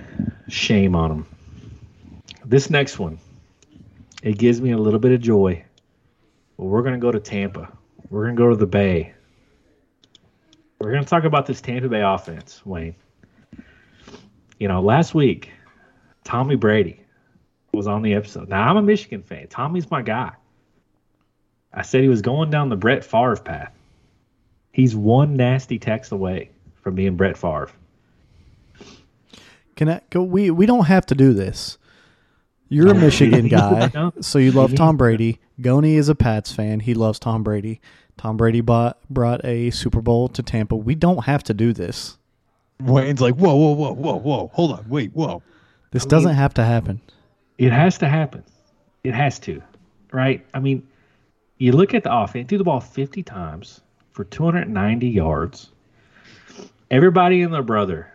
shame 0.48 0.94
on 0.94 1.10
them. 1.10 1.26
This 2.48 2.70
next 2.70 3.00
one, 3.00 3.18
it 4.22 4.38
gives 4.38 4.60
me 4.60 4.70
a 4.70 4.78
little 4.78 5.00
bit 5.00 5.10
of 5.10 5.20
joy. 5.20 5.64
But 6.56 6.66
we're 6.66 6.82
gonna 6.82 6.96
go 6.96 7.10
to 7.10 7.18
Tampa. 7.18 7.76
We're 8.08 8.24
gonna 8.26 8.36
go 8.36 8.50
to 8.50 8.56
the 8.56 8.68
Bay. 8.68 9.14
We're 10.78 10.92
gonna 10.92 11.04
talk 11.04 11.24
about 11.24 11.46
this 11.46 11.60
Tampa 11.60 11.88
Bay 11.88 12.02
offense, 12.02 12.64
Wayne. 12.64 12.94
You 14.60 14.68
know, 14.68 14.80
last 14.80 15.12
week, 15.12 15.50
Tommy 16.22 16.54
Brady 16.54 17.00
was 17.72 17.88
on 17.88 18.02
the 18.02 18.14
episode. 18.14 18.48
Now 18.48 18.70
I'm 18.70 18.76
a 18.76 18.82
Michigan 18.82 19.22
fan. 19.22 19.48
Tommy's 19.48 19.90
my 19.90 20.02
guy. 20.02 20.30
I 21.74 21.82
said 21.82 22.02
he 22.02 22.08
was 22.08 22.22
going 22.22 22.50
down 22.50 22.68
the 22.68 22.76
Brett 22.76 23.04
Favre 23.04 23.36
path. 23.36 23.72
He's 24.70 24.94
one 24.94 25.36
nasty 25.36 25.80
text 25.80 26.12
away 26.12 26.50
from 26.80 26.94
being 26.94 27.16
Brett 27.16 27.36
Favre. 27.36 27.70
Can 29.74 29.88
I 29.88 30.00
go? 30.10 30.22
We 30.22 30.52
we 30.52 30.64
don't 30.64 30.86
have 30.86 31.06
to 31.06 31.16
do 31.16 31.34
this. 31.34 31.76
You're 32.68 32.90
a 32.90 32.94
Michigan 32.94 33.48
guy, 33.48 33.90
so 34.20 34.38
you 34.38 34.52
love 34.52 34.74
Tom 34.74 34.96
Brady. 34.96 35.38
Goni 35.60 35.96
is 35.96 36.08
a 36.08 36.14
Pats 36.14 36.52
fan. 36.52 36.80
He 36.80 36.94
loves 36.94 37.18
Tom 37.18 37.42
Brady. 37.42 37.80
Tom 38.16 38.36
Brady 38.36 38.60
bought 38.60 38.98
brought 39.10 39.44
a 39.44 39.70
Super 39.70 40.00
Bowl 40.00 40.28
to 40.28 40.42
Tampa. 40.42 40.76
We 40.76 40.94
don't 40.94 41.24
have 41.24 41.42
to 41.44 41.54
do 41.54 41.72
this. 41.72 42.18
Wayne's 42.80 43.20
like, 43.20 43.34
whoa, 43.36 43.54
whoa, 43.54 43.72
whoa, 43.72 43.92
whoa, 43.92 44.16
whoa. 44.16 44.50
Hold 44.52 44.72
on. 44.72 44.88
Wait, 44.88 45.12
whoa. 45.14 45.42
This 45.92 46.04
doesn't 46.04 46.34
have 46.34 46.52
to 46.54 46.64
happen. 46.64 47.00
It 47.58 47.72
has 47.72 47.96
to 47.98 48.08
happen. 48.08 48.44
It 49.02 49.14
has 49.14 49.38
to, 49.40 49.62
right? 50.12 50.44
I 50.52 50.60
mean, 50.60 50.86
you 51.58 51.72
look 51.72 51.94
at 51.94 52.02
the 52.02 52.14
offense, 52.14 52.48
do 52.48 52.58
the 52.58 52.64
ball 52.64 52.80
50 52.80 53.22
times 53.22 53.80
for 54.12 54.24
290 54.24 55.08
yards. 55.08 55.70
Everybody 56.90 57.42
and 57.42 57.52
their 57.54 57.62
brother. 57.62 58.12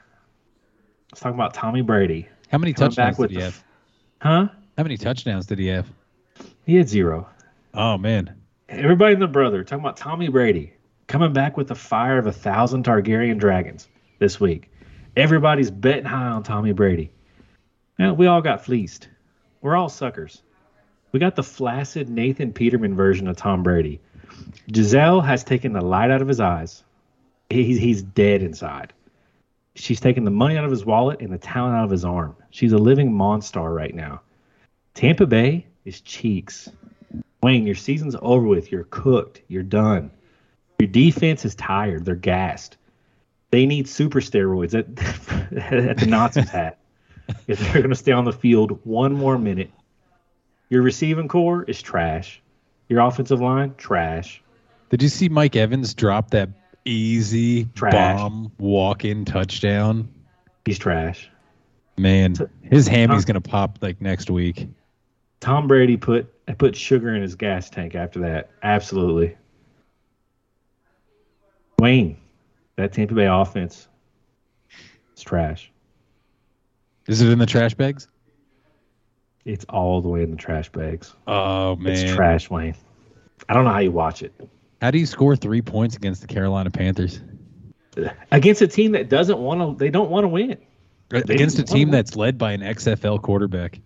Let's 1.12 1.22
talk 1.22 1.34
about 1.34 1.54
Tommy 1.54 1.82
Brady. 1.82 2.28
How 2.50 2.58
many 2.58 2.74
touchdowns 2.74 2.96
back 2.96 3.18
with 3.18 3.32
did 3.32 3.38
he 3.38 3.44
have? 3.44 3.64
Huh? 4.22 4.50
How 4.78 4.84
many 4.84 4.98
touchdowns 4.98 5.48
did 5.48 5.58
he 5.58 5.66
have? 5.68 5.88
He 6.68 6.76
had 6.76 6.88
zero. 6.88 7.28
Oh 7.74 7.98
man. 7.98 8.36
Everybody 8.70 9.14
and 9.14 9.22
their 9.22 9.28
brother 9.28 9.64
talking 9.64 9.84
about 9.84 9.98
Tommy 9.98 10.28
Brady 10.28 10.74
coming 11.08 11.34
back 11.34 11.58
with 11.58 11.68
the 11.68 11.76
fire 11.76 12.20
of 12.20 12.28
a 12.28 12.32
thousand 12.32 12.86
Targaryen 12.86 13.40
dragons 13.40 13.90
this 14.20 14.40
week. 14.40 14.72
Everybody's 15.18 15.72
betting 15.72 16.06
high 16.06 16.28
on 16.28 16.44
Tommy 16.44 16.72
Brady. 16.72 17.12
Now, 17.98 18.14
we 18.14 18.28
all 18.28 18.44
got 18.44 18.64
fleeced. 18.64 19.10
We're 19.60 19.76
all 19.76 19.90
suckers. 19.90 20.44
We 21.12 21.20
got 21.20 21.36
the 21.36 21.44
flaccid 21.44 22.08
Nathan 22.08 22.54
Peterman 22.54 22.96
version 22.96 23.28
of 23.28 23.38
Tom 23.38 23.64
Brady. 23.64 24.00
Gisele 24.72 25.22
has 25.22 25.44
taken 25.44 25.74
the 25.74 25.82
light 25.82 26.12
out 26.12 26.22
of 26.22 26.28
his 26.28 26.40
eyes. 26.40 26.84
He's, 27.50 27.80
he's 27.80 28.04
dead 28.04 28.44
inside. 28.44 28.94
She's 29.76 30.00
taken 30.00 30.26
the 30.26 30.32
money 30.32 30.58
out 30.58 30.66
of 30.66 30.72
his 30.72 30.86
wallet 30.86 31.22
and 31.22 31.32
the 31.32 31.38
talent 31.38 31.76
out 31.76 31.86
of 31.86 31.92
his 31.92 32.04
arm. 32.04 32.36
She's 32.50 32.74
a 32.74 32.78
living 32.78 33.14
monster 33.14 33.62
right 33.62 33.94
now. 33.94 34.22
Tampa 34.94 35.26
Bay 35.26 35.66
is 35.86 36.02
cheeks. 36.02 36.70
Wayne, 37.42 37.66
your 37.66 37.76
season's 37.76 38.16
over 38.22 38.46
with. 38.46 38.72
You're 38.72 38.84
cooked. 38.86 39.42
You're 39.48 39.64
done. 39.64 40.12
Your 40.80 40.88
defense 40.90 41.46
is 41.46 41.56
tired. 41.56 42.06
They're 42.06 42.16
gassed. 42.16 42.78
They 43.52 43.66
need 43.66 43.88
super 43.88 44.20
steroids 44.20 44.74
at, 44.74 44.88
at 45.90 45.98
the 45.98 46.06
Nazis 46.06 46.50
hat 46.52 46.80
if 47.48 47.60
they're 47.60 47.82
going 47.82 47.90
to 47.90 47.96
stay 47.96 48.12
on 48.12 48.26
the 48.26 48.34
field 48.34 48.80
one 48.84 49.14
more 49.14 49.38
minute. 49.38 49.72
Your 50.70 50.82
receiving 50.82 51.28
core 51.28 51.64
is 51.64 51.82
trash. 51.82 52.42
Your 52.90 53.02
offensive 53.02 53.42
line, 53.42 53.76
trash. 53.76 54.42
Did 54.90 55.02
you 55.02 55.10
see 55.10 55.30
Mike 55.30 55.56
Evans 55.56 55.94
drop 55.94 56.32
that 56.32 56.50
easy 56.86 57.66
Trash. 57.76 57.94
bomb 57.94 58.52
walk-in 58.58 59.26
touchdown? 59.26 60.10
He's 60.66 60.80
trash. 60.80 61.30
Man, 61.98 62.36
his 62.62 62.88
hammy's 62.88 63.26
gonna 63.26 63.42
pop 63.42 63.80
like 63.82 64.02
next 64.02 64.30
week. 64.30 64.68
Tom 65.40 65.68
Brady 65.68 65.98
put 65.98 66.32
put 66.58 66.76
sugar 66.76 67.14
in 67.14 67.22
his 67.22 67.36
gas 67.36 67.70
tank 67.70 67.96
after 67.96 68.20
that. 68.22 68.50
Absolutely. 68.64 69.36
Wayne, 71.80 72.18
that 72.76 72.94
Tampa 72.94 73.16
Bay 73.16 73.26
offense, 73.26 73.88
it's 75.12 75.22
trash. 75.24 75.72
Is 77.08 77.22
it 77.22 77.30
in 77.30 77.40
the 77.40 77.46
trash 77.46 77.74
bags? 77.74 78.08
It's 79.46 79.66
all 79.66 80.02
the 80.02 80.10
way 80.10 80.22
in 80.22 80.32
the 80.32 80.38
trash 80.38 80.70
bags. 80.70 81.14
Oh 81.28 81.76
man. 81.76 81.94
It's 81.94 82.14
trash, 82.14 82.50
Wayne. 82.50 82.76
I 83.50 83.54
don't 83.54 83.66
know 83.66 83.72
how 83.72 83.80
you 83.80 83.92
watch 83.92 84.22
it. 84.22 84.34
How 84.82 84.90
do 84.90 84.98
you 84.98 85.06
score 85.06 85.36
three 85.36 85.62
points 85.62 85.96
against 85.96 86.22
the 86.22 86.28
Carolina 86.28 86.72
Panthers? 86.72 87.22
Against 88.32 88.62
a 88.64 88.68
team 88.68 88.94
that 88.94 89.10
doesn't 89.10 89.38
want 89.38 89.62
to, 89.62 89.84
they 89.84 89.92
don't 89.92 90.10
want 90.10 90.24
to 90.24 90.28
win. 90.28 90.58
Uh, 91.14 91.18
against 91.18 91.60
a 91.60 91.64
team 91.64 91.92
that's 91.92 92.16
led 92.16 92.38
by 92.38 92.54
an 92.54 92.62
XFL 92.62 93.22
quarterback. 93.22 93.80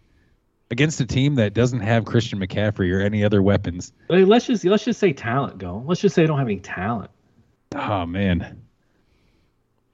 Against 0.72 1.02
a 1.02 1.06
team 1.06 1.36
that 1.36 1.54
doesn't 1.54 1.82
have 1.82 2.06
Christian 2.06 2.40
McCaffrey 2.40 2.94
or 2.94 3.02
any 3.02 3.24
other 3.24 3.42
weapons. 3.42 3.92
Like, 4.10 4.26
let's 4.26 4.48
just 4.48 4.64
let's 4.64 4.86
just 4.86 5.00
say 5.00 5.14
talent 5.14 5.58
go. 5.58 5.84
Let's 5.86 6.02
just 6.02 6.16
say 6.16 6.24
they 6.24 6.28
don't 6.28 6.40
have 6.40 6.48
any 6.48 6.60
talent. 6.60 7.12
Oh 7.76 8.06
man. 8.06 8.64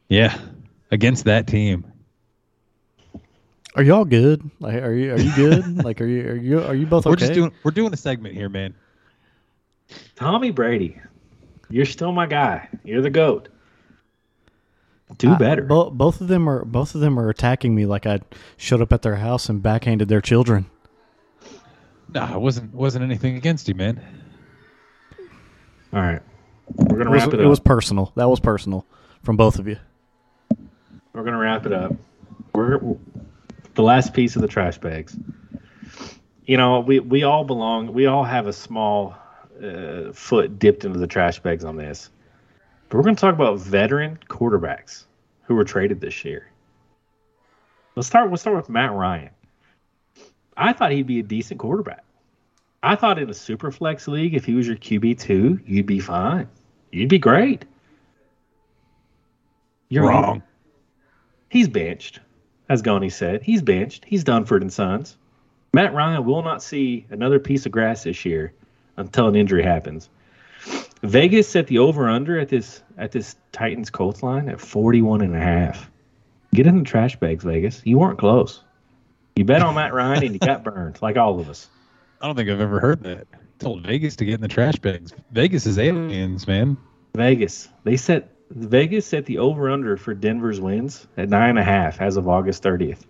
Yeah. 0.08 0.38
Against 0.92 1.26
that 1.26 1.48
team. 1.48 1.92
Are 3.76 3.84
y'all 3.84 4.06
good? 4.06 4.50
Like, 4.60 4.76
are 4.76 4.94
you 4.94 5.14
are 5.14 5.20
you 5.20 5.36
good? 5.36 5.84
like, 5.84 6.00
are 6.00 6.06
you 6.06 6.28
are 6.30 6.36
you 6.36 6.62
are 6.62 6.76
you 6.76 6.86
both 6.86 7.06
okay? 7.06 7.12
We're 7.12 7.18
just 7.18 7.34
doing 7.34 7.52
we're 7.64 7.72
doing 7.72 7.94
a 7.94 7.98
segment 7.98 8.36
here, 8.36 8.50
man. 8.50 8.76
Tommy 10.16 10.52
Brady, 10.52 10.98
you're 11.70 11.86
still 11.86 12.12
my 12.12 12.26
guy. 12.28 12.68
You're 12.84 13.02
the 13.02 13.10
goat. 13.10 13.50
Do 15.18 15.32
I- 15.32 15.38
better. 15.38 15.64
bo- 15.64 15.90
both 15.90 16.22
of 16.22 16.28
them 16.28 16.48
are 16.50 16.64
both 16.64 16.96
of 16.96 17.02
them 17.02 17.20
are 17.20 17.30
attacking 17.30 17.76
me 17.76 17.86
like 17.86 18.06
I 18.06 18.22
showed 18.58 18.82
up 18.82 18.94
at 18.94 19.02
their 19.02 19.18
house 19.18 19.50
and 19.50 19.62
backhanded 19.62 20.08
their 20.08 20.22
children. 20.22 20.66
Nah, 22.14 22.34
it 22.36 22.40
wasn't 22.42 22.74
wasn't 22.74 23.04
anything 23.04 23.36
against 23.36 23.68
you, 23.68 23.76
man. 23.76 24.02
All 25.94 26.00
right, 26.02 26.22
we're 26.76 26.98
gonna 26.98 27.10
It 27.10 27.14
was, 27.14 27.24
wrap 27.24 27.34
it 27.34 27.40
it 27.40 27.44
up. 27.46 27.50
was 27.50 27.60
personal. 27.60 28.14
That 28.16 28.30
was 28.30 28.40
personal 28.40 28.86
from 29.24 29.36
both 29.36 29.60
of 29.60 29.68
you. 29.68 29.78
We're 31.14 31.24
gonna 31.24 31.38
wrap 31.38 31.66
it 31.66 31.74
up. 31.74 31.94
We're 32.54 32.80
the 33.76 33.84
last 33.84 34.14
piece 34.14 34.36
of 34.38 34.42
the 34.42 34.48
trash 34.48 34.78
bags. 34.78 35.18
You 36.46 36.56
know, 36.58 36.80
we 36.80 37.00
we 37.00 37.24
all 37.24 37.44
belong. 37.44 37.92
We 37.94 38.06
all 38.06 38.24
have 38.24 38.48
a 38.48 38.54
small 38.54 39.16
uh, 39.62 40.12
foot 40.14 40.60
dipped 40.60 40.86
into 40.86 41.00
the 41.00 41.08
trash 41.08 41.40
bags 41.40 41.64
on 41.64 41.76
this. 41.76 42.10
But 42.90 42.98
we're 42.98 43.04
gonna 43.04 43.16
talk 43.16 43.34
about 43.34 43.60
veteran 43.60 44.20
quarterbacks 44.28 45.06
who 45.44 45.56
were 45.56 45.64
traded 45.64 46.02
this 46.02 46.26
year. 46.26 46.48
Let's 47.96 48.08
start. 48.08 48.30
Let's 48.30 48.42
start 48.42 48.58
with 48.58 48.70
Matt 48.70 48.92
Ryan. 48.92 49.30
I 50.58 50.74
thought 50.74 50.92
he'd 50.92 51.08
be 51.08 51.20
a 51.20 51.24
decent 51.24 51.60
quarterback. 51.60 52.04
I 52.84 52.96
thought 52.96 53.20
in 53.20 53.30
a 53.30 53.34
super 53.34 53.72
flex 53.72 54.08
league, 54.08 54.34
if 54.34 54.46
he 54.46 54.56
was 54.56 54.68
your 54.68 54.78
QB 54.78 55.20
two, 55.20 55.60
you'd 55.66 55.86
be 55.86 56.00
fine. 56.00 56.48
You'd 56.92 57.10
be 57.10 57.20
great. 57.20 57.66
You're 59.90 60.08
Wrong. 60.08 60.42
He's 61.50 61.68
benched, 61.68 62.22
as 62.70 62.82
Goni 62.82 63.10
said. 63.10 63.44
He's 63.44 63.62
benched. 63.62 64.06
He's 64.06 64.24
Dunford 64.24 64.62
and 64.62 64.72
Sons. 64.72 65.18
Matt 65.74 65.94
Ryan 65.94 66.26
will 66.26 66.42
not 66.44 66.64
see 66.64 67.06
another 67.10 67.40
piece 67.40 67.66
of 67.66 67.72
grass 67.74 68.04
this 68.04 68.26
year 68.26 68.54
until 69.02 69.28
an 69.28 69.36
injury 69.36 69.64
happens. 69.64 70.10
Vegas 71.04 71.48
set 71.48 71.68
the 71.68 71.80
over 71.80 72.08
under 72.08 72.40
at 72.40 72.50
this 72.50 72.84
at 72.98 73.12
this 73.12 73.36
Titans 73.52 73.90
Colts 73.90 74.22
line 74.22 74.48
at 74.48 74.62
41 74.62 75.22
and 75.22 75.36
a 75.36 75.40
half. 75.40 75.90
Get 76.54 76.68
in 76.68 76.80
the 76.80 76.84
trash 76.84 77.16
bags, 77.16 77.44
Vegas. 77.44 77.82
You 77.86 77.98
weren't 77.98 78.20
close. 78.20 78.64
You 79.36 79.46
bet 79.46 79.62
on 79.62 79.76
Matt 79.76 79.94
Ryan 79.94 80.24
and 80.26 80.34
you 80.34 80.40
got 80.40 80.64
burned, 80.64 81.02
like 81.02 81.18
all 81.18 81.40
of 81.40 81.50
us. 81.50 81.70
I 82.20 82.28
don't 82.28 82.36
think 82.36 82.50
I've 82.50 82.62
ever 82.62 82.80
heard 82.80 83.02
that. 83.04 83.28
told 83.58 83.84
Vegas 83.84 84.16
to 84.18 84.26
get 84.26 84.36
in 84.36 84.42
the 84.42 84.48
trash 84.48 84.76
bags. 84.76 85.14
Vegas 85.32 85.66
is 85.66 85.80
aliens, 85.80 86.48
man. 86.48 86.78
Vegas. 87.16 87.70
They 87.84 87.98
set 87.98 88.30
Vegas 88.52 89.06
set 89.06 89.26
the 89.26 89.38
over 89.38 89.70
under 89.70 89.98
for 89.98 90.14
Denver's 90.14 90.60
wins 90.60 91.08
at 91.18 91.30
nine 91.30 91.52
and 91.52 91.60
a 91.60 91.64
half 91.64 92.02
as 92.02 92.18
of 92.18 92.28
August 92.28 92.62
30th. 92.64 93.06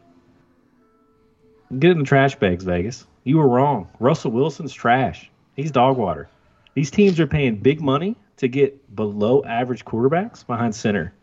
Get 1.79 1.91
in 1.91 1.99
the 1.99 2.05
trash 2.05 2.35
bags, 2.35 2.63
Vegas. 2.63 3.05
You 3.23 3.37
were 3.37 3.47
wrong. 3.47 3.89
Russell 3.99 4.31
Wilson's 4.31 4.73
trash. 4.73 5.31
He's 5.55 5.71
dog 5.71 5.97
water. 5.97 6.29
These 6.73 6.91
teams 6.91 7.19
are 7.19 7.27
paying 7.27 7.57
big 7.57 7.81
money 7.81 8.15
to 8.37 8.47
get 8.47 8.95
below 8.95 9.43
average 9.43 9.85
quarterbacks 9.85 10.45
behind 10.45 10.73
center. 10.73 11.13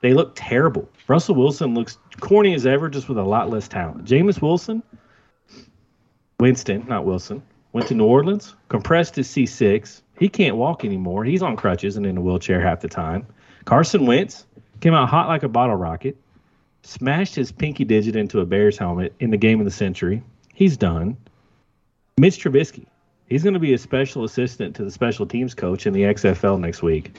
They 0.00 0.12
look 0.12 0.32
terrible. 0.34 0.88
Russell 1.08 1.34
Wilson 1.34 1.74
looks 1.74 1.98
corny 2.20 2.54
as 2.54 2.66
ever, 2.66 2.88
just 2.88 3.08
with 3.08 3.18
a 3.18 3.22
lot 3.24 3.50
less 3.50 3.66
talent. 3.66 4.04
Jameis 4.04 4.42
Wilson, 4.42 4.82
Winston, 6.38 6.84
not 6.86 7.06
Wilson, 7.06 7.42
went 7.72 7.88
to 7.88 7.94
New 7.94 8.04
Orleans, 8.04 8.54
compressed 8.68 9.16
his 9.16 9.28
C6. 9.28 10.02
He 10.18 10.28
can't 10.28 10.56
walk 10.56 10.84
anymore. 10.84 11.24
He's 11.24 11.42
on 11.42 11.56
crutches 11.56 11.96
and 11.96 12.06
in 12.06 12.18
a 12.18 12.20
wheelchair 12.20 12.60
half 12.60 12.80
the 12.80 12.88
time. 12.88 13.26
Carson 13.64 14.06
Wentz 14.06 14.46
came 14.80 14.94
out 14.94 15.08
hot 15.08 15.28
like 15.28 15.42
a 15.42 15.48
bottle 15.48 15.76
rocket. 15.76 16.16
smashed 16.82 17.34
his 17.34 17.50
pinky 17.50 17.84
digit 17.84 18.14
into 18.14 18.40
a 18.40 18.46
Bears 18.46 18.78
helmet 18.78 19.12
in 19.18 19.30
the 19.30 19.36
game 19.36 19.58
of 19.58 19.64
the 19.64 19.72
century. 19.72 20.22
He's 20.54 20.76
done. 20.76 21.16
Mitch 22.18 22.42
Trubisky, 22.42 22.86
he's 23.28 23.42
going 23.42 23.54
to 23.54 23.60
be 23.60 23.74
a 23.74 23.78
special 23.78 24.24
assistant 24.24 24.76
to 24.76 24.84
the 24.84 24.90
special 24.90 25.26
teams 25.26 25.54
coach 25.54 25.86
in 25.86 25.92
the 25.92 26.02
XFL 26.02 26.58
next 26.60 26.82
week. 26.82 27.16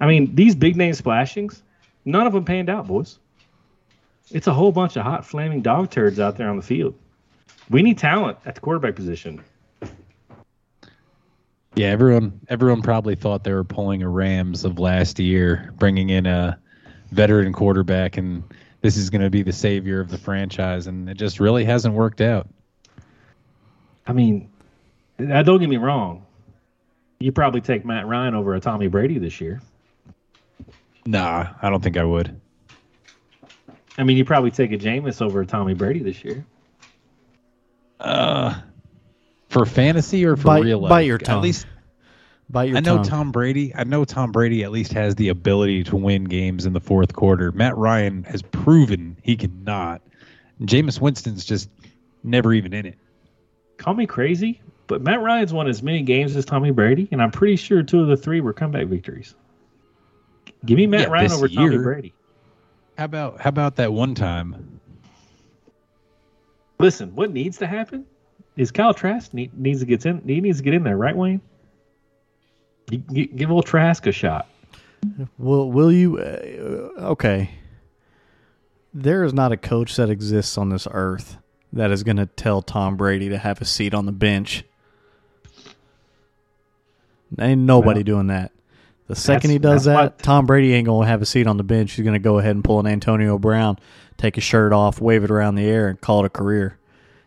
I 0.00 0.06
mean, 0.06 0.34
these 0.34 0.54
big 0.54 0.76
name 0.76 0.94
splashings, 0.94 1.62
none 2.04 2.26
of 2.26 2.32
them 2.32 2.44
panned 2.44 2.68
out, 2.68 2.86
boys. 2.86 3.18
It's 4.30 4.46
a 4.46 4.52
whole 4.52 4.72
bunch 4.72 4.96
of 4.96 5.04
hot 5.04 5.26
flaming 5.26 5.62
dog 5.62 5.90
turds 5.90 6.18
out 6.18 6.36
there 6.36 6.48
on 6.48 6.56
the 6.56 6.62
field. 6.62 6.94
We 7.70 7.82
need 7.82 7.98
talent 7.98 8.38
at 8.44 8.54
the 8.54 8.60
quarterback 8.60 8.96
position. 8.96 9.42
Yeah, 11.74 11.88
everyone 11.88 12.40
everyone 12.48 12.82
probably 12.82 13.14
thought 13.14 13.44
they 13.44 13.52
were 13.52 13.64
pulling 13.64 14.02
a 14.02 14.08
Rams 14.08 14.64
of 14.64 14.78
last 14.78 15.18
year, 15.18 15.72
bringing 15.78 16.10
in 16.10 16.26
a 16.26 16.58
veteran 17.12 17.52
quarterback, 17.52 18.18
and 18.18 18.42
this 18.82 18.96
is 18.96 19.08
going 19.08 19.22
to 19.22 19.30
be 19.30 19.42
the 19.42 19.52
savior 19.54 20.00
of 20.00 20.10
the 20.10 20.18
franchise, 20.18 20.86
and 20.86 21.08
it 21.08 21.16
just 21.16 21.40
really 21.40 21.64
hasn't 21.64 21.94
worked 21.94 22.20
out. 22.20 22.48
I 24.06 24.12
mean, 24.12 24.50
uh, 25.18 25.42
don't 25.42 25.60
get 25.60 25.68
me 25.68 25.76
wrong. 25.76 26.26
You 27.20 27.32
probably 27.32 27.60
take 27.60 27.84
Matt 27.84 28.06
Ryan 28.06 28.34
over 28.34 28.54
a 28.54 28.60
Tommy 28.60 28.88
Brady 28.88 29.18
this 29.18 29.40
year. 29.40 29.60
Nah, 31.06 31.48
I 31.60 31.70
don't 31.70 31.82
think 31.82 31.96
I 31.96 32.04
would. 32.04 32.40
I 33.98 34.04
mean, 34.04 34.16
you 34.16 34.24
probably 34.24 34.50
take 34.50 34.72
a 34.72 34.78
Jameis 34.78 35.20
over 35.20 35.40
a 35.42 35.46
Tommy 35.46 35.74
Brady 35.74 36.00
this 36.00 36.24
year. 36.24 36.44
Uh, 38.00 38.54
for 39.48 39.66
fantasy 39.66 40.24
or 40.24 40.36
for 40.36 40.44
Bite- 40.44 40.64
real 40.64 40.80
life? 40.80 40.88
bite 40.90 41.00
your 41.06 41.18
tongue. 41.18 41.36
At 41.38 41.42
least 41.42 41.66
Bite 42.50 42.68
your 42.70 42.78
I 42.78 42.80
know 42.80 42.96
tongue. 42.96 43.04
Tom 43.04 43.32
Brady. 43.32 43.74
I 43.74 43.84
know 43.84 44.04
Tom 44.04 44.32
Brady 44.32 44.64
at 44.64 44.70
least 44.72 44.92
has 44.94 45.14
the 45.14 45.28
ability 45.28 45.84
to 45.84 45.96
win 45.96 46.24
games 46.24 46.66
in 46.66 46.72
the 46.72 46.80
fourth 46.80 47.12
quarter. 47.12 47.52
Matt 47.52 47.76
Ryan 47.76 48.24
has 48.24 48.42
proven 48.42 49.16
he 49.22 49.36
cannot. 49.36 50.02
Jameis 50.62 51.00
Winston's 51.00 51.44
just 51.44 51.68
never 52.24 52.52
even 52.52 52.72
in 52.72 52.86
it. 52.86 52.98
Call 53.76 53.94
me 53.94 54.06
crazy, 54.06 54.60
but 54.86 55.02
Matt 55.02 55.20
Ryan's 55.20 55.52
won 55.52 55.68
as 55.68 55.82
many 55.82 56.02
games 56.02 56.36
as 56.36 56.44
Tommy 56.44 56.70
Brady, 56.70 57.08
and 57.12 57.22
I'm 57.22 57.30
pretty 57.30 57.56
sure 57.56 57.82
two 57.82 58.00
of 58.00 58.08
the 58.08 58.16
three 58.16 58.40
were 58.40 58.52
comeback 58.52 58.86
victories. 58.86 59.34
Give 60.64 60.76
me 60.76 60.86
Matt 60.86 61.02
Yeah, 61.02 61.06
Ryan 61.08 61.28
this 61.28 61.36
over 61.38 61.48
Tommy. 61.48 61.78
Brady. 61.78 62.14
How 62.98 63.04
about 63.06 63.40
how 63.40 63.48
about 63.48 63.76
that 63.76 63.92
one 63.92 64.14
time? 64.14 64.80
Listen, 66.78 67.14
what 67.14 67.32
needs 67.32 67.58
to 67.58 67.66
happen 67.66 68.04
is 68.56 68.70
Kyle 68.70 68.92
Trask 68.92 69.32
need, 69.32 69.58
needs 69.58 69.80
to 69.80 69.86
get 69.86 70.04
in. 70.04 70.20
He 70.26 70.40
needs 70.40 70.58
to 70.58 70.64
get 70.64 70.74
in 70.74 70.82
there, 70.82 70.96
right, 70.96 71.16
Wayne? 71.16 71.40
You, 72.90 72.98
gi- 72.98 73.26
give 73.28 73.50
old 73.50 73.66
Trask 73.66 74.06
a 74.06 74.12
shot. 74.12 74.46
Will 75.38 75.70
Will 75.70 75.90
you? 75.92 76.18
Uh, 76.18 77.00
okay. 77.12 77.50
There 78.94 79.24
is 79.24 79.32
not 79.32 79.52
a 79.52 79.56
coach 79.56 79.96
that 79.96 80.10
exists 80.10 80.58
on 80.58 80.68
this 80.68 80.86
earth 80.90 81.38
that 81.72 81.90
is 81.90 82.02
going 82.02 82.18
to 82.18 82.26
tell 82.26 82.60
Tom 82.60 82.96
Brady 82.96 83.30
to 83.30 83.38
have 83.38 83.60
a 83.62 83.64
seat 83.64 83.94
on 83.94 84.04
the 84.04 84.12
bench. 84.12 84.64
Ain't 87.40 87.62
nobody 87.62 88.02
doing 88.02 88.26
that. 88.28 88.52
The 89.08 89.16
second 89.16 89.50
he 89.50 89.58
does 89.58 89.84
that, 89.84 89.94
what- 89.94 90.18
Tom 90.20 90.46
Brady 90.46 90.72
ain't 90.74 90.86
going 90.86 91.04
to 91.06 91.08
have 91.10 91.22
a 91.22 91.26
seat 91.26 91.46
on 91.46 91.56
the 91.56 91.64
bench. 91.64 91.92
He's 91.92 92.04
going 92.04 92.14
to 92.14 92.18
go 92.18 92.38
ahead 92.38 92.52
and 92.54 92.64
pull 92.64 92.80
an 92.80 92.86
Antonio 92.86 93.38
Brown, 93.38 93.78
take 94.16 94.36
his 94.36 94.44
shirt 94.44 94.72
off, 94.72 95.00
wave 95.00 95.24
it 95.24 95.30
around 95.30 95.56
the 95.56 95.64
air, 95.64 95.88
and 95.88 96.00
call 96.00 96.20
it 96.24 96.26
a 96.26 96.30
career. 96.30 96.78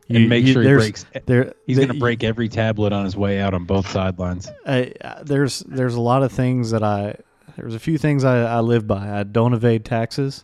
And 0.08 0.30
make 0.30 0.46
sure 0.54 0.62
he 0.62 0.68
breaks- 0.82 1.06
There, 1.26 1.54
He's 1.66 1.78
going 1.78 1.88
to 1.90 2.00
break 2.00 2.24
every 2.24 2.48
tablet 2.48 2.94
on 2.94 3.06
his 3.06 3.16
way 3.18 3.40
out 3.40 3.54
on 3.54 3.66
both 3.66 3.90
sidelines. 3.90 4.50
I, 4.66 4.94
I- 5.04 5.24
there's 5.24 5.60
there's 5.62 5.96
a 5.96 6.02
lot 6.02 6.22
of 6.24 6.32
things 6.32 6.72
that 6.72 6.84
I 6.84 7.16
there's 7.58 7.74
a 7.76 7.80
few 7.80 7.98
things 7.98 8.24
I, 8.24 8.44
I 8.44 8.60
live 8.60 8.86
by. 8.88 9.18
I 9.20 9.24
don't 9.24 9.54
evade 9.54 9.84
taxes. 9.86 10.44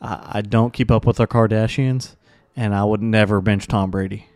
I, 0.00 0.30
I 0.34 0.40
don't 0.42 0.72
keep 0.72 0.90
up 0.90 1.06
with 1.06 1.16
the 1.16 1.26
Kardashians, 1.26 2.16
and 2.56 2.74
I 2.74 2.84
would 2.84 3.00
never 3.02 3.40
bench 3.40 3.66
Tom 3.66 3.90
Brady. 3.90 4.26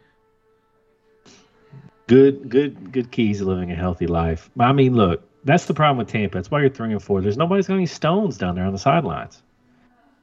Good, 2.06 2.48
good, 2.48 2.92
good 2.92 3.10
keys 3.10 3.38
to 3.38 3.44
living 3.44 3.72
a 3.72 3.74
healthy 3.74 4.06
life. 4.06 4.48
I 4.60 4.72
mean, 4.72 4.94
look, 4.94 5.22
that's 5.44 5.66
the 5.66 5.74
problem 5.74 5.98
with 5.98 6.08
Tampa. 6.08 6.38
That's 6.38 6.50
why 6.50 6.60
you're 6.60 6.70
three 6.70 6.92
and 6.92 7.02
four. 7.02 7.20
There's 7.20 7.36
nobody's 7.36 7.66
got 7.66 7.74
any 7.74 7.86
stones 7.86 8.38
down 8.38 8.54
there 8.54 8.64
on 8.64 8.72
the 8.72 8.78
sidelines. 8.78 9.42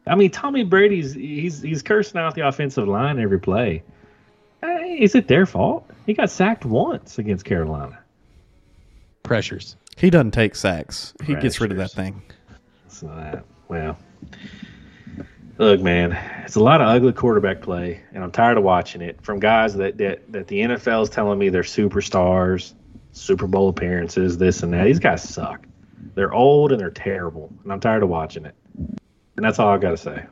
I 0.06 0.16
mean, 0.16 0.32
Tommy 0.32 0.64
Brady's 0.64 1.14
he's 1.14 1.62
he's 1.62 1.82
cursing 1.82 2.20
out 2.20 2.36
the 2.36 2.48
offensive 2.48 2.88
line 2.88 3.20
every 3.20 3.40
play. 3.40 3.84
Hey, 4.62 4.98
is 5.00 5.16
it 5.16 5.28
their 5.28 5.46
fault? 5.46 5.90
He 6.06 6.14
got 6.14 6.30
sacked 6.30 6.66
once 6.66 7.20
against 7.20 7.46
Carolina. 7.46 8.00
Pressures. 9.24 9.78
He 9.98 10.10
doesn't 10.10 10.32
take 10.32 10.56
sacks. 10.56 11.14
He 11.24 11.36
gets 11.36 11.62
rid 11.62 11.72
of 11.72 11.78
that 11.78 11.92
thing. 11.92 12.22
So 12.88 13.08
that 13.08 13.46
well, 13.70 13.98
look, 15.58 15.82
man, 15.82 16.14
it's 16.46 16.56
a 16.56 16.60
lot 16.64 16.82
of 16.82 16.88
ugly 16.88 17.14
quarterback 17.14 17.62
play, 17.62 18.02
and 18.14 18.24
I'm 18.24 18.32
tired 18.32 18.58
of 18.58 18.64
watching 18.64 19.02
it 19.02 19.22
from 19.22 19.40
guys 19.40 19.76
that 19.76 19.98
that 19.98 20.32
that 20.32 20.48
the 20.48 20.60
NFL 20.62 21.04
is 21.04 21.10
telling 21.10 21.40
me 21.40 21.50
they're 21.50 21.64
superstars, 21.64 22.74
Super 23.12 23.48
Bowl 23.48 23.70
appearances, 23.70 24.38
this 24.38 24.64
and 24.64 24.74
that. 24.74 24.86
These 24.86 25.00
guys 25.00 25.28
suck. 25.28 25.66
They're 26.16 26.34
old 26.34 26.72
and 26.72 26.80
they're 26.82 26.92
terrible, 26.92 27.52
and 27.64 27.72
I'm 27.72 27.80
tired 27.80 28.04
of 28.04 28.10
watching 28.10 28.46
it. 28.46 28.56
And 29.36 29.44
that's 29.44 29.58
all 29.60 29.70
I 29.70 29.78
got 29.78 29.92
to 29.92 29.98
say. 29.98 30.26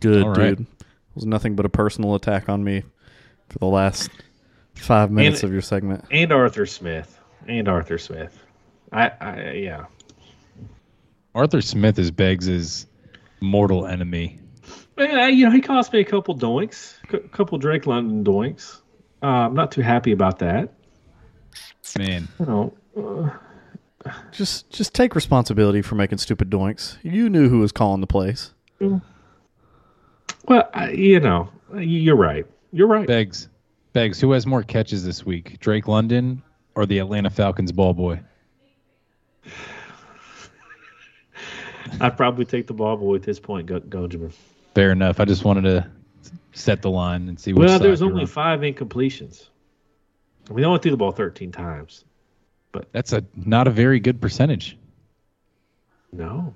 Good 0.00 0.22
All 0.22 0.30
right. 0.34 0.56
dude. 0.56 0.60
It 0.60 1.16
was 1.16 1.26
nothing 1.26 1.56
but 1.56 1.66
a 1.66 1.68
personal 1.68 2.14
attack 2.14 2.48
on 2.48 2.62
me 2.62 2.84
for 3.48 3.58
the 3.58 3.66
last 3.66 4.10
five 4.74 5.10
minutes 5.10 5.42
And- 5.42 5.48
of 5.48 5.52
your 5.52 5.62
segment. 5.62 6.04
And 6.10 6.32
Arthur 6.32 6.66
Smith. 6.66 7.18
And 7.48 7.68
Arthur 7.68 7.98
Smith. 7.98 8.38
I, 8.92 9.10
I 9.20 9.50
yeah. 9.52 9.84
Arthur 11.34 11.60
Smith 11.60 11.98
is 11.98 12.10
Beggs' 12.10 12.86
mortal 13.40 13.86
enemy. 13.86 14.38
Yeah, 14.98 15.28
you 15.28 15.46
know, 15.46 15.50
he 15.50 15.60
cost 15.60 15.92
me 15.92 16.00
a 16.00 16.04
couple 16.04 16.36
doinks, 16.36 16.94
a 17.12 17.18
couple 17.28 17.56
Drake 17.58 17.86
London 17.86 18.22
doinks. 18.24 18.80
Uh, 19.22 19.26
I'm 19.26 19.54
not 19.54 19.72
too 19.72 19.80
happy 19.80 20.12
about 20.12 20.38
that. 20.40 20.72
Man, 21.98 22.28
You 22.38 22.46
know, 22.46 23.32
Just 24.30 24.70
just 24.70 24.94
take 24.94 25.14
responsibility 25.14 25.82
for 25.82 25.94
making 25.94 26.18
stupid 26.18 26.50
doinks. 26.50 26.98
You 27.02 27.28
knew 27.28 27.48
who 27.48 27.58
was 27.60 27.72
calling 27.72 28.00
the 28.00 28.06
plays. 28.06 28.52
well, 28.78 30.68
I, 30.74 30.90
you 30.90 31.20
know, 31.20 31.50
you're 31.76 32.16
right. 32.16 32.46
You're 32.72 32.86
right. 32.86 33.06
Beggs. 33.06 33.48
Beggs, 33.92 34.20
who 34.20 34.30
has 34.32 34.46
more 34.46 34.62
catches 34.62 35.04
this 35.04 35.26
week? 35.26 35.58
Drake 35.58 35.88
London 35.88 36.42
or 36.76 36.86
the 36.86 36.98
Atlanta 36.98 37.30
Falcons 37.30 37.72
ball 37.72 37.92
boy? 37.92 38.20
I'd 42.00 42.16
probably 42.16 42.44
take 42.44 42.66
the 42.66 42.74
ball 42.74 42.96
boy 42.96 43.16
at 43.16 43.22
this 43.22 43.40
point, 43.40 43.66
Go- 43.66 43.80
Gojaman. 43.80 44.32
Fair 44.74 44.92
enough. 44.92 45.20
I 45.20 45.24
just 45.24 45.44
wanted 45.44 45.62
to 45.62 45.90
set 46.52 46.82
the 46.82 46.90
line 46.90 47.28
and 47.28 47.38
see 47.38 47.52
what 47.52 47.66
Well, 47.66 47.78
there's 47.78 48.02
only 48.02 48.22
on. 48.22 48.26
five 48.26 48.60
incompletions. 48.60 49.48
We 50.50 50.64
only 50.64 50.80
threw 50.80 50.90
the 50.90 50.96
ball 50.96 51.12
13 51.12 51.52
times. 51.52 52.04
But 52.72 52.92
that's 52.92 53.12
a 53.12 53.24
not 53.34 53.66
a 53.66 53.70
very 53.70 53.98
good 53.98 54.20
percentage. 54.20 54.76
No, 56.12 56.54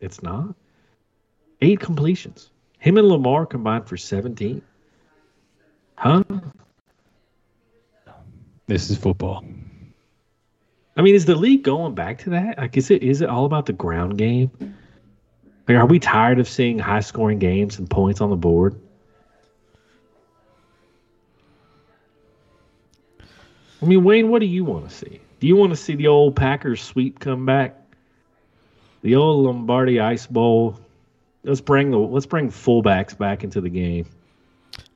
it's 0.00 0.22
not. 0.22 0.54
Eight 1.60 1.80
completions. 1.80 2.50
Him 2.78 2.96
and 2.96 3.08
Lamar 3.08 3.46
combined 3.46 3.86
for 3.88 3.96
17. 3.96 4.62
Huh? 5.96 6.22
This 8.66 8.90
is 8.90 8.98
football. 8.98 9.44
I 11.02 11.04
mean, 11.04 11.16
is 11.16 11.24
the 11.24 11.34
league 11.34 11.64
going 11.64 11.96
back 11.96 12.18
to 12.18 12.30
that? 12.30 12.58
Like, 12.58 12.76
is 12.76 12.88
it 12.88 13.02
is 13.02 13.22
it 13.22 13.28
all 13.28 13.44
about 13.44 13.66
the 13.66 13.72
ground 13.72 14.18
game? 14.18 14.52
Like, 15.66 15.76
are 15.76 15.84
we 15.84 15.98
tired 15.98 16.38
of 16.38 16.48
seeing 16.48 16.78
high 16.78 17.00
scoring 17.00 17.40
games 17.40 17.76
and 17.76 17.90
points 17.90 18.20
on 18.20 18.30
the 18.30 18.36
board? 18.36 18.80
I 23.20 23.84
mean, 23.84 24.04
Wayne, 24.04 24.28
what 24.28 24.38
do 24.38 24.46
you 24.46 24.64
want 24.64 24.88
to 24.88 24.94
see? 24.94 25.20
Do 25.40 25.48
you 25.48 25.56
want 25.56 25.70
to 25.70 25.76
see 25.76 25.96
the 25.96 26.06
old 26.06 26.36
Packers 26.36 26.80
sweep 26.80 27.18
come 27.18 27.44
back? 27.44 27.80
The 29.02 29.16
old 29.16 29.44
Lombardi 29.44 29.98
Ice 29.98 30.28
Bowl. 30.28 30.78
Let's 31.42 31.60
bring 31.60 31.90
the 31.90 31.98
let's 31.98 32.26
bring 32.26 32.48
fullbacks 32.48 33.18
back 33.18 33.42
into 33.42 33.60
the 33.60 33.70
game. 33.70 34.06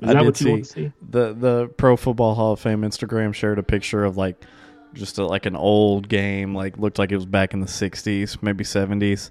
Is 0.02 0.10
I 0.10 0.12
that 0.12 0.24
what 0.24 0.40
you 0.40 0.44
see, 0.44 0.50
want 0.52 0.64
to 0.66 0.70
see? 0.70 0.92
the 1.10 1.32
the 1.32 1.66
Pro 1.76 1.96
Football 1.96 2.36
Hall 2.36 2.52
of 2.52 2.60
Fame 2.60 2.82
Instagram 2.82 3.34
shared 3.34 3.58
a 3.58 3.64
picture 3.64 4.04
of 4.04 4.16
like 4.16 4.40
just 4.94 5.18
a, 5.18 5.26
like 5.26 5.46
an 5.46 5.56
old 5.56 6.08
game, 6.08 6.54
like 6.54 6.78
looked 6.78 6.98
like 6.98 7.12
it 7.12 7.16
was 7.16 7.26
back 7.26 7.54
in 7.54 7.60
the 7.60 7.66
'60s, 7.66 8.42
maybe 8.42 8.64
'70s, 8.64 9.30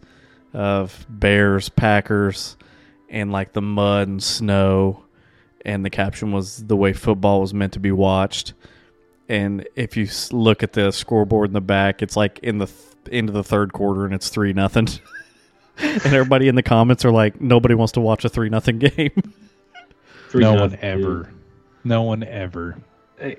of 0.54 1.06
Bears 1.10 1.70
Packers, 1.70 2.58
and 3.10 3.32
like 3.32 3.54
the 3.54 3.62
mud 3.62 4.08
and 4.08 4.24
snow, 4.24 5.04
and 5.66 5.84
the 5.84 5.90
caption 5.90 6.32
was 6.32 6.66
the 6.66 6.76
way 6.76 6.94
football 6.94 7.42
was 7.42 7.54
meant 7.54 7.74
to 7.74 7.80
be 7.80 7.92
watched. 7.92 8.54
And 9.28 9.68
if 9.76 9.98
you 9.98 10.08
look 10.32 10.62
at 10.62 10.74
the 10.74 10.92
scoreboard 10.92 11.50
in 11.50 11.54
the 11.54 11.62
back, 11.62 12.02
it's 12.02 12.16
like 12.16 12.40
in 12.40 12.60
the 12.60 12.68
th- 13.06 13.28
of 13.28 13.34
the 13.34 13.44
third 13.44 13.74
quarter, 13.74 14.06
and 14.06 14.14
it's 14.14 14.30
three 14.30 14.54
nothing. 14.54 14.88
and 15.78 16.06
everybody 16.06 16.48
in 16.48 16.56
the 16.56 16.64
comments 16.64 17.04
are 17.06 17.12
like, 17.12 17.42
nobody 17.42 17.76
wants 17.76 17.94
to 17.94 18.02
watch 18.02 18.24
a 18.26 18.30
three 18.30 18.50
nothing 18.50 18.80
game. 18.80 19.34
Three 20.30 20.42
no 20.42 20.56
nothing, 20.56 20.80
one 20.80 20.80
ever. 20.82 21.34
No 21.84 22.02
one 22.04 22.24
ever. 22.24 22.78
Uh, 23.22 23.32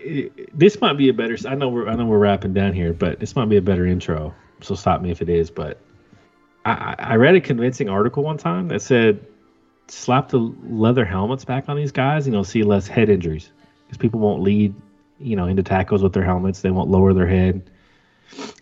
this 0.54 0.80
might 0.80 0.94
be 0.94 1.08
a 1.08 1.12
better. 1.12 1.36
I 1.46 1.54
know 1.54 1.68
we're 1.68 1.88
I 1.88 1.94
know 1.94 2.06
we're 2.06 2.18
wrapping 2.18 2.54
down 2.54 2.72
here, 2.72 2.92
but 2.92 3.20
this 3.20 3.36
might 3.36 3.48
be 3.48 3.56
a 3.56 3.62
better 3.62 3.86
intro. 3.86 4.34
So 4.62 4.74
stop 4.74 5.02
me 5.02 5.10
if 5.10 5.20
it 5.20 5.28
is. 5.28 5.50
But 5.50 5.80
I, 6.64 6.94
I 6.98 7.14
read 7.16 7.34
a 7.34 7.40
convincing 7.40 7.88
article 7.88 8.22
one 8.22 8.38
time 8.38 8.68
that 8.68 8.80
said 8.80 9.24
slap 9.88 10.30
the 10.30 10.38
leather 10.64 11.04
helmets 11.04 11.44
back 11.44 11.68
on 11.68 11.76
these 11.76 11.92
guys 11.92 12.26
and 12.26 12.34
you'll 12.34 12.44
see 12.44 12.62
less 12.62 12.88
head 12.88 13.08
injuries 13.08 13.52
because 13.86 13.98
people 13.98 14.20
won't 14.20 14.42
lead, 14.42 14.74
you 15.18 15.36
know, 15.36 15.46
into 15.46 15.62
tackles 15.62 16.02
with 16.02 16.12
their 16.12 16.24
helmets. 16.24 16.60
They 16.60 16.70
won't 16.70 16.90
lower 16.90 17.12
their 17.12 17.26
head 17.26 17.70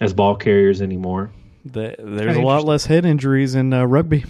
as 0.00 0.12
ball 0.12 0.36
carriers 0.36 0.82
anymore. 0.82 1.30
The, 1.64 1.94
there's 1.98 2.36
a 2.36 2.42
lot 2.42 2.64
less 2.64 2.84
head 2.84 3.06
injuries 3.06 3.54
in 3.54 3.72
uh, 3.72 3.84
rugby. 3.84 4.24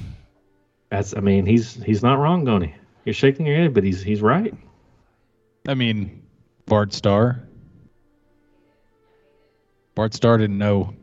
That's, 0.90 1.16
I 1.16 1.20
mean, 1.20 1.46
he's 1.46 1.82
he's 1.82 2.02
not 2.02 2.20
wrong, 2.20 2.44
Goni. 2.44 2.74
You're 3.04 3.14
shaking 3.14 3.46
your 3.46 3.56
head, 3.56 3.74
but 3.74 3.82
he's 3.82 4.02
he's 4.02 4.22
right. 4.22 4.54
I 5.66 5.74
mean, 5.74 6.22
Bart 6.66 6.92
Starr. 6.92 7.42
Bart 9.94 10.14
Starr 10.14 10.38
didn't 10.38 10.58
know 10.58 10.94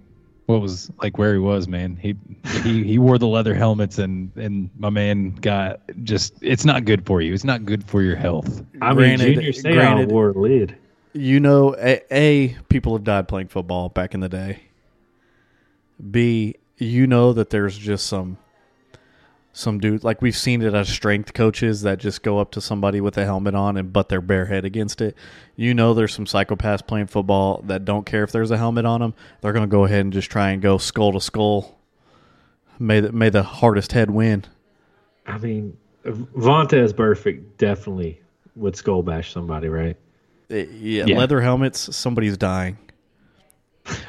what 0.48 0.60
was 0.62 0.92
like 1.02 1.18
where 1.18 1.34
he 1.34 1.40
was, 1.40 1.68
man. 1.68 1.96
He 1.96 2.16
he 2.64 2.84
he 2.84 2.98
wore 3.00 3.18
the 3.18 3.28
leather 3.28 3.54
helmets 3.54 4.00
and 4.00 4.32
and 4.36 4.70
my 4.78 4.90
man 4.90 5.32
got 5.36 5.80
just 6.04 6.34
it's 6.42 6.66
not 6.66 6.84
good 6.86 7.06
for 7.06 7.22
you. 7.22 7.34
It's 7.34 7.44
not 7.46 7.64
good 7.64 7.84
for 7.88 8.02
your 8.02 8.16
health. 8.18 8.64
I 8.82 8.94
Granted- 8.94 9.26
mean, 9.26 9.36
Junior 9.36 9.52
Seau 9.52 9.74
granted- 9.74 10.12
wore 10.12 10.30
a 10.32 10.34
lid. 10.38 10.76
You 11.14 11.42
know, 11.42 11.76
a, 11.78 12.02
a 12.10 12.56
people 12.70 12.94
have 12.94 13.04
died 13.04 13.28
playing 13.28 13.50
football 13.50 13.90
back 13.90 14.14
in 14.14 14.22
the 14.22 14.30
day. 14.30 14.62
B, 16.10 16.56
you 16.78 17.06
know 17.06 17.34
that 17.34 17.50
there's 17.50 17.78
just 17.78 18.08
some 18.08 18.38
some 19.54 19.80
dude 19.80 20.04
like 20.04 20.22
we've 20.22 20.36
seen 20.36 20.62
it 20.62 20.74
as 20.74 20.88
strength 20.88 21.34
coaches 21.34 21.82
that 21.82 21.98
just 22.00 22.24
go 22.24 22.40
up 22.40 22.52
to 22.52 22.62
somebody 22.62 23.02
with 23.02 23.18
a 23.18 23.26
helmet 23.26 23.54
on 23.54 23.76
and 23.78 23.92
butt 23.92 24.08
their 24.10 24.22
bare 24.22 24.46
head 24.46 24.64
against 24.66 25.02
it. 25.02 25.16
You 25.58 25.74
know 25.74 25.94
there's 25.94 26.14
some 26.14 26.26
psychopaths 26.26 26.86
playing 26.86 27.08
football 27.08 27.62
that 27.68 27.84
don't 27.84 28.06
care 28.06 28.24
if 28.24 28.32
there's 28.32 28.52
a 28.52 28.58
helmet 28.58 28.86
on 28.86 29.02
them. 29.02 29.14
They're 29.42 29.52
going 29.54 29.68
to 29.68 29.72
go 29.72 29.84
ahead 29.86 30.02
and 30.02 30.14
just 30.14 30.32
try 30.32 30.52
and 30.52 30.62
go 30.62 30.78
skull 30.78 31.12
to 31.14 31.20
skull. 31.22 31.78
May 32.80 33.02
the, 33.02 33.12
may 33.12 33.30
the 33.30 33.44
hardest 33.44 33.92
head 33.92 34.10
win. 34.10 34.46
I 35.28 35.38
mean, 35.38 35.78
Vontaze 36.06 36.94
Burfict 36.94 37.44
definitely 37.58 38.22
would 38.56 38.76
skull 38.76 39.04
bash 39.04 39.34
somebody, 39.34 39.68
right? 39.70 39.98
Eh, 40.50 40.66
yeah, 40.72 41.06
Yeah. 41.06 41.18
leather 41.18 41.42
helmets, 41.42 41.96
somebody's 41.96 42.38
dying. 42.38 42.78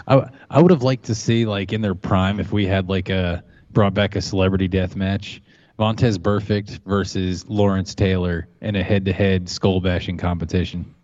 I 0.06 0.28
I 0.50 0.60
would 0.60 0.70
have 0.70 0.82
liked 0.82 1.04
to 1.06 1.14
see 1.14 1.46
like 1.46 1.72
in 1.72 1.80
their 1.80 1.94
prime 1.94 2.38
if 2.40 2.52
we 2.52 2.66
had 2.66 2.88
like 2.88 3.08
a 3.08 3.42
brought 3.72 3.94
back 3.94 4.16
a 4.16 4.20
celebrity 4.20 4.68
death 4.68 4.96
match. 4.96 5.42
Vontaze 5.78 6.18
Burfict 6.18 6.80
versus 6.84 7.46
Lawrence 7.48 7.94
Taylor 7.94 8.46
in 8.60 8.76
a 8.76 8.82
head 8.82 9.06
to 9.06 9.12
head 9.12 9.48
skull 9.48 9.80
bashing 9.80 10.18
competition. 10.18 10.94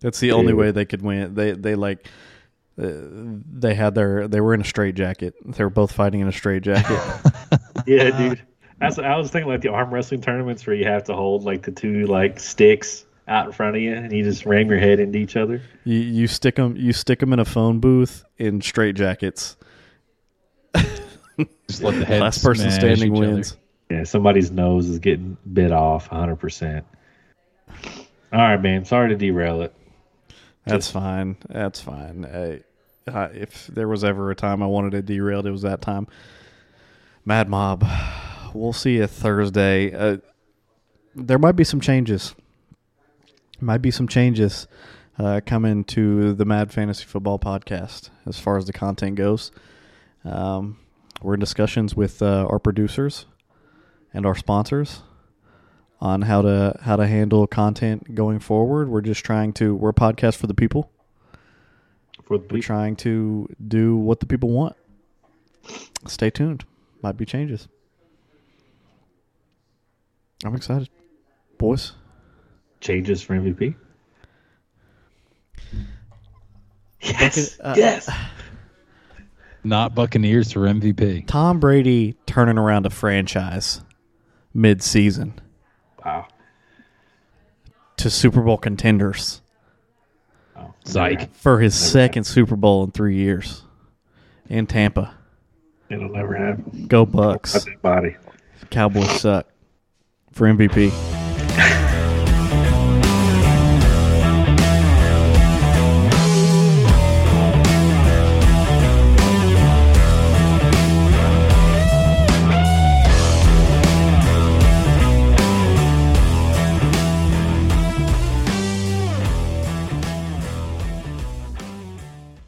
That's 0.00 0.20
the 0.20 0.32
only 0.32 0.52
way 0.52 0.70
they 0.70 0.84
could 0.84 1.02
win. 1.02 1.34
They 1.34 1.52
they 1.52 1.74
like 1.74 2.08
uh, 2.80 2.90
they 3.52 3.74
had 3.74 3.94
their 3.94 4.28
they 4.28 4.40
were 4.40 4.54
in 4.54 4.60
a 4.60 4.64
straight 4.64 4.94
jacket. 4.94 5.34
They 5.44 5.62
were 5.64 5.70
both 5.70 5.92
fighting 5.92 6.20
in 6.20 6.28
a 6.28 6.32
straight 6.32 6.62
jacket. 6.62 6.98
Yeah, 7.86 8.16
dude. 8.16 8.42
That's 8.78 8.98
I 8.98 9.16
was 9.16 9.30
thinking 9.30 9.50
like 9.50 9.60
the 9.60 9.70
arm 9.70 9.92
wrestling 9.92 10.20
tournaments 10.20 10.64
where 10.66 10.76
you 10.76 10.84
have 10.84 11.04
to 11.04 11.14
hold 11.14 11.42
like 11.42 11.62
the 11.62 11.72
two 11.72 12.06
like 12.06 12.38
sticks 12.38 13.04
out 13.26 13.46
in 13.46 13.52
front 13.52 13.74
of 13.76 13.82
you 13.82 13.92
and 13.94 14.12
you 14.12 14.22
just 14.22 14.46
ram 14.46 14.68
your 14.68 14.78
head 14.78 15.00
into 15.00 15.18
each 15.18 15.36
other. 15.36 15.60
you 15.84 15.98
you 15.98 16.26
stick 16.28 16.56
them 16.56 16.76
you 16.76 16.92
stick 16.92 17.18
them 17.18 17.32
in 17.32 17.38
a 17.40 17.44
phone 17.44 17.80
booth 17.80 18.24
in 18.38 18.60
straight 18.60 18.94
jackets. 18.94 19.56
Just 21.68 21.82
let 21.82 21.98
the 21.98 22.04
head 22.04 22.20
Last 22.22 22.42
person 22.42 22.70
standing 22.70 23.12
each 23.14 23.18
other. 23.18 23.34
wins. 23.34 23.56
Yeah, 23.90 24.04
somebody's 24.04 24.50
nose 24.50 24.88
is 24.88 24.98
getting 24.98 25.36
bit 25.52 25.72
off 25.72 26.08
100%. 26.08 26.82
All 28.32 28.38
right, 28.40 28.60
man. 28.60 28.84
Sorry 28.84 29.10
to 29.10 29.16
derail 29.16 29.62
it. 29.62 29.74
That's 30.64 30.90
fine. 30.90 31.36
That's 31.48 31.80
fine. 31.80 32.24
I, 32.24 33.10
I, 33.10 33.24
if 33.26 33.66
there 33.66 33.88
was 33.88 34.04
ever 34.04 34.30
a 34.30 34.34
time 34.34 34.62
I 34.62 34.66
wanted 34.66 34.94
it 34.94 35.06
derailed, 35.06 35.46
it 35.46 35.50
was 35.50 35.62
that 35.62 35.82
time. 35.82 36.06
Mad 37.24 37.48
Mob. 37.48 37.84
We'll 38.54 38.72
see 38.72 38.96
you 38.96 39.06
Thursday. 39.06 39.92
Uh, 39.92 40.18
there 41.14 41.38
might 41.38 41.56
be 41.56 41.64
some 41.64 41.80
changes. 41.80 42.34
Might 43.60 43.82
be 43.82 43.90
some 43.90 44.08
changes 44.08 44.66
uh, 45.18 45.40
coming 45.44 45.84
to 45.84 46.32
the 46.32 46.44
Mad 46.44 46.72
Fantasy 46.72 47.04
Football 47.04 47.38
podcast 47.38 48.10
as 48.26 48.38
far 48.38 48.56
as 48.56 48.66
the 48.66 48.72
content 48.72 49.16
goes. 49.16 49.52
Um, 50.24 50.78
we're 51.22 51.34
in 51.34 51.40
discussions 51.40 51.94
with 51.94 52.20
uh, 52.22 52.46
our 52.48 52.58
producers 52.58 53.26
and 54.12 54.26
our 54.26 54.34
sponsors 54.34 55.02
on 56.00 56.22
how 56.22 56.42
to 56.42 56.76
how 56.82 56.96
to 56.96 57.06
handle 57.06 57.46
content 57.46 58.14
going 58.14 58.40
forward. 58.40 58.88
We're 58.88 59.00
just 59.02 59.24
trying 59.24 59.52
to 59.54 59.74
we're 59.74 59.90
a 59.90 59.94
podcast 59.94 60.36
for 60.36 60.46
the 60.46 60.54
people. 60.54 60.90
For 62.24 62.38
the 62.38 62.46
We're 62.50 62.62
trying 62.62 62.96
to 62.96 63.48
do 63.66 63.96
what 63.96 64.20
the 64.20 64.26
people 64.26 64.50
want. 64.50 64.76
Stay 66.06 66.30
tuned. 66.30 66.64
Might 67.02 67.16
be 67.16 67.24
changes. 67.24 67.68
I'm 70.44 70.56
excited. 70.56 70.88
Boys. 71.58 71.92
changes 72.80 73.22
for 73.22 73.34
MVP. 73.34 73.76
Yes. 77.00 77.58
uh, 77.60 77.74
yes. 77.76 78.10
Not 79.64 79.94
Buccaneers 79.94 80.52
for 80.52 80.60
MVP. 80.60 81.26
Tom 81.26 81.60
Brady 81.60 82.16
turning 82.26 82.58
around 82.58 82.84
a 82.86 82.90
franchise 82.90 83.80
mid 84.52 84.82
season 84.82 85.34
Wow. 86.04 86.26
to 87.98 88.10
Super 88.10 88.42
Bowl 88.42 88.58
contenders 88.58 89.40
Oh, 90.56 90.74
Psych. 90.84 91.32
for 91.34 91.60
his 91.60 91.74
second 91.74 92.24
Super 92.24 92.56
Bowl 92.56 92.84
in 92.84 92.90
three 92.90 93.16
years. 93.16 93.62
In 94.48 94.66
Tampa. 94.66 95.14
It'll 95.88 96.08
never 96.10 96.34
happen. 96.34 96.86
Go 96.88 97.06
Bucs. 97.06 97.64
that 97.64 97.80
body. 97.82 98.16
Cowboys 98.70 99.20
suck. 99.20 99.46
For 100.32 100.46
MVP. 100.46 100.90